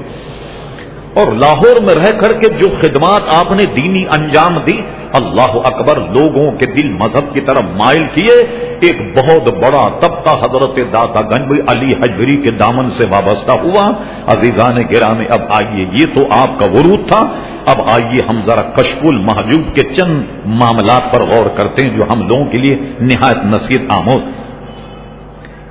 اور 1.14 1.33
لاہور 1.33 1.81
میں 1.81 1.94
رہ 1.94 2.12
کر 2.12 2.33
کے 2.33 2.48
جو 2.48 2.68
خدمات 2.81 3.22
آپ 3.29 3.53
نے 3.53 3.66
دینی 3.66 4.05
انجام 4.11 4.59
دی، 4.66 4.81
اللہ 5.12 5.59
اکبر 5.64 5.96
لوگوں 5.96 6.53
کے 6.53 6.66
دل 6.66 6.88
مذہب 6.88 7.35
کی 7.35 7.40
طرف 7.40 7.62
مائل 7.62 8.03
کیے، 8.14 8.33
ایک 8.81 9.18
بہت 9.18 9.55
بڑا 9.55 9.88
طبقہ 10.01 10.44
حضرت 10.44 10.92
داتا 10.92 11.20
گنج 11.20 11.61
علی 11.66 11.94
حجری 11.94 12.37
کے 12.37 12.51
دامن 12.51 12.90
سے 12.90 13.05
وابستہ 13.11 13.53
ہوا۔ 13.53 13.92
عزیزان 14.27 14.77
گرا 14.92 15.12
میں 15.12 15.27
اب 15.29 15.40
آئیے، 15.51 15.87
یہ 15.92 16.07
تو 16.14 16.20
آپ 16.31 16.59
کا 16.59 16.66
ورود 16.66 17.09
تھا۔ 17.09 17.35
اب 17.66 17.83
آئیے 17.87 18.22
ہم 18.29 18.37
ذرا 18.46 18.62
کشف 18.62 18.98
المحجوب 19.03 19.75
کے 19.75 19.83
چند 19.83 20.22
معاملات 20.44 21.12
پر 21.12 21.20
غور 21.20 21.46
کرتے 21.46 21.83
ہیں 21.83 21.96
جو 21.96 22.05
ہم 22.11 22.29
لوگوں 22.29 22.44
کے 22.44 22.59
لیے 22.59 22.77
نہایت 23.01 23.38
نصیحت 23.38 23.81
آموز۔ 23.88 24.22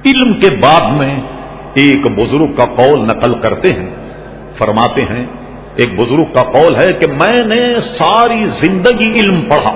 علم 0.05 0.39
کے 0.39 0.49
بعد 0.49 0.99
میں 0.99 1.19
ایک 1.73 2.07
بزرگ 2.07 2.47
کا 2.55 2.65
قول 2.65 2.99
نقل 2.99 3.39
کرتے 3.39 3.73
ہیں۔ 3.73 4.00
فرماتے 4.61 5.01
ہیں، 5.01 5.25
ایک 5.75 5.89
بزرگ 5.99 6.33
کا 6.33 6.43
قول 6.43 6.75
ہے 6.75 6.93
کہ 6.93 7.07
میں 7.19 7.43
نے 7.43 7.79
ساری 7.81 8.43
زندگی 8.43 9.19
علم 9.19 9.41
پڑھا 9.41 9.73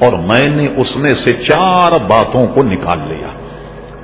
اور 0.00 0.12
میں 0.12 0.48
نے 0.48 0.68
اس 0.76 0.96
میں 0.96 1.14
سے 1.14 1.32
چار 1.32 1.92
باتوں 2.08 2.46
کو 2.46 2.62
نکال 2.62 2.98
لیا 2.98 3.30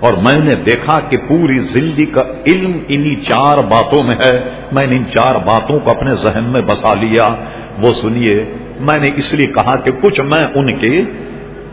اور 0.01 0.13
میں 0.13 0.39
نے 0.39 0.55
دیکھا 0.55 1.01
کہ 1.01 1.17
پوری 1.29 1.59
زندگی 1.59 2.07
کا 2.07 2.23
علم 2.47 2.73
انہی 2.89 3.15
چار 3.17 3.59
باتوں 3.59 4.03
میں 4.03 4.17
ہے۔ 4.25 4.41
میں 4.73 4.87
نے 4.87 4.97
ان 4.97 5.05
چار 5.15 5.35
باتوں 5.35 5.79
کو 5.79 5.91
اپنے 5.91 6.15
ذہن 6.15 6.45
میں 6.45 6.61
بسا 6.61 6.95
لیا۔ 6.95 7.29
وہ 7.83 7.93
سنیے، 7.93 8.55
میں 8.81 8.99
نے 8.99 9.09
اس 9.17 9.35
لیے 9.35 9.47
کہا 9.47 9.77
کہ 9.77 9.91
کچھ 10.01 10.21
میں 10.21 10.45
ان 10.55 10.69
کے 10.71 11.03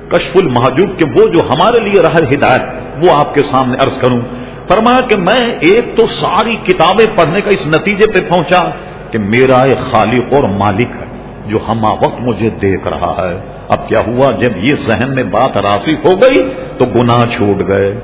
کشف 0.07 0.37
المحجوب 0.37 0.99
کے 0.99 1.05
وہ 1.05 1.27
جو 1.27 1.41
ہمارے 1.49 1.79
لیے 1.79 2.01
رہ 2.01 2.17
ہدایت، 2.33 2.63
وہ 3.03 3.11
آپ 3.11 3.33
کے 3.33 3.43
سامنے 3.43 3.77
عرض 3.79 3.97
کروں۔ 3.97 4.21
فرمایا 4.67 5.01
کہ 5.01 5.15
میں 5.15 5.55
ایک 5.59 5.97
تو 5.97 6.07
ساری 6.07 6.55
کتابیں 6.55 7.05
پڑھنے 7.17 7.41
کا 7.41 7.49
اس 7.49 7.67
نتیجے 7.67 8.07
پہ 8.07 8.19
پہنچا 8.29 8.63
کہ 9.11 9.19
میرا 9.19 9.61
ایک 9.61 9.91
خالق 9.91 10.33
اور 10.33 10.43
مالک 10.43 10.87
ہے 10.99 11.05
جو 11.45 11.59
ہما 11.69 11.91
وقت 11.91 12.21
مجھے 12.21 12.49
دیکھ 12.49 12.87
رہا 12.87 13.15
ہے۔ 13.17 13.39
اب 13.69 13.87
کیا 13.87 13.99
ہوا؟ 14.07 14.31
جب 14.31 14.49
یہ 14.57 14.75
ذہن 14.75 15.15
میں 15.15 15.23
بات 15.23 15.57
راسک 15.57 16.05
ہو 16.05 16.11
گئی 16.21 16.49
تو 16.77 16.85
گناہ 16.85 17.25
چھوٹ 17.31 17.67
گئے۔ 17.67 17.99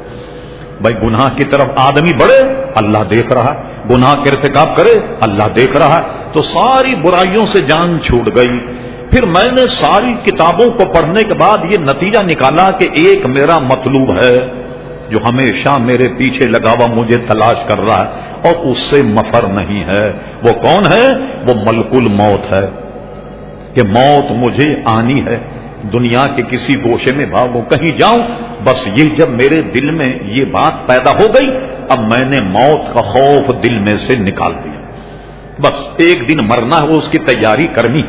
بھائی 0.82 0.96
گناہ 1.04 1.30
کی 1.36 1.44
طرف 1.44 1.68
آدمی 1.76 2.14
بڑھے، 2.14 2.54
اللہ 2.76 2.98
دیکھ 3.10 3.34
رہا۔ 3.34 3.62
گناہ 3.90 4.16
کے 4.24 4.30
ارتکاب 4.30 4.76
کرے، 4.76 4.94
اللہ 5.22 5.44
دیکھ 5.56 5.78
رہا۔ 5.78 6.02
تو 6.34 6.42
ساری 6.42 6.96
برائیوں 6.96 7.46
سے 7.46 7.62
جان 7.62 7.98
چھوٹ 8.04 8.36
گئی۔ 8.36 8.60
پھر 9.12 9.26
میں 9.26 9.52
نے 9.52 9.68
ساری 9.68 10.32
کتابوں 10.32 10.72
کو 10.72 10.86
پڑھنے 10.86 11.24
کے 11.24 11.34
بعد 11.34 11.58
یہ 11.70 11.78
نتیجہ 11.78 12.20
نکالا 12.20 12.72
کہ 12.72 12.88
ایک 12.94 13.26
میرا 13.26 13.60
مطلوب 13.60 14.12
ہے۔ 14.12 14.59
جو 15.10 15.20
ہمیشہ 15.26 15.70
میرے 15.82 16.08
پیچھے 16.18 16.48
لگا 16.48 16.72
ہوا 16.72 16.88
مجھے 16.96 17.18
تلاش 17.18 17.58
کر 17.66 17.80
رہا 17.80 18.06
ہے 18.06 18.10
اور 18.50 18.66
اس 18.66 18.78
سے 18.80 19.02
مفر 19.02 19.48
نہیں 19.48 19.84
ہے۔ 19.84 20.12
وہ 20.44 20.54
کون 20.54 20.86
ہے؟ 20.86 21.08
وہ 21.48 21.54
ملک 21.66 21.88
الموت 21.92 22.54
ہے 22.54 22.70
کہ 23.74 23.84
موت 23.84 24.32
مجھے 24.32 24.76
آنی 24.86 25.26
ہے۔ 25.26 25.40
دنیا 25.94 26.28
کے 26.36 26.44
کسی 26.50 26.76
گوشے 26.84 27.12
میں 27.12 27.26
بھاگو 27.26 27.62
کہیں 27.62 27.98
جاؤں، 27.98 28.20
بس 28.64 28.88
یہ 28.96 29.10
جب 29.16 29.30
میرے 29.30 29.62
دل 29.62 29.92
میں 29.92 30.20
یہ 30.26 30.46
بات 30.46 30.88
پیدا 30.88 31.12
ہو 31.12 31.28
گئی، 31.34 31.50
اب 31.90 32.00
میں 32.00 32.26
نے 32.26 32.42
موت 32.42 32.94
کا 32.94 33.02
خوف 33.02 33.64
دل 33.64 33.80
میں 33.80 33.96
سے 33.96 34.16
نکال 34.16 34.52
دیا۔ 34.64 34.80
بس 35.62 35.88
ایک 35.98 36.30
دن 36.30 36.38
مرنا 36.38 36.82
ہے 36.82 36.88
اس 36.88 37.08
کی 37.08 37.18
تیاری 37.18 37.68
کرنی۔ 37.68 38.02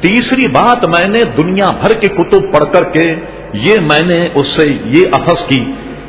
تیسری 0.00 0.46
بات 0.46 0.84
میں 0.84 1.08
نے 1.08 1.20
دنیا 1.36 1.70
بھر 1.80 1.92
کے 1.92 2.08
کتب 2.08 2.52
پڑھ 2.52 2.64
کر 2.72 2.84
کے 2.84 3.14
یہ 3.52 3.80
میں 3.80 4.00
نے 4.00 4.28
اس 4.34 4.46
سے 4.46 4.76
یہ 4.84 5.06
اخذ 5.12 5.46
کی 5.46 5.64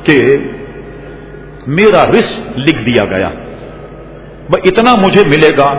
کہ 0.07 0.37
میرا 1.67 2.05
رسک 2.05 2.59
لکھ 2.59 2.83
دیا 2.83 3.05
گیا۔ 3.05 3.29
اتنا 4.63 4.95
مجھے 4.95 5.23
ملے 5.27 5.49
گا۔ 5.57 5.73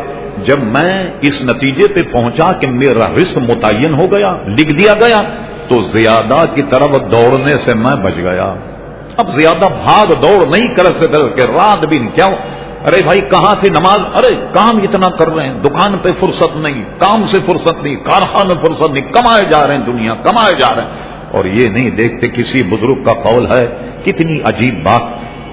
جب 0.45 0.59
میں 0.62 1.07
اس 1.20 1.43
نتیجے 1.43 1.87
پہ 1.95 2.03
پہنچا 2.12 2.53
کہ 2.53 2.66
میرا 2.66 3.07
رسک 3.22 3.39
متعین 3.39 3.95
ہو 3.95 4.07
گیا، 4.12 4.37
لکھ 4.47 4.72
دیا 4.72 4.95
گیا، 4.95 5.22
تو 5.68 5.81
زیادہ 5.81 6.45
کی 6.55 6.62
طرف 6.62 7.12
دوڑنے 7.12 7.59
سے 7.59 7.74
میں 7.74 7.97
بچ 7.97 8.12
گیا۔ 8.16 8.55
اب 9.16 9.29
زیادہ 9.29 9.64
بھاگ 9.85 10.07
دوڑ 10.07 10.47
نہیں 10.47 10.74
کر 10.74 10.85
سکتے 10.85 11.29
کہ 11.29 11.41
رات 11.41 11.85
بھی 11.85 11.99
کیا 12.14 12.26
ارے 12.87 13.03
بھائی، 13.05 13.20
کہاں 13.20 13.55
سے 13.61 13.68
نماز؟ 13.68 14.01
ارے، 14.14 14.37
کام 14.53 14.76
اتنا 14.76 15.09
کر 15.09 15.29
رہے 15.29 15.47
ہیں۔ 15.47 15.61
دکان 15.61 15.99
پہ 15.99 16.09
فرصت 16.20 16.57
نہیں، 16.57 16.85
کام 16.99 17.20
سے 17.26 17.39
فرصت 17.47 17.83
نہیں، 17.83 17.97
کارخانے 17.97 18.55
فرصت 18.61 18.91
نہیں، 18.91 19.12
کمائے 19.12 19.45
جا 19.51 19.66
رہے 19.66 19.76
ہیں 19.76 19.85
دنیا، 19.87 20.14
کمائے 20.14 20.55
جا 20.55 20.74
رہے 20.76 20.83
ہیں۔ 20.83 20.91
اور 21.33 21.45
یہ 21.45 21.68
نہیں 21.68 21.91
دیکھتے 21.91 22.29
کسی 22.29 22.62
بزرگ 22.62 23.05
کا 23.05 23.14
قول 23.14 23.47
ہے، 23.47 23.66
کتنی 24.05 24.41
عجیب 24.45 24.85
بات۔ 24.85 25.03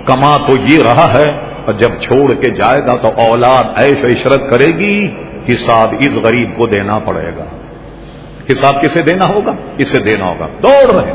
کما 0.07 0.37
تو 0.47 0.53
یہ 0.65 0.83
رہا 0.83 1.13
ہے، 1.13 1.31
اور 1.65 1.73
جب 1.73 1.89
چھوڑ 1.99 2.33
کے 2.33 2.49
جائے 2.49 2.81
گا 2.85 2.95
تو 2.95 3.07
اولاد 3.07 3.63
ایش 3.75 4.03
و 4.03 4.07
عشرت 4.07 4.49
کرے 4.49 4.67
گی، 4.67 5.07
حساب 5.53 5.93
اس 5.99 6.17
غریب 6.23 6.57
کو 6.57 6.67
دینا 6.67 6.99
پڑے 6.99 7.31
گا۔ 7.37 7.45
حساب 8.51 8.81
کسے 8.81 9.01
دینا 9.01 9.29
ہوگا؟ 9.29 9.53
اسے 9.77 9.99
دینا 9.99 10.25
ہوگا۔ 10.25 10.47
دوڑ 10.63 10.95
رہے 10.95 11.13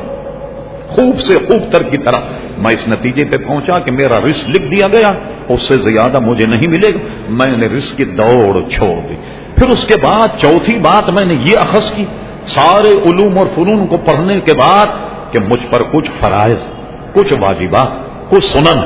خوب 0.87 1.21
سے 1.21 1.35
خوب 1.47 1.71
تر 1.71 1.83
کی 1.83 1.99
طرح۔ 1.99 2.17
میں 2.59 2.73
اس 2.73 2.89
نتیجے 2.89 3.25
پہ 3.25 3.37
پہنچا 3.37 3.79
کہ 3.79 3.93
میرا 3.93 4.19
رسک 4.31 4.51
لکھ 4.51 4.71
دیا 4.71 4.89
گیا، 4.89 5.13
اس 5.49 5.63
سے 5.63 5.77
زیادہ 5.77 6.21
مجھے 6.21 6.47
نہیں 6.47 6.69
ملے 6.69 6.95
گا۔ 6.95 6.99
میں 7.29 7.57
نے 7.57 7.67
رسک 7.67 7.97
کی 7.97 8.05
دوڑ 8.05 8.69
چھوڑ 8.71 9.09
دی۔ 9.09 9.15
پھر 9.57 9.69
اس 9.69 9.87
کے 9.87 9.95
بعد 10.03 10.29
چوتھی 10.39 10.79
بات 10.79 11.11
میں 11.11 11.25
نے 11.25 11.35
یہ 11.35 11.57
اخذ 11.57 11.93
کی۔ 11.93 12.05
سارے 12.55 12.89
علوم 12.89 13.39
اور 13.39 13.47
فنون 13.55 13.87
کو 13.87 13.97
پڑھنے 13.97 14.41
کے 14.41 14.53
بعد 14.55 14.87
کہ 15.31 15.39
مجھ 15.39 15.67
پر 15.71 15.83
کچھ 15.93 16.11
فرائض، 16.21 16.61
کچھ 17.13 17.33
واجبات، 17.41 17.89
کچھ 18.31 18.45
سنن 18.45 18.79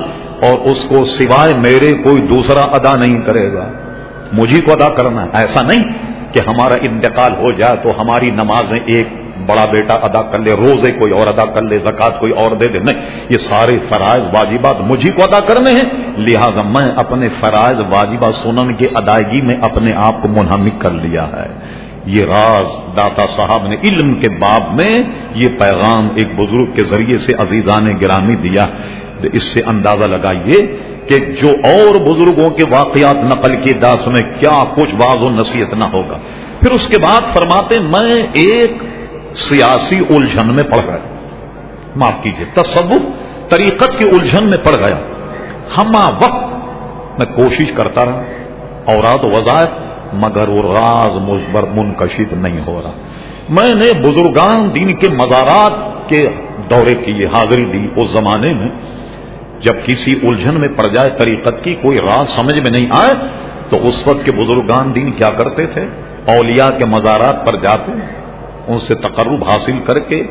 اور 0.42 0.58
اس 0.58 0.84
کو 0.84 1.04
سوائے 1.04 1.54
میرے 1.54 1.94
کوئی 1.94 2.22
دوسرا 2.22 2.60
ادا 2.60 2.96
نہیں 2.96 3.20
کرے 3.20 3.52
گا۔ 3.52 3.68
مجھے 4.32 4.60
کو 4.60 4.72
ادا 4.72 4.88
کرنا 4.88 5.26
ایسا 5.32 5.62
نہیں 5.62 5.82
کہ 6.32 6.40
ہمارا 6.46 6.74
انتقال 6.82 7.32
ہو 7.38 7.52
جائے 7.52 7.76
تو 7.82 7.92
ہماری 7.98 8.30
نمازیں 8.30 8.80
ایک 8.86 9.08
بڑا 9.46 9.64
بیٹا 9.70 9.94
ادا 9.94 10.22
کر 10.22 10.38
لے، 10.38 10.52
روزے 10.52 10.92
کوئی 10.92 11.12
اور 11.12 11.26
ادا 11.26 11.44
کر 11.44 11.62
لے 11.62 11.78
زکات 11.78 12.20
کوئی 12.20 12.32
اور 12.32 12.56
دے 12.56 12.68
دے۔ 12.68 12.78
نہیں، 12.78 13.00
یہ 13.28 13.38
سارے 13.38 13.78
فرائض، 13.88 14.22
واجبات 14.34 14.80
مجھے 14.80 15.10
کو 15.10 15.22
ادا 15.22 15.40
کرنے 15.40 15.70
ہیں۔ 15.70 15.86
لہذا 16.16 16.62
میں 16.62 16.92
اپنے 16.96 17.28
فرائض، 17.40 17.76
واجبات، 17.90 18.34
سنن 18.34 18.74
کی 18.74 18.86
ادائیگی 18.94 19.40
میں 19.40 19.56
اپنے 19.60 19.92
آپ 19.92 20.22
کو 20.22 20.28
منہمک 20.28 20.80
کر 20.80 20.90
لیا 20.90 21.26
ہے۔ 21.26 21.83
یہ 22.06 22.24
راز 22.24 22.96
داتا 22.96 23.26
صاحب 23.26 23.66
نے 23.66 23.76
علم 23.84 24.14
کے 24.14 24.28
باب 24.28 24.74
میں 24.74 24.94
یہ 25.34 25.48
پیغام 25.48 26.08
ایک 26.16 26.34
بزرگ 26.36 26.64
کے 26.74 26.84
ذریعے 26.84 27.18
سے 27.18 27.32
عزیزان 27.38 27.98
گرامی 28.00 28.34
دیا۔ 28.34 28.66
اس 29.32 29.42
سے 29.42 29.60
اندازہ 29.66 30.04
لگائیے 30.04 30.76
کہ 31.06 31.18
جو 31.18 31.48
اور 31.48 31.94
بزرگوں 31.94 32.50
کے 32.50 32.64
واقعات 32.70 33.24
نقل 33.24 33.56
کی 33.56 33.72
داس 33.72 34.06
میں 34.06 34.22
کیا 34.22 34.64
کچھ 34.76 34.94
باز 34.94 35.22
و 35.22 35.30
نصیحت 35.30 35.74
نہ 35.74 35.84
ہوگا۔ 35.84 36.18
پھر 36.60 36.70
اس 36.70 36.88
کے 36.88 36.98
بعد 36.98 37.20
فرماتے 37.32 37.78
میں 37.78 38.22
ایک 38.32 38.72
سیاسی 39.34 39.98
الجھن 40.10 40.54
میں 40.54 40.64
پڑ 40.64 40.78
گیا 40.86 40.98
معاف 41.96 42.22
کیجیے 42.22 42.46
تصوف 42.54 43.02
طریقت 43.50 43.98
کی 43.98 44.08
الجھن 44.08 44.48
میں 44.48 44.58
پڑ 44.58 44.72
گیا 44.74 44.98
ہما 45.76 46.08
وقت 46.08 47.18
میں 47.18 47.26
کوشش 47.36 47.72
کرتا 47.72 48.04
رہا 48.04 48.22
اوراد 48.84 49.24
وظائف 49.24 49.68
مگر 50.14 50.48
وہ 50.48 50.62
راز 50.62 51.16
مجبر 51.16 51.62
منکشف 51.62 52.32
نہیں 52.32 52.66
ہو 52.66 52.82
رہا۔ 52.82 52.90
میں 53.48 53.74
نے 53.74 53.92
بزرگان 53.92 54.74
دین 54.74 54.94
کے 54.94 55.08
مزارات 55.08 56.08
کے 56.08 56.28
دورے 56.70 56.94
کی 56.94 57.12
یہ 57.12 57.26
حاضری 57.32 57.64
دی 57.64 57.88
اس 57.96 58.08
زمانے 58.10 58.54
میں۔ 58.54 58.68
جب 59.60 59.74
کسی 59.84 60.14
الجھن 60.22 60.60
میں 60.60 60.68
پڑ 60.76 60.86
جائے 60.86 61.10
طریقت 61.18 61.64
کی 61.64 61.74
کوئی 61.74 61.98
راز 61.98 62.30
سمجھ 62.30 62.54
میں 62.54 62.70
نہیں 62.70 62.88
آئے، 62.92 63.14
تو 63.70 63.88
اس 63.88 64.06
وقت 64.06 64.24
کے 64.24 64.32
بزرگان 64.32 64.94
دین 64.94 65.10
کیا 65.10 65.30
کرتے 65.30 65.66
تھے؟ 65.66 65.86
اولیاء 66.26 66.70
کے 66.78 66.84
مزارات 66.84 67.46
پر 67.46 67.56
جاتے، 67.56 67.92
ان 68.68 68.78
سے 68.78 68.94
تقرب 68.94 69.44
حاصل 69.44 69.78
کر 69.86 69.98
کے 69.98 70.22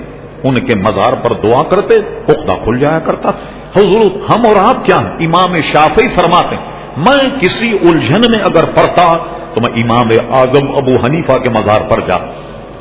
ان 0.43 0.55
کے 0.55 0.75
مزار 0.75 1.13
پر 1.13 1.34
دعا 1.34 1.63
کرتے، 1.63 1.93
پختہ 2.25 2.51
کھل 2.63 2.79
جایا 2.79 2.99
کرتا۔ 2.99 3.29
حضور، 3.75 4.31
ہم 4.31 4.45
اور 4.45 4.55
آپ 4.55 4.86
کیا 4.86 4.99
ہیں؟ 4.99 5.15
امام 5.19 5.55
شافی 5.63 6.07
فرماتے 6.07 6.55
میں 6.97 7.41
کسی 7.41 7.77
الجھن 7.81 8.21
میں 8.21 8.39
اگر 8.39 8.63
پڑھتا 8.63 9.17
تو 9.55 9.61
میں 9.61 9.83
امام 9.83 10.07
اعظم 10.33 10.75
ابو 10.77 10.95
حنیفہ 11.05 11.31
کے 11.31 11.49
مزار 11.49 11.81
پر 11.81 11.99
جا، 12.07 12.17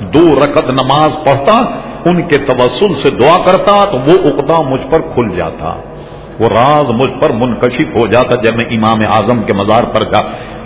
دو 0.00 0.40
رکت 0.44 0.70
نماز 0.70 1.24
پڑھتا، 1.24 1.62
ان 2.04 2.22
کے 2.22 2.38
تبسل 2.38 2.94
سے 2.94 3.10
دعا 3.10 3.38
کرتا، 3.44 3.84
تو 3.84 3.98
وہ 4.06 4.28
اقدا 4.28 4.60
مجھ 4.60 4.90
پر 4.90 5.00
کھل 5.00 5.36
جاتا۔ 5.36 5.74
وہ 6.40 6.48
راز 6.48 6.90
مجھ 6.90 7.20
پر 7.20 7.30
منکشف 7.30 7.96
ہو 7.96 8.06
جاتا 8.06 8.34
جب 8.34 8.56
میں 8.56 8.64
امام 8.64 9.00
اعظم 9.10 9.42
کے 9.42 9.52
مزار 9.52 9.84
پر 9.84 10.02
جا۔ 10.02 10.18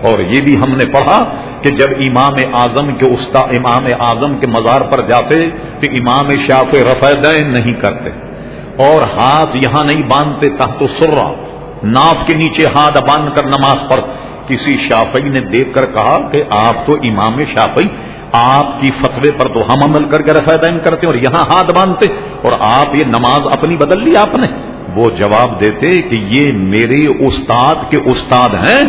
اور 0.03 0.19
یہ 0.19 0.41
بھی 0.41 0.57
ہم 0.57 0.77
نے 0.77 0.85
پڑھا 0.87 1.25
کہ 1.63 1.71
جب 1.71 1.89
امام 1.99 2.35
اعظم 2.55 2.95
کے 2.95 3.07
استا، 3.07 3.39
امام 3.39 3.85
اعظم 4.01 4.39
کے 4.39 4.47
مزار 4.47 4.81
پر 4.81 5.01
جاتے 5.01 5.51
تو 5.51 5.87
امام 5.91 6.31
شاف 6.47 6.75
رفع 6.75 7.13
دین 7.13 7.53
نہیں 7.53 7.75
کرتے۔ 7.75 8.11
اور 8.87 9.19
ہاتھ 9.19 9.57
یہاں 9.57 9.85
نہیں 9.85 10.03
باندھتے، 10.03 10.49
تحت 10.49 10.83
سرا 10.99 11.33
ناف 11.83 12.27
کے 12.27 12.35
نیچے 12.35 12.67
ہاتھ 12.67 12.99
باندھ 13.09 13.37
کر 13.37 13.47
نماز 13.47 13.89
پڑھ۔ 13.89 14.01
کسی 14.49 14.77
شافئی 14.77 15.29
نے 15.29 15.41
دیکھ 15.41 15.75
کر 15.75 15.87
کہا 15.87 16.29
کہ 16.33 16.43
آپ 16.51 16.87
تو 16.87 16.93
امام 16.93 17.41
شافئی 17.53 17.89
آپ 18.33 18.81
کی 18.81 18.91
فتوے 19.01 19.31
پر 19.31 19.49
تو 19.49 19.73
ہم 19.73 19.83
عمل 19.83 20.09
کر 20.09 20.23
کے 20.23 20.33
رفع 20.33 20.57
دین 20.63 20.79
کرتے 20.85 21.07
اور 21.07 21.15
یہاں 21.15 21.45
ہاتھ 21.45 21.71
باندھتے 21.75 22.07
اور 22.43 22.53
آپ 22.61 22.95
یہ 22.95 23.05
نماز 23.07 23.47
اپنی 23.53 23.77
بدل 23.77 24.05
لی 24.05 24.17
آپ 24.17 24.35
نے۔ 24.35 24.47
وہ 24.95 25.11
جواب 25.11 25.61
دیتے 25.61 26.03
کہ 26.03 26.17
یہ 26.17 26.53
میرے 26.53 27.07
استاد 27.07 27.75
کے 27.91 27.97
استاد 27.97 28.49
ہیں، 28.49 28.81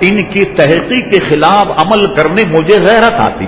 ان 0.00 0.22
کی 0.22 0.44
تحقیق 0.44 1.10
کے 1.10 1.18
خلاف 1.18 1.80
عمل 1.80 2.14
کرنے 2.14 2.42
مجھے 2.58 2.78
غیرت 2.80 3.20
آتی۔ 3.20 3.46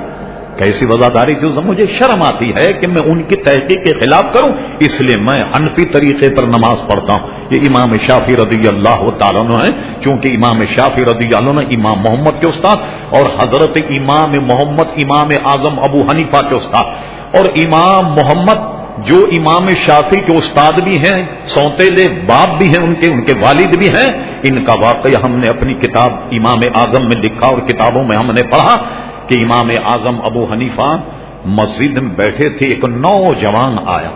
کیسی 0.56 0.84
وزاداری 0.84 1.34
جو 1.34 1.48
مجھے 1.64 1.86
شرم 1.86 2.22
آتی 2.22 2.50
ہے 2.50 2.72
کہ 2.72 2.86
میں 2.86 3.02
ان 3.02 3.22
کی 3.22 3.36
تحقیق 3.36 3.84
کے 3.84 3.92
خلاف 3.92 4.24
کروں، 4.32 4.48
اس 4.78 5.00
لیے 5.00 5.16
میں 5.16 5.42
انفی 5.42 5.84
طریقے 5.84 6.30
پر 6.30 6.42
نماز 6.42 6.88
پڑھتا 6.88 7.12
ہوں۔ 7.12 7.28
یہ 7.50 7.58
امام 7.68 7.96
شافی 8.06 8.36
رضی 8.36 8.68
اللہ 8.68 9.10
تعالیٰ 9.18 9.50
ہے 9.50 10.00
چونکہ 10.00 10.28
امام 10.28 10.62
شافی 10.74 11.04
رضی 11.04 11.34
اللہ 11.34 11.60
امام 11.60 11.98
محمد 11.98 12.40
کے 12.40 12.46
استاد 12.46 12.76
اور 13.10 13.24
حضرت 13.38 13.78
امام 13.88 14.30
محمد 14.30 14.88
امام 14.96 15.28
اعظم 15.44 15.78
ابو 15.82 16.02
حنیفہ 16.10 16.36
کے 16.48 16.54
استاد۔ 16.54 16.84
اور 17.36 17.44
امام 17.44 18.12
محمد 18.12 18.76
جو 18.98 19.26
امام 19.32 19.68
شافی 19.76 20.16
کے 20.16 20.36
استاد 20.36 20.72
بھی 20.72 20.98
ہیں 20.98 21.22
سوتےلے 21.44 22.08
باپ 22.08 22.58
بھی 22.58 22.68
ہیں، 22.68 22.78
ان 22.78 22.94
کے 22.94 23.06
ان 23.08 23.24
کے 23.24 23.32
والد 23.40 23.76
بھی 23.76 23.88
ہیں، 23.88 24.12
ان 24.42 24.64
کا 24.64 24.74
واقعہ 24.74 25.20
ہم 25.22 25.36
نے 25.36 25.48
اپنی 25.48 25.74
کتاب 25.74 26.12
امام 26.32 26.58
اعظم 26.74 27.08
میں 27.08 27.16
لکھا 27.16 27.46
اور 27.46 27.58
کتابوں 27.58 28.04
میں 28.04 28.16
ہم 28.16 28.30
نے 28.34 28.42
پڑھا۔ 28.42 28.76
کہ 29.26 29.34
امام 29.34 29.70
اعظم 29.84 30.20
ابو 30.24 30.46
حنیفہ 30.52 31.00
مسجد 31.44 31.96
میں 31.96 32.16
بیٹھے 32.16 32.48
تھے، 32.48 32.66
ایک 32.66 32.84
نوجوان 32.84 33.76
آیا۔ 33.86 34.10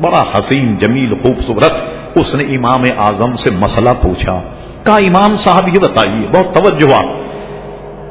بڑا 0.00 0.24
حسین، 0.38 0.76
جمیل، 0.76 1.14
خوبصورت۔ 1.22 1.74
اس 2.14 2.34
نے 2.34 2.44
امام 2.44 2.84
اعظم 2.98 3.34
سے 3.34 3.50
مسئلہ 3.50 3.90
پوچھا۔ 4.02 4.40
کہا، 4.84 4.96
امام 4.96 5.36
صاحب، 5.36 5.74
یہ 5.74 5.78
بتائیے، 5.78 6.28
بہت 6.28 6.54
توجہ 6.54 6.94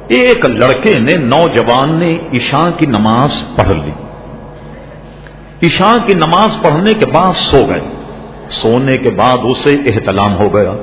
ایک 0.08 0.46
لڑکے 0.46 1.00
نے، 1.00 1.18
نوجوان 1.18 2.00
نے 2.00 2.18
عشاء 2.34 2.70
کی 2.78 2.86
نماز 2.86 3.44
پڑھ 3.56 3.70
لی۔ 3.70 3.92
عشاء 5.68 6.06
کی 6.06 6.14
نماز 6.14 6.62
پڑھنے 6.62 6.94
کے 6.94 7.06
بعد 7.06 7.34
سو 7.36 7.58
گئے۔ 7.70 7.82
سونے 8.50 8.98
کے 8.98 9.10
بعد 9.10 9.38
اسے 9.44 9.76
احتلام 9.86 10.38
ہو 10.38 10.54
گیا۔ 10.54 10.74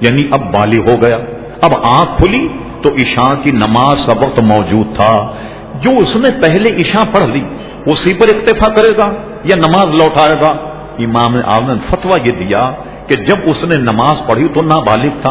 یعنی 0.00 0.22
اب 0.30 0.52
بالی 0.52 0.80
ہو 0.80 0.96
گیا۔ 1.02 1.18
اب 1.60 1.72
آنکھ 1.84 2.16
کھلی۔ 2.16 2.48
تو 2.82 2.88
عشاء 2.88 3.34
کی 3.42 3.50
نماز 3.50 4.06
کا 4.06 4.12
وقت 4.12 4.40
موجود 4.40 4.96
تھا۔ 4.96 5.32
جو 5.80 5.90
اس 5.98 6.16
نے 6.16 6.28
پہلے 6.42 6.80
عشاء 6.80 7.02
پڑھ 7.12 7.24
لی 7.24 7.42
اسی 7.86 8.14
پر 8.14 8.28
اکتفا 8.28 8.68
کرے 8.68 8.90
گا 8.98 9.12
یا 9.44 9.56
نماز 9.56 9.94
لوٹائے 9.94 10.36
گا؟ 10.40 10.54
امام 10.98 11.36
نے 11.36 11.74
فتوا 11.90 12.18
یہ 12.24 12.32
دیا 12.32 12.70
کہ 13.06 13.16
جب 13.16 13.36
اس 13.44 13.64
نے 13.64 13.76
نماز 13.76 14.26
پڑھی 14.26 14.48
تو 14.54 14.62
نہ 14.62 14.74
بالغ 14.74 15.10
تھا۔ 15.20 15.30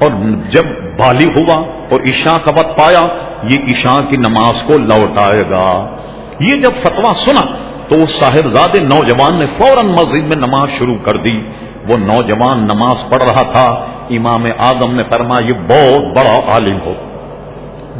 اور 0.00 0.10
جب 0.50 0.64
بالغ 0.98 1.38
ہوا 1.38 1.54
اور 1.90 2.00
عشاء 2.00 2.36
کا 2.44 2.50
وقت 2.50 2.76
پایا، 2.76 3.06
یہ 3.42 3.58
عشاء 3.68 4.00
کی 4.08 4.16
نماز 4.16 4.62
کو 4.62 4.78
لوٹائے 4.78 5.42
گا۔ 5.50 5.96
یہ 6.40 6.56
جب 6.56 6.70
فتوا 6.82 7.12
سنا 7.16 7.40
تو 7.88 8.02
اس 8.02 8.10
صاحبزاد 8.10 8.74
نوجوان 8.74 9.38
نے 9.38 9.46
فوراً 9.46 9.86
مسجد 9.86 10.26
میں 10.26 10.36
نماز 10.36 10.68
شروع 10.78 10.96
کر 11.04 11.12
دی۔ 11.12 11.40
وہ 11.88 11.96
نوجوان 11.96 12.64
نماز 12.64 13.08
پڑھ 13.08 13.22
رہا 13.22 13.42
تھا۔ 13.42 13.84
امام 14.10 14.44
اعظم 14.58 14.94
نے 14.94 15.04
فرمایا، 15.04 15.46
یہ 15.46 15.52
بہت 15.52 16.16
بڑا 16.16 16.40
عالم 16.48 16.78
ہو، 16.86 16.94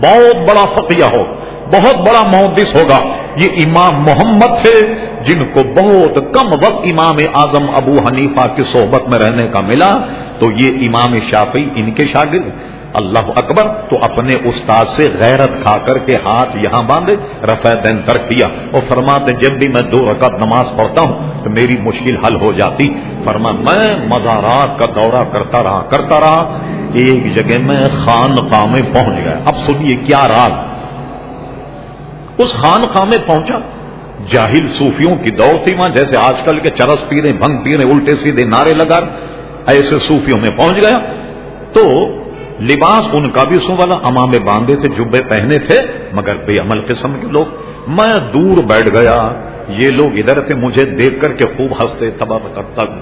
بہت 0.01 0.37
بڑا 0.37 0.65
فقیہ 0.75 1.05
ہو، 1.05 1.25
بہت 1.71 2.01
بڑا 2.01 2.23
محدث 2.27 2.75
ہوگا۔ 2.75 2.99
یہ 3.37 3.49
امام 3.57 4.03
محمد 4.03 4.63
تھے 4.63 4.95
جن 5.23 5.45
کو 5.53 5.61
بہت 5.75 6.35
کم 6.35 6.53
وقت 6.53 6.81
امام 6.85 7.17
اعظم 7.35 7.67
ابو 7.75 7.99
حنیفہ 8.07 8.47
کی 8.57 8.63
صحبت 8.63 9.09
میں 9.09 9.19
رہنے 9.19 9.47
کا 9.47 9.61
ملا۔ 9.61 9.99
تو 10.39 10.47
یہ 10.57 10.89
امام 10.89 11.19
شافی 11.31 11.69
ان 11.75 11.91
کے 11.91 12.07
شاگرد 12.07 12.49
اللہ 12.99 13.19
اکبر، 13.19 13.65
تو 13.91 13.99
اپنے 14.03 14.35
استاد 14.45 14.87
سے 14.87 15.09
غیرت 15.19 15.51
کھا 15.63 15.79
کر 15.79 15.99
کے 15.99 16.17
ہاتھ 16.25 16.57
یہاں 16.57 16.83
باندھے، 16.83 17.17
رفع 17.45 17.73
دین 17.85 17.99
تر 18.05 18.19
کیا 18.19 18.47
اور 18.47 18.81
فرماتے، 18.89 19.33
جب 19.33 19.51
بھی 19.51 19.69
میں 19.69 19.83
دو 19.83 20.13
رکعت 20.13 20.35
نماز 20.35 20.73
پڑھتا 20.77 21.01
ہوں، 21.01 21.45
تو 21.45 21.51
میری 21.51 21.77
مشکل 21.81 22.25
حل 22.25 22.37
ہو 22.37 22.53
جاتی۔ 22.53 22.93
فرما، 23.25 23.51
میں 23.53 24.09
مزارات 24.09 24.79
کا 24.79 24.87
دورہ 24.95 25.25
کرتا 25.33 25.63
رہا 25.63 25.87
کرتا 25.91 26.21
رہا، 26.21 26.59
ایک 26.95 27.35
جگہ 27.35 27.59
میں 27.59 27.89
خان 28.05 28.35
میں 28.73 28.83
پہنچ 28.93 29.25
گیا۔ 29.25 29.39
اب 29.45 29.57
سنیے 29.57 29.97
کیا 29.97 30.29
راز۔ 30.29 30.53
اس 32.39 32.55
خان 32.55 33.09
میں 33.09 33.19
پہنچا۔ 33.27 33.59
جاہل 34.27 34.67
صوفیوں 34.79 35.17
کی 35.17 35.31
دوڑ 35.31 35.65
تھی 35.65 35.75
وہاں، 35.75 35.89
جیسے 35.89 36.17
آج 36.17 36.43
کل 36.43 36.61
کے 36.61 36.71
چرس 36.71 37.09
پیرے، 37.09 37.33
بھنگ 37.33 37.63
پیرے، 37.63 37.83
الٹے 37.83 38.17
سیدھے 38.17 38.45
نعرے 38.45 38.75
لگا 38.75 39.01
ایسے 39.67 39.99
صوفیوں 39.99 40.39
میں 40.39 40.51
پہنچ 40.51 40.77
گیا۔ 40.77 40.99
تو 41.73 42.09
لباس 42.61 43.09
ان 43.13 43.31
کا 43.31 43.45
بھی 43.45 43.59
سو 43.59 43.75
والا 43.79 43.95
امامے 44.03 44.39
باندھے 44.39 44.77
تھے، 44.77 44.89
جبے 44.89 45.21
پہنے 45.29 45.59
تھے، 45.59 45.77
مگر 46.13 46.37
بے 46.47 46.59
عمل 46.59 46.81
قسم 46.89 47.13
کے 47.21 47.27
لوگ۔ 47.27 47.47
میں 47.89 48.33
دور 48.35 48.63
بیٹھ 48.63 48.89
گیا، 48.89 49.33
یہ 49.69 49.91
لوگ 49.91 50.19
ادھر 50.19 50.39
سے 50.49 50.55
مجھے 50.55 50.85
دیکھ 50.85 51.21
کر 51.21 51.33
کے 51.33 51.45
خوب 51.45 51.83
ہنستے 51.83 52.11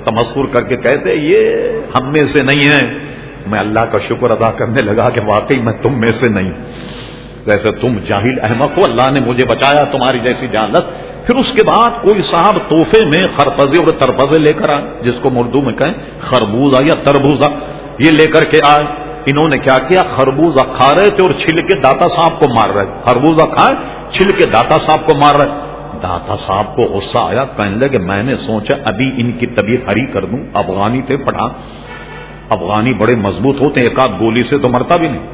تمسور 0.05 0.45
کر 0.53 0.63
کے 0.63 0.77
کہتے، 0.77 1.15
یہ 1.15 1.47
ہم 1.95 2.13
میں 2.13 2.23
سے 2.23 2.43
نہیں 2.43 2.69
ہے 2.69 2.81
میں 3.47 3.59
اللہ 3.59 3.81
کا 3.81 3.99
شکر 3.99 4.31
ادا 4.31 4.51
کرنے 4.51 4.83
لگا 4.83 5.11
کہ 5.11 5.21
واقعی 5.27 5.61
میں 5.61 5.73
تم 5.83 6.01
میں 6.01 6.13
سے 6.13 6.29
نہیں۔ 6.29 6.53
جیسے 7.47 7.71
تم 7.73 7.99
جاہل 8.07 8.39
احمد 8.43 8.79
ہو، 8.79 8.85
اللہ 8.85 9.11
نے 9.13 9.21
مجھے 9.21 9.45
بچایا، 9.45 9.85
تمہاری 9.85 10.19
جیسی 10.19 10.47
جانس 10.53 10.91
پھر 11.27 11.37
اس 11.37 11.53
کے 11.53 11.63
بعد 11.63 11.91
کوئی 12.03 12.23
صاحب 12.23 12.59
توحفے 12.69 13.05
میں 13.05 13.29
خرپزے 13.37 13.79
اور 13.79 13.87
ترپزے 13.99 14.39
لے 14.39 14.53
کر 14.53 14.69
آئے، 14.69 14.83
جس 15.03 15.15
کو 15.23 15.31
اردو 15.37 15.61
میں 15.61 15.73
کہیں 15.73 15.93
خربوزہ 16.21 16.77
یا 16.85 16.95
تربوزہ، 17.03 17.45
یہ 17.99 18.11
لے 18.11 18.27
کر 18.27 18.45
کے 18.45 18.61
آئے۔ 18.63 19.06
انہوں 19.27 19.49
نے 19.49 19.59
کیا 19.59 19.79
کیا؟ 19.79 20.03
خربوزہ 20.03 20.61
کھا 20.73 20.95
رہے 20.95 21.11
تھے 21.11 21.23
اور 21.23 21.31
چھل 21.37 21.63
کے 21.63 21.75
داتا 21.75 22.09
صاحب 22.09 22.41
کو 22.41 22.47
مار 22.55 22.69
رہے 22.69 22.87
خربوزہ 23.05 23.43
کھائے، 23.43 23.75
چھل 24.11 24.33
کے 24.33 24.47
داتا 24.47 24.79
صاحب 24.79 25.07
کو 25.07 25.15
مار 25.15 25.35
رہے۔ 25.35 25.49
داتا 26.03 26.37
صاحب 26.37 26.77
کو 26.77 26.83
غصہ 26.83 27.19
آیا، 27.19 27.45
کہنے 27.57 27.77
لگے، 27.77 27.99
میں 27.99 28.23
نے 28.23 28.37
سوچا 28.37 28.75
ابھی 28.85 29.11
ان 29.19 29.33
کی 29.33 29.47
طبیعت 29.47 29.89
ہری 29.89 30.07
کر 30.07 30.25
دوں۔ 30.25 30.39
افغانی 30.55 31.03
تھے 31.03 31.17
پٹھان 31.17 31.51
افغانی 32.49 32.95
بڑے 32.95 33.15
مضبوط 33.15 33.61
ہوتے 33.61 33.81
ہیں، 33.81 33.89
ایک 33.89 33.99
آدھ 33.99 34.11
گولی 34.21 34.43
سے 34.43 34.59
تو 34.59 34.69
مرتا 34.69 34.97
بھی 34.97 35.09
نہیں۔ 35.09 35.27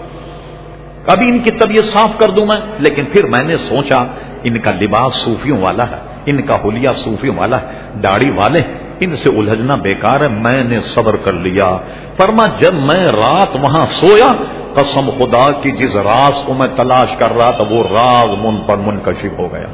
کبھی 1.05 1.29
ان 1.29 1.39
کی 1.39 1.51
طبیعت 1.51 1.85
صاف 1.85 2.19
کر 2.19 2.31
دوں 2.31 2.47
میں، 2.47 2.61
لیکن 2.79 3.05
پھر 3.05 3.27
میں 3.27 3.45
نے 3.45 3.57
سوچا، 3.57 4.05
ان 4.43 4.59
کا 4.59 4.71
لباس 4.81 5.15
صوفیوں 5.15 5.61
والا 5.61 5.91
ہے، 5.91 5.97
ان 6.27 6.43
کا 6.43 6.57
حلیہ 6.65 6.89
صوفیوں 7.05 7.37
والا 7.37 7.61
ہے، 7.61 7.67
داڑھی 8.03 8.31
والے 8.31 8.61
ہیں۔ 8.61 8.82
ان 9.01 9.17
سے 9.17 9.29
الجھنا 9.29 9.75
بیکار 9.75 10.21
ہے، 10.21 10.29
میں 10.29 10.65
نے 10.65 10.81
صبر 10.81 11.17
کر 11.17 11.33
لیا۔ 11.33 11.77
فرما، 12.17 12.47
جب 12.59 12.75
میں 12.75 13.07
رات 13.07 13.57
وہاں 13.63 13.87
سویا، 13.91 14.33
قسم 14.75 15.11
خدا 15.19 15.51
کی 15.63 15.71
جس 15.71 15.97
راز 15.97 16.43
کو 16.43 16.55
میں 16.55 16.69
تلاش 16.77 17.17
کر 17.17 17.37
رہا 17.37 17.51
تھا، 17.51 17.65
وہ 17.71 17.83
راز 17.83 18.45
من 18.45 18.57
پر 18.57 18.77
منکشف 18.77 19.39
ہو 19.39 19.53
گیا۔ 19.53 19.67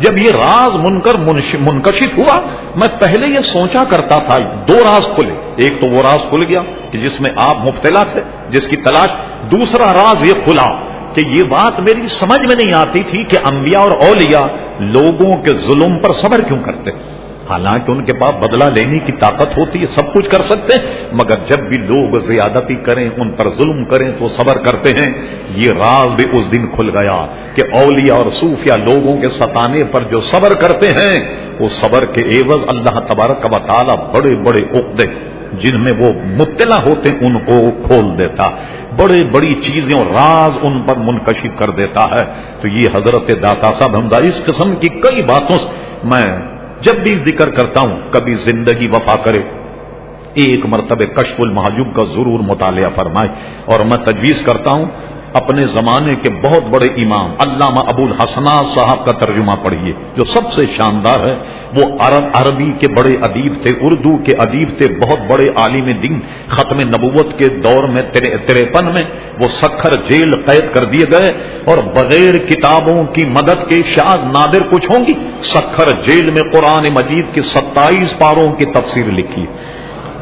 جب 0.00 0.18
یہ 0.18 0.30
راز 0.30 0.74
من 0.74 1.00
کر 1.00 1.14
منکشف 1.60 2.18
ہوا، 2.18 2.40
میں 2.76 2.88
پہلے 3.00 3.26
یہ 3.26 3.40
سوچا 3.40 3.84
کرتا 3.88 4.18
تھا، 4.18 4.38
دو 4.68 4.74
راز 4.74 5.06
کھلے۔ 5.14 5.34
ایک 5.56 5.80
تو 5.80 5.86
وہ 5.86 6.02
راز 6.02 6.20
کھل 6.28 6.44
گیا 6.48 6.62
کہ 6.90 6.98
جس 6.98 7.20
میں 7.20 7.30
آپ 7.36 7.58
مبتلا 7.58 8.04
تھے، 8.12 8.20
جس 8.48 8.66
کی 8.66 8.76
تلاش۔ 8.76 9.08
دوسرا 9.50 9.92
راز 9.92 10.24
یہ 10.24 10.32
کھلا 10.44 10.70
کہ 11.14 11.20
یہ 11.20 11.42
بات 11.42 11.80
میری 11.80 12.08
سمجھ 12.08 12.40
میں 12.40 12.56
نہیں 12.56 12.72
آتی 12.72 13.02
تھی 13.02 13.24
کہ 13.24 13.38
انبیاء 13.44 13.80
اور 13.80 13.90
اولیاء 13.90 14.46
لوگوں 14.78 15.36
کے 15.36 15.50
ظلم 15.54 15.98
پر 15.98 16.12
صبر 16.12 16.40
کیوں 16.40 16.62
کرتے۔ 16.62 16.90
حالانکہ 17.50 17.90
ان 17.90 18.04
کے 18.04 18.12
پاس 18.12 18.44
بدلہ 18.44 18.64
لینے 18.64 18.98
کی 18.98 19.12
طاقت 19.12 19.58
ہوتی 19.58 19.80
ہے، 19.80 19.86
سب 19.86 20.12
کچھ 20.12 20.30
کر 20.30 20.42
سکتے 20.42 20.74
ہیں، 20.74 21.08
مگر 21.12 21.34
جب 21.46 21.58
بھی 21.58 21.76
لوگ 21.76 22.18
زیادتی 22.18 22.74
کریں، 22.74 23.10
ان 23.16 23.30
پر 23.30 23.48
ظلم 23.48 23.84
کریں 23.84 24.12
تو 24.18 24.28
صبر 24.28 24.56
کرتے 24.56 24.92
ہیں۔ 24.92 25.12
یہ 25.54 25.72
راز 25.72 26.14
بھی 26.14 26.24
اس 26.32 26.52
دن 26.52 26.66
کھل 26.74 26.98
گیا 26.98 27.26
کہ 27.54 27.62
اولیاء 27.72 28.16
اور 28.16 28.26
صوفیہ 28.30 28.72
لوگوں 28.72 29.20
کے 29.20 29.28
ستانے 29.28 29.84
پر 29.84 30.00
جو 30.10 30.20
صبر 30.20 30.54
کرتے 30.54 30.88
ہیں، 30.88 31.36
وہ 31.58 31.68
صبر 31.68 32.04
کے 32.04 32.22
عوض 32.22 32.62
اللہ 32.66 32.98
تبارک 33.08 33.42
کا 33.42 33.58
تعالی 33.58 33.92
بڑے 34.12 34.36
بڑے 34.36 34.78
عقدے، 34.78 35.06
جن 35.52 35.80
میں 35.80 35.92
وہ 35.98 36.12
مبتلا 36.24 36.82
ہوتے، 36.82 37.08
ان 37.20 37.38
کو 37.38 37.70
کھول 37.86 38.18
دیتا۔ 38.18 38.50
بڑے 38.96 39.30
بڑی 39.30 39.54
چیزیں 39.60 39.94
اور 39.94 40.06
راز 40.06 40.58
ان 40.62 40.82
پر 40.82 40.96
منکشف 40.96 41.46
کر 41.56 41.70
دیتا 41.70 42.04
ہے۔ 42.04 42.24
تو 42.60 42.68
یہ 42.68 42.88
حضرت 42.94 43.30
داتا 43.42 43.72
صاحب 43.72 43.96
حمدہ 43.96 44.16
اس 44.16 44.44
قسم 44.44 44.74
کی 44.80 44.88
کئی 44.88 45.22
باتوں 45.22 45.58
سے 45.58 45.68
میں 46.04 46.57
جب 46.80 46.94
بھی 46.94 47.18
ذکر 47.26 47.50
کرتا 47.50 47.80
ہوں، 47.80 48.00
کبھی 48.10 48.34
زندگی 48.34 48.88
وفا 48.88 49.16
کرے۔ 49.16 49.42
ایک 50.34 50.66
مرتبہ 50.66 51.04
کشف 51.04 51.40
المحجوب 51.40 51.94
کا 51.94 52.04
ضرور 52.04 52.40
مطالعہ 52.40 52.90
فرمائے۔ 52.94 53.28
اور 53.64 53.80
میں 53.80 53.96
تجویز 53.96 54.42
کرتا 54.42 54.70
ہوں 54.70 54.86
اپنے 55.32 55.64
زمانے 55.64 56.14
کے 56.22 56.30
بہت 56.42 56.62
بڑے 56.70 56.86
امام 56.86 57.30
علامہ 57.38 57.80
ابو 57.80 58.04
الحسنا 58.04 58.62
صاحب 58.74 59.04
کا 59.04 59.12
ترجمہ 59.12 59.52
پڑھیے، 59.62 59.92
جو 60.16 60.24
سب 60.24 60.52
سے 60.52 60.66
شاندار 60.76 61.20
ہے، 61.20 61.34
وہ 61.74 61.84
عرب، 61.98 62.24
عربی 62.32 62.72
کے 62.80 62.88
بڑے 62.88 63.16
ادیب 63.22 63.52
تھے، 63.62 63.72
اردو 63.80 64.16
کے 64.16 64.34
ادیب 64.38 64.68
تھے، 64.78 64.88
بہت 64.88 65.18
بڑے 65.28 65.48
عالم 65.56 65.90
دین، 65.92 66.20
ختم 66.48 66.80
نبوت 66.80 67.38
کے 67.38 67.48
دور 67.48 67.84
میں 67.84 68.02
تریپن 68.46 68.92
میں، 68.94 69.04
وہ 69.38 69.48
سکھر 69.48 69.92
جیل 70.08 70.34
قید 70.46 70.72
کر 70.72 70.84
دیے 70.84 71.04
گئے، 71.10 71.32
اور 71.64 71.78
بغیر 71.94 72.38
کتابوں 72.38 73.04
کی 73.04 73.24
مدد 73.24 73.68
کے 73.68 73.82
شاز 73.86 74.24
نادر 74.24 74.62
کچھ 74.70 74.90
ہوں 74.90 75.06
گی؟ 75.06 75.14
سکھر 75.42 75.92
جیل 76.06 76.30
میں 76.30 76.42
قرآن 76.42 76.88
مجید 76.94 77.34
کے 77.34 77.42
ستائیس 77.42 78.18
پاروں 78.18 78.52
کی 78.52 78.64
تفسیر 78.64 79.04
لکھی۔ 79.06 79.46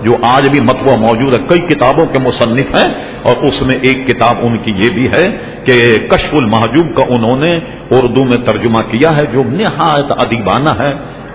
جو 0.07 0.17
آج 0.23 0.49
بھی 0.49 0.61
متبوع 0.61 0.97
موجود 0.97 1.35
ہے، 1.35 1.39
کئی 1.49 1.59
کتابوں 1.59 2.07
کے 2.07 2.19
مصنف 2.19 2.75
ہیں 2.75 2.95
اور 3.23 3.37
اس 3.43 3.63
میں 3.63 3.79
ایک 3.83 4.07
کتاب 4.07 4.37
ان 4.43 4.57
کی 4.59 4.73
یہ 4.77 4.91
بھی 4.91 5.09
ہے 5.13 5.37
کہ 5.65 5.99
کشف 6.09 6.35
المحجوب 6.35 6.97
کا 6.97 7.03
انہوں 7.09 7.37
نے 7.37 7.51
اردو 7.91 8.25
میں 8.25 8.37
ترجمہ 8.37 8.79
کیا 8.79 9.17
ہے، 9.17 9.23
جو 9.33 9.43
نہایت 9.47 10.13
ادیبانہ 10.19 10.69
ہے، 10.69 10.93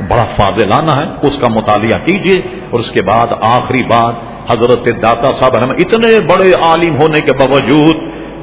بڑا 0.08 0.26
فاضلانہ 0.36 0.92
ہے۔ 0.92 1.06
اس 1.22 1.38
کا 1.38 1.48
مطالعہ 1.48 1.98
کیجیے 2.06 2.42
اور 2.70 2.80
اس 2.80 2.92
کے 2.92 3.02
بعد 3.02 3.28
آخری 3.42 3.84
بات، 3.84 4.14
حضرت 4.52 4.90
داتا 5.02 5.32
صاحب 5.32 5.64
ہمیں 5.64 5.76
اتنے 5.76 6.20
بڑے 6.20 6.54
عالم 6.54 7.02
ہونے 7.02 7.22
کے 7.22 7.34
باوجود 7.34 7.96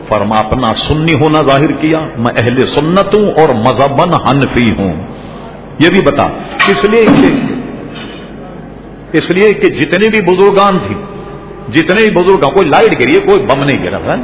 فرما، 0.09 0.39
اپنا 0.39 0.75
سنی 0.75 1.15
ہونا 1.15 1.43
ظاہر 1.43 1.73
کیا، 1.73 2.01
میں 2.19 2.33
اہل 2.37 2.67
سنت 2.67 3.15
ہوں 3.15 3.33
اور 3.33 3.49
مذہبن 3.49 4.15
حنفی 4.15 4.71
ہوں۔ 4.79 4.93
یہ 5.79 5.89
بھی 5.89 6.01
بتا۔ 6.01 6.29
اس 6.69 6.85
لیے 6.85 7.07
اس 9.13 9.31
لیے 9.31 9.53
کہ 9.53 9.69
جتنے 9.69 10.09
بھی 10.09 10.21
بزرگان 10.21 10.79
تھی 10.87 10.95
جتنے 11.73 11.97
بھی 11.97 12.11
بزرگ 12.11 12.51
کوئی 12.55 12.69
لائٹ 12.69 13.01
گری 13.01 13.15
کوئی 13.15 13.43
بم 13.43 13.65
نہیں 13.65 13.85
گرا 13.85 13.99
ہاں؟, 13.99 14.17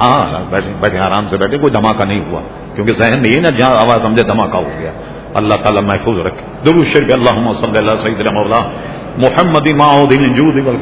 ہاں؟, 0.00 0.32
ہاں، 0.32 0.60
بیٹھے 0.80 0.98
آرام 0.98 1.26
سے 1.30 1.36
بیٹھے 1.36 1.58
کوئی 1.58 1.72
دھماکہ 1.72 2.04
نہیں 2.04 2.24
ہوا 2.24 2.40
کیونکہ 2.74 2.92
ذہن 2.92 3.18
نہیں 3.22 3.34
ہے 3.34 3.40
نا 3.40 3.50
جہاں 3.50 3.76
آواز 3.76 4.02
سمجھے 4.02 4.22
دھماکہ 4.22 4.56
ہو 4.56 4.70
گیا۔ 4.80 4.92
اللہ 5.34 5.54
تعالیٰ 5.54 5.82
محفوظ 5.82 6.18
رکھے۔ 6.18 6.46
درو 6.66 6.84
شرف 6.84 7.12
اللہ 7.12 7.52
صلی 7.52 7.78
اللہ 7.78 7.96
سعید 7.96 8.26
اللہ 8.26 8.68
محمد 9.16 9.68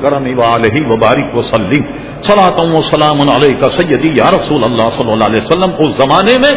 کرم 0.02 0.42
علیہ 0.42 0.86
وبارک 0.90 1.36
وسلم 1.36 1.82
صلاۃ 2.22 2.58
و 2.58 2.80
سلام 2.82 3.20
علیہ 3.20 3.68
سیدی 3.68 4.10
یا 4.14 4.30
رسول 4.30 4.64
اللہ 4.64 4.90
صلی 4.92 5.12
اللہ 5.12 5.24
علیہ 5.24 5.40
وسلم۔ 5.40 5.70
اس 5.78 5.96
زمانے 5.96 6.38
میں 6.38 6.54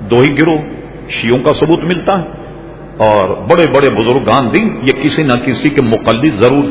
دو 0.00 0.20
ہی 0.20 0.38
گروہ 0.38 0.58
شیوں 1.08 1.38
کا 1.38 1.52
ثبوت 1.52 1.84
ملتا 1.84 2.22
ہے۔ 2.22 2.43
اور 2.96 3.28
بڑے 3.28 3.66
بڑے 3.66 3.90
بزرگان 3.90 4.48
دین 4.52 4.78
یہ 4.82 4.92
کسی 5.02 5.22
نہ 5.22 5.32
کسی 5.44 5.68
کے 5.68 5.82
مقلد 5.82 6.34
ضرور 6.38 6.64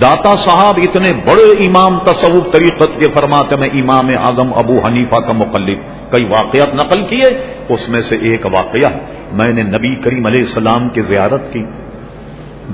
داتا 0.00 0.36
صاحب 0.36 0.80
اتنے 0.82 1.12
بڑے 1.12 1.66
امام 1.66 1.98
تصوف 1.98 2.52
طریقت 2.52 3.00
کے 3.00 3.06
فرماتے 3.14 3.56
میں 3.56 3.68
امام 3.68 4.10
اعظم 4.18 4.54
ابو 4.54 4.78
حنیفہ 4.86 5.16
کا 5.16 5.32
مقلد 5.32 5.78
کئی 6.10 6.24
واقعات 6.24 6.74
نقل 6.74 7.02
کیے، 7.02 7.26
اس 7.68 7.88
میں 7.88 8.00
سے 8.00 8.16
ایک 8.16 8.46
واقعہ 8.46 8.88
میں 9.32 9.52
نے 9.52 9.62
نبی 9.62 9.94
کریم 9.94 10.26
علیہ 10.26 10.40
السلام 10.40 10.88
کی 10.88 11.00
زیارت 11.00 11.52
کی، 11.52 11.64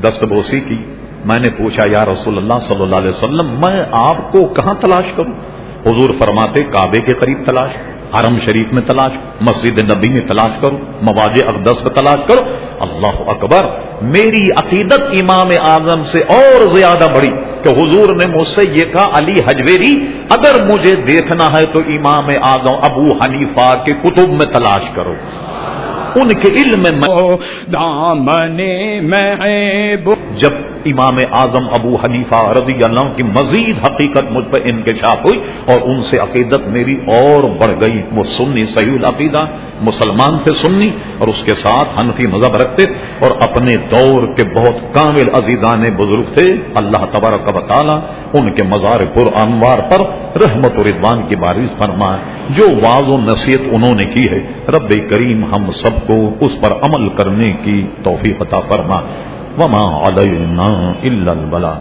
دست 0.02 0.24
بوسی 0.24 0.60
کی، 0.60 0.76
میں 1.24 1.38
نے 1.38 1.48
پوچھا، 1.56 1.84
یا 1.86 2.04
رسول 2.04 2.36
اللہ 2.36 2.60
صلی 2.62 2.82
اللہ 2.82 2.96
علیہ 2.96 3.08
وسلم، 3.08 3.60
میں 3.60 3.84
آپ 3.92 4.32
کو 4.32 4.44
کہاں 4.44 4.74
تلاش 4.80 5.12
کروں؟ 5.16 5.32
حضور 5.86 6.10
فرماتے، 6.18 6.62
کعبے 6.62 7.00
کے 7.00 7.12
قریب 7.12 7.38
تلاش۔ 7.44 7.70
حرم 8.14 8.38
شریف 8.44 8.72
میں 8.72 8.82
تلاش 8.86 9.12
مسجد 9.40 9.78
نبی 9.78 10.08
میں 10.08 10.20
تلاش 10.20 10.60
کرو 10.60 10.78
مواج 11.02 11.40
اقدس 11.46 11.84
میں 11.84 11.94
تلاش 11.94 12.18
کرو۔ 12.26 12.40
اللہ 12.80 13.30
اکبر، 13.30 13.66
میری 14.02 14.50
عقیدت 14.50 15.00
امام 15.12 15.48
اعظم 15.62 16.04
سے 16.04 16.20
اور 16.28 16.66
زیادہ 16.66 17.08
بڑی 17.14 17.30
کہ 17.62 17.68
حضور 17.68 18.14
نے 18.14 18.26
مجھ 18.26 18.48
سے 18.48 18.62
یہ 18.72 18.84
کہا، 18.92 19.08
علی 19.12 19.40
حجویری، 19.46 20.06
اگر 20.28 20.66
مجھے 20.68 20.94
دیکھنا 20.94 21.52
ہے 21.52 21.64
تو 21.72 21.78
امام 21.78 22.28
اعظم 22.42 22.74
ابو 22.82 23.12
حنیفہ 23.12 23.82
کے 23.84 23.92
کتب 23.92 24.28
میں 24.28 24.46
تلاش 24.46 24.90
کرو۔ 24.94 25.14
ان 26.14 26.28
کے 26.28 26.48
علم 26.48 26.82
میں 26.82 26.90
دامن 27.72 28.60
میں 29.08 29.34
جب 30.36 30.50
امام 30.84 31.18
اعظم 31.32 31.64
ابو 31.72 31.96
حنیفہ 32.04 32.34
رضی 32.34 32.84
اللہ 32.84 33.12
کی 33.16 33.22
مزید 33.22 33.84
حقیقت 33.84 34.32
مجھ 34.32 34.44
پر 34.50 34.58
انکشاف 34.64 35.24
ہوئی 35.24 35.40
اور 35.66 35.78
ان 35.84 36.02
سے 36.02 36.18
عقیدت 36.18 36.68
میری 36.68 36.96
اور 37.06 37.44
بڑھ 37.44 37.80
گئی 37.80 38.02
وہ 38.12 38.24
سنی 38.24 38.64
صحیح 38.64 38.92
العقیدہ 38.92 39.44
مسلمان 39.80 40.38
تھے 40.42 40.50
سنی 40.50 40.90
اور 41.18 41.28
اس 41.28 41.42
کے 41.44 41.54
ساتھ 41.54 42.00
حنفی 42.00 42.26
مذہب 42.26 42.56
رکھتے 42.56 42.84
اور 43.20 43.30
اپنے 43.40 43.76
دور 43.76 44.22
کے 44.36 44.44
بہت 44.54 44.94
کامل 44.94 45.34
عزیزان 45.34 45.82
بزرگ 45.96 46.32
تھے 46.34 46.56
اللہ 46.74 47.04
تبارک 47.10 47.56
و 47.56 47.60
تعالی 47.60 47.98
ان 48.38 48.52
کے 48.52 48.62
مزار 48.62 49.00
پر 49.14 49.22
انوار 49.34 49.78
پر 49.90 50.00
رحمت 50.40 50.78
و 50.78 50.82
ردوان 50.82 51.28
کی 51.28 51.36
بارش 51.36 51.72
فرمائے۔ 51.78 52.39
جو 52.56 52.68
واض 52.82 53.08
و 53.08 53.18
نصیحت 53.18 53.60
انہوں 53.72 53.94
نے 53.94 54.04
کی 54.04 54.28
ہے، 54.30 54.40
رب 54.68 54.92
کریم 55.10 55.44
ہم 55.44 55.70
سب 55.70 56.06
کو 56.06 56.30
اس 56.40 56.60
پر 56.60 56.72
عمل 56.82 57.08
کرنے 57.08 57.52
کی 57.64 57.82
توفیق 58.02 58.42
عطا 58.42 58.60
فرما۔ 58.60 59.00
وما 59.58 60.08
علینا 60.08 60.92
الا 61.02 61.32
البلا 61.32 61.74